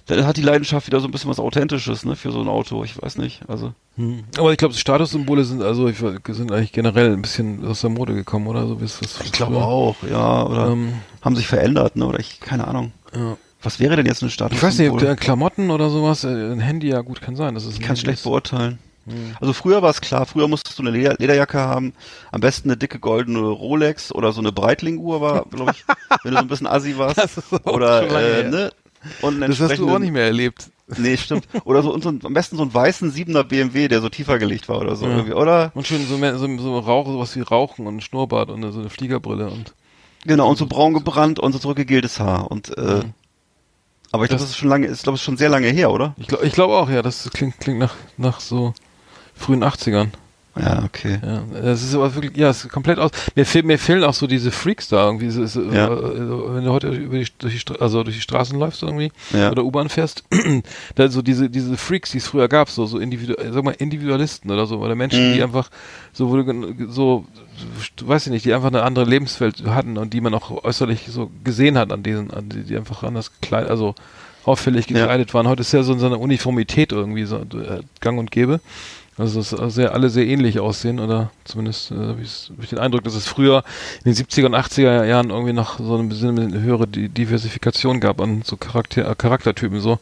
[0.07, 2.85] dann hat die Leidenschaft wieder so ein bisschen was Authentisches, ne, für so ein Auto.
[2.85, 3.43] Ich weiß nicht.
[3.49, 4.25] Also Hm.
[4.39, 8.15] Aber ich glaube, Statussymbole sind also ich, sind eigentlich generell ein bisschen aus der Mode
[8.15, 8.67] gekommen, oder?
[8.67, 10.93] So wie es ich glaube auch, ja, oder Ähm,
[11.23, 12.07] haben sich verändert, ne?
[12.07, 12.93] Oder ich keine Ahnung.
[13.15, 13.37] ja.
[13.63, 14.59] Was wäre denn jetzt ein Status?
[14.59, 17.55] Ich weiß nicht, ob der Klamotten oder sowas, äh, ein Handy, ja gut, kann sein.
[17.55, 18.79] Das ist Ich kann Handy schlecht beurteilen.
[19.07, 19.35] Hm.
[19.41, 21.93] Also früher war es klar, früher musstest du eine Leder Lederjacke haben,
[22.33, 25.85] am besten eine dicke goldene Rolex oder so eine Breitling-Uhr war, glaube ich,
[26.23, 27.41] wenn du so ein bisschen assi warst.
[27.65, 28.71] Oder äh, ne?
[29.23, 30.71] Und Das hast du auch nicht mehr erlebt.
[30.97, 31.49] Nee, stimmt.
[31.65, 34.69] Oder so, und so am besten so einen weißen Siebener BMW, der so tiefer gelegt
[34.69, 35.35] war oder so Ja.
[35.35, 35.73] oder?
[35.75, 38.81] Und schön so, mehr, so, so Rauch, sowas wie Rauchen und ein Schnurrbart und so
[38.81, 39.75] eine Fliegerbrille und
[40.25, 43.13] Genau, und so braun gebrannt und so zurückgegeltes Haar und äh, Mhm.
[44.13, 45.91] aber ich glaube, Das- das ist schon lange, ist glaube ich schon sehr lange her,
[45.91, 46.15] oder?
[46.19, 48.73] ich glaube ich glaub auch, ja, das klingt, klingt nach, nach so
[49.35, 50.09] frühen 80ern.
[50.59, 51.19] Ja, okay.
[51.23, 53.11] Ja, das ist aber wirklich, ja, es ist komplett aus.
[53.35, 55.29] Mir, fehl, mir fehlen auch so diese Freaks da irgendwie.
[55.31, 55.87] So, so, Ja.
[55.87, 59.51] äh, wenn du heute über die, durch die, also durch die Straßen läufst irgendwie Ja.
[59.51, 60.25] oder U-Bahn fährst,
[60.95, 64.51] da so diese diese Freaks, die es früher gab, so so Individu sag mal Individualisten
[64.51, 65.35] oder so oder Menschen, Mhm.
[65.35, 65.71] die einfach
[66.13, 67.27] so gen- so
[68.03, 71.31] weißt ja nicht, die einfach eine andere Lebenswelt hatten und die man auch äußerlich so
[71.45, 73.95] gesehen hat an diesen, an die, die einfach anders gekleidet, also
[74.45, 75.49] auffällig gekleidet waren.
[75.49, 78.61] Heute ist ja so, so eine Uniformität irgendwie so äh, Gang und Gäbe.
[79.19, 82.79] Also dass sehr, alle sehr ähnlich aussehen oder zumindest äh, habe ich, hab ich den
[82.79, 83.65] Eindruck, dass es früher
[84.05, 88.21] in den 70er und 80er Jahren irgendwie noch so eine, eine höhere Di- Diversifikation gab
[88.21, 89.99] an so Charakter, äh, Charaktertypen so,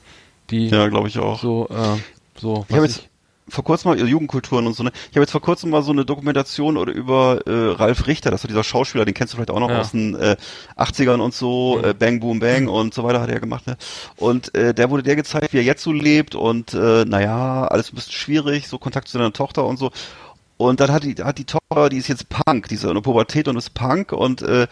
[0.51, 1.41] die Ja, glaube ich auch.
[1.41, 3.09] so äh, so Ich habe weiß jetzt
[3.49, 4.91] vor kurzem mal Jugendkulturen und so, ne?
[5.11, 8.43] Ich habe jetzt vor kurzem mal so eine Dokumentation oder über äh, Ralf Richter, das
[8.43, 9.81] war dieser Schauspieler, den kennst du vielleicht auch noch Ja.
[9.81, 10.37] aus den äh,
[10.77, 11.85] 80ern und so, Mhm.
[11.91, 13.77] äh, Bang Boom Bang und so weiter hat er gemacht, ne?
[14.17, 17.93] Und äh, der wurde der gezeigt, wie er jetzt so lebt und äh, naja, alles
[17.93, 19.91] ein bisschen schwierig, so Kontakt zu seiner Tochter und so.
[20.57, 23.01] Und dann hat die, hat die Tochter, die ist jetzt Punk, die ist in der
[23.01, 24.69] Pubertät und ist Punk und äh,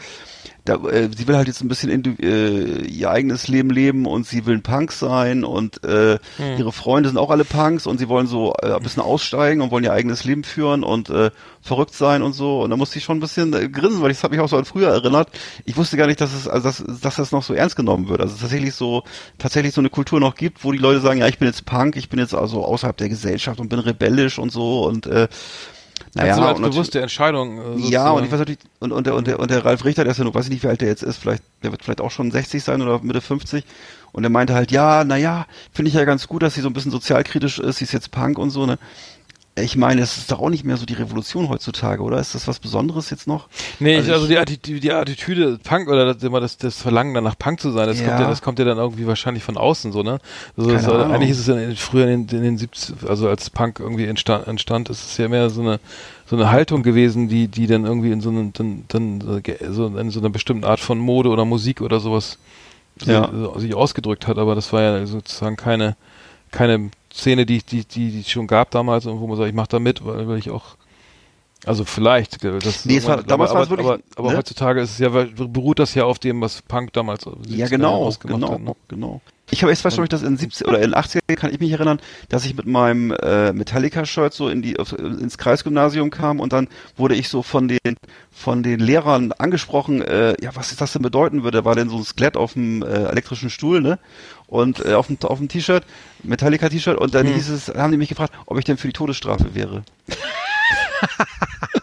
[0.65, 4.27] da, äh, sie will halt jetzt ein bisschen in, äh, ihr eigenes Leben leben und
[4.27, 6.59] sie will ein Punk sein und äh, Hm.
[6.59, 9.71] ihre Freunde sind auch alle Punks und sie wollen so äh, ein bisschen aussteigen und
[9.71, 11.31] wollen ihr eigenes Leben führen und äh,
[11.61, 12.63] verrückt sein und so.
[12.63, 14.49] Und da musste ich schon ein bisschen äh, grinsen, weil ich das hat mich auch
[14.49, 15.29] so an früher erinnert.
[15.65, 18.21] Ich wusste gar nicht, dass es, also dass, dass das noch so ernst genommen wird.
[18.21, 19.03] Also es tatsächlich so,
[19.39, 21.97] tatsächlich so eine Kultur noch gibt, wo die Leute sagen, ja, ich bin jetzt Punk,
[21.97, 25.29] ich bin jetzt also außerhalb der Gesellschaft und bin rebellisch und so und äh,
[26.15, 27.59] naja, also als und natürlich- bewusste Entscheidung.
[27.59, 28.17] Äh, ja, sozusagen.
[28.17, 30.19] und ich weiß natürlich, und, und, der, und, der, und der Ralf Richter, der ist
[30.19, 32.11] ja nur, weiß ich nicht, wie alt der jetzt ist, vielleicht, der wird vielleicht auch
[32.11, 33.65] schon 60 sein oder Mitte 50.
[34.13, 36.75] Und der meinte halt, ja, naja, finde ich ja ganz gut, dass sie so ein
[36.75, 38.79] bisschen sozialkritisch ist, sie ist jetzt Punk und so, ne?
[39.55, 42.19] Ich meine, es ist doch auch nicht mehr so die Revolution heutzutage, oder?
[42.19, 43.49] Ist das was Besonderes jetzt noch?
[43.81, 47.13] Nee, Also ich, also die, Attitüde, die Attitüde Punk oder das, immer das, das Verlangen
[47.13, 48.07] danach Punk zu sein, das Ja.
[48.09, 50.21] kommt ja, das kommt ja dann irgendwie wahrscheinlich von außen so, ne?
[50.57, 53.51] Also das, eigentlich ist es in, den- früher in den, in den 70 also als
[53.51, 55.81] Punk irgendwie entstand, entstand, ist es ja mehr so eine
[56.31, 59.59] so eine Haltung gewesen, die die dann irgendwie in so einen dann, dann so ge-
[59.71, 62.39] so in so einer bestimmten Art von Mode oder Musik oder sowas
[63.05, 63.29] Ja.
[63.31, 65.95] so, sich ausgedrückt hat, aber das war ja sozusagen keine
[66.53, 69.55] keine Szene, die die die die es schon gab damals und wo man sagt, ich
[69.55, 70.77] mache da mit, weil, weil ich auch
[71.65, 74.37] also vielleicht, äh, das Nee, es war- damals aber, war es wirklich, aber, aber ne?
[74.39, 77.69] heutzutage ist es ja, weil- beruht das ja auf dem, was Punk damals Ja, 70er
[77.71, 78.75] genau, ausgemacht genau, hat, ne?
[78.89, 79.21] genau.
[79.51, 81.71] Ich habe erst weiß, glaube ich, dass in 70 oder in 80er kann ich mich
[81.71, 82.01] erinnern,
[82.31, 86.69] dass ich mit meinem äh, Metallica-Shirt so in die auf, ins Kreisgymnasium kam und dann
[86.97, 87.79] wurde ich so von den
[88.31, 91.59] von den Lehrern angesprochen, äh, ja, was das denn bedeuten würde.
[91.59, 93.99] Da war denn so ein Skelett auf dem äh, elektrischen Stuhl, ne?
[94.53, 95.83] Und äh, auf dem auf dem T-Shirt,
[96.25, 99.55] Metallica-T-Shirt und dann hieß es, haben die mich gefragt, ob ich denn für die Todesstrafe
[99.55, 99.83] wäre.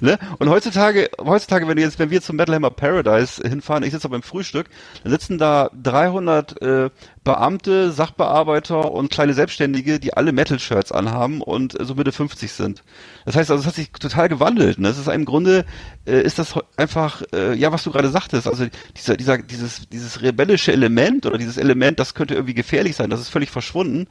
[0.00, 0.18] Ne?
[0.38, 4.22] Und heutzutage, heutzutage, wenn jetzt, wenn wir zum Metal Hammer Paradise hinfahren, ich sitze beim
[4.22, 4.66] Frühstück,
[5.02, 6.90] dann sitzen da 300 äh,
[7.24, 12.82] Beamte, Sachbearbeiter und kleine Selbstständige, die alle Metal-Shirts anhaben und äh, so Mitte 50 sind.
[13.24, 14.78] Das heißt also, es hat sich total gewandelt.
[14.78, 14.88] Ne?
[14.88, 15.64] Es ist im Grunde,
[16.06, 18.66] äh, ist das einfach, äh, ja, was du gerade sagtest, also
[18.96, 23.20] dieser, dieser, dieses, dieses rebellische Element oder dieses Element, das könnte irgendwie gefährlich sein, das
[23.20, 24.06] ist völlig verschwunden.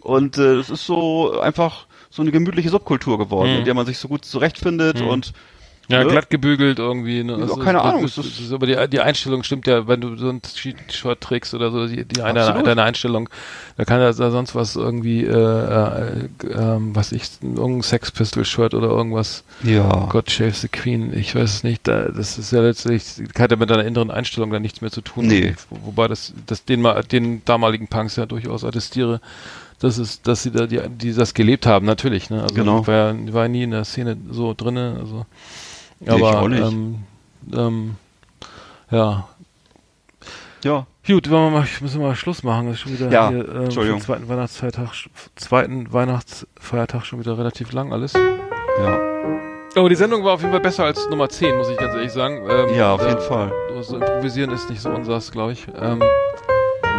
[0.00, 3.58] Und äh, es ist so einfach so eine gemütliche Subkultur geworden, Mhm.
[3.58, 5.08] in der man sich so gut zurechtfindet Mhm.
[5.08, 5.32] und
[5.88, 6.10] Ja, ne?
[6.10, 7.22] glatt gebügelt irgendwie.
[7.24, 7.32] Ne?
[7.32, 10.16] Ja, Also, keine das, Ahnung, ist- ist, aber die, die Einstellung stimmt ja, wenn du
[10.16, 13.28] so ein T-Shirt trägst oder so, die, die eine, deine Einstellung,
[13.76, 18.44] da kann ja da sonst was irgendwie, äh, äh, ähm, was ich, irgendein Sex Pistol
[18.46, 19.42] Shirt oder irgendwas.
[19.64, 20.06] Ja.
[20.08, 21.86] God Shave the Queen, ich weiß es nicht.
[21.86, 23.04] Da, das ist ja letztlich,
[23.38, 25.26] hat ja mit deiner inneren Einstellung dann nichts mehr zu tun.
[25.26, 25.54] Nee.
[25.68, 29.20] Wo, wobei das, das den, den damaligen Punks ja durchaus attestiere,
[29.84, 32.30] dass es, dass sie da, die, die das gelebt haben, natürlich.
[32.30, 32.42] Ne?
[32.42, 32.80] Also Genau.
[32.80, 34.96] ich war ja, war nie in der Szene so drinne.
[34.98, 35.26] Also,
[36.00, 36.62] ich aber auch nicht.
[36.62, 36.96] Ähm,
[37.52, 37.96] ähm,
[38.90, 39.28] ja.
[40.64, 40.86] Ja.
[41.06, 42.66] Gut, wir mal, müssen wir mal Schluss machen.
[42.68, 44.00] Das ist schon wieder Ja, hier, ähm, Entschuldigung.
[44.00, 44.88] zweiten Weihnachtsfeiertag,
[45.36, 48.14] zweiten Weihnachtsfeiertag schon wieder relativ lang alles.
[48.14, 49.00] Ja.
[49.76, 52.12] Aber die Sendung war auf jeden Fall besser als Nummer 10, muss ich ganz ehrlich
[52.12, 52.42] sagen.
[52.48, 53.52] Ähm, Ja, auf jeden Fall.
[53.82, 55.66] So improvisieren ist nicht so unseres, glaube ich.
[55.78, 56.00] Ähm,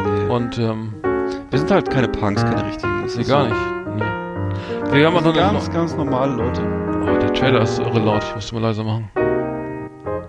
[0.03, 0.29] Nee.
[0.29, 0.93] und ähm,
[1.55, 3.03] wir sind halt keine Punks, keine richtigen.
[3.03, 3.49] Das ist gar so.
[3.49, 3.61] nicht.
[3.95, 4.01] Nee.
[4.01, 6.61] Wir haben Wir auch noch sind ganz, ganz normale Leute.
[7.01, 8.21] Oh, der Trailer ist irre laut.
[8.25, 9.09] Ich musste mal leiser machen.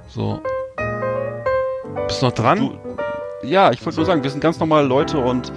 [0.06, 0.40] So.
[2.06, 2.58] Bist du noch dran?
[2.58, 2.78] Du,
[3.42, 5.52] ja, ich wollte nur sagen, wir sind ganz normale Leute und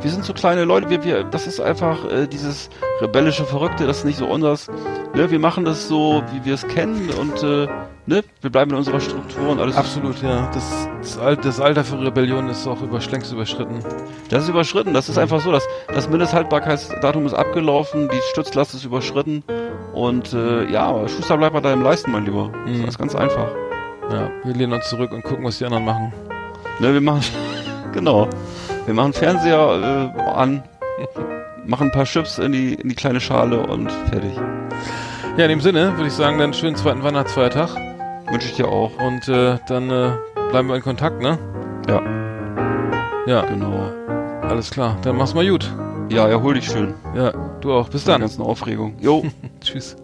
[0.00, 0.88] wir sind so kleine Leute.
[0.88, 2.70] Wir, wir, das ist einfach äh, dieses
[3.02, 4.70] rebellische Verrückte, das ist nicht so unseres.
[5.14, 7.68] Ne, wir machen das so, wie wir es kennen und äh,
[8.06, 9.76] ne, wir bleiben in unserer Struktur und alles.
[9.76, 10.50] Absolut, ja.
[10.52, 13.80] Das, das, Al das Alter für Rebellion ist auch über, längst überschritten.
[14.28, 14.94] Das ist überschritten.
[14.94, 19.42] Das ist einfach so, dass das Mindesthaltbarkeitsdatum ist abgelaufen, die Stützlast ist überschritten
[19.94, 22.50] und äh, ja, Schuster bleibt bei deinem Leisten, mein Lieber.
[22.66, 22.80] Mhm.
[22.80, 23.48] Das ist ganz einfach.
[24.10, 26.12] Ja, wir lehnen uns zurück und gucken, was die anderen machen.
[26.80, 27.22] Ne, wir machen
[27.92, 28.28] genau.
[28.86, 30.64] Wir machen Fernseher äh, an,
[31.64, 34.32] machen ein paar Chips in die in die kleine Schale und fertig.
[35.36, 37.91] Ja, in dem Sinne würde ich sagen, dann schönen zweiten Weihnachtsfeiertag
[38.32, 38.90] Wünsche ich dir auch.
[38.98, 40.10] und äh, dann äh,
[40.50, 41.38] bleiben wir in Kontakt, ne?
[41.88, 42.02] Ja,
[43.26, 43.90] Ja, genau.
[44.42, 44.96] alles klar.
[45.02, 45.70] Dann mach's mal gut.
[46.08, 46.94] Ja, erhol dich schön.
[47.14, 47.88] Ja, du auch.
[47.88, 48.22] Bis der dann.
[48.22, 48.94] ganzen Aufregung.
[49.00, 49.24] Jo.
[49.60, 49.96] Tschüss.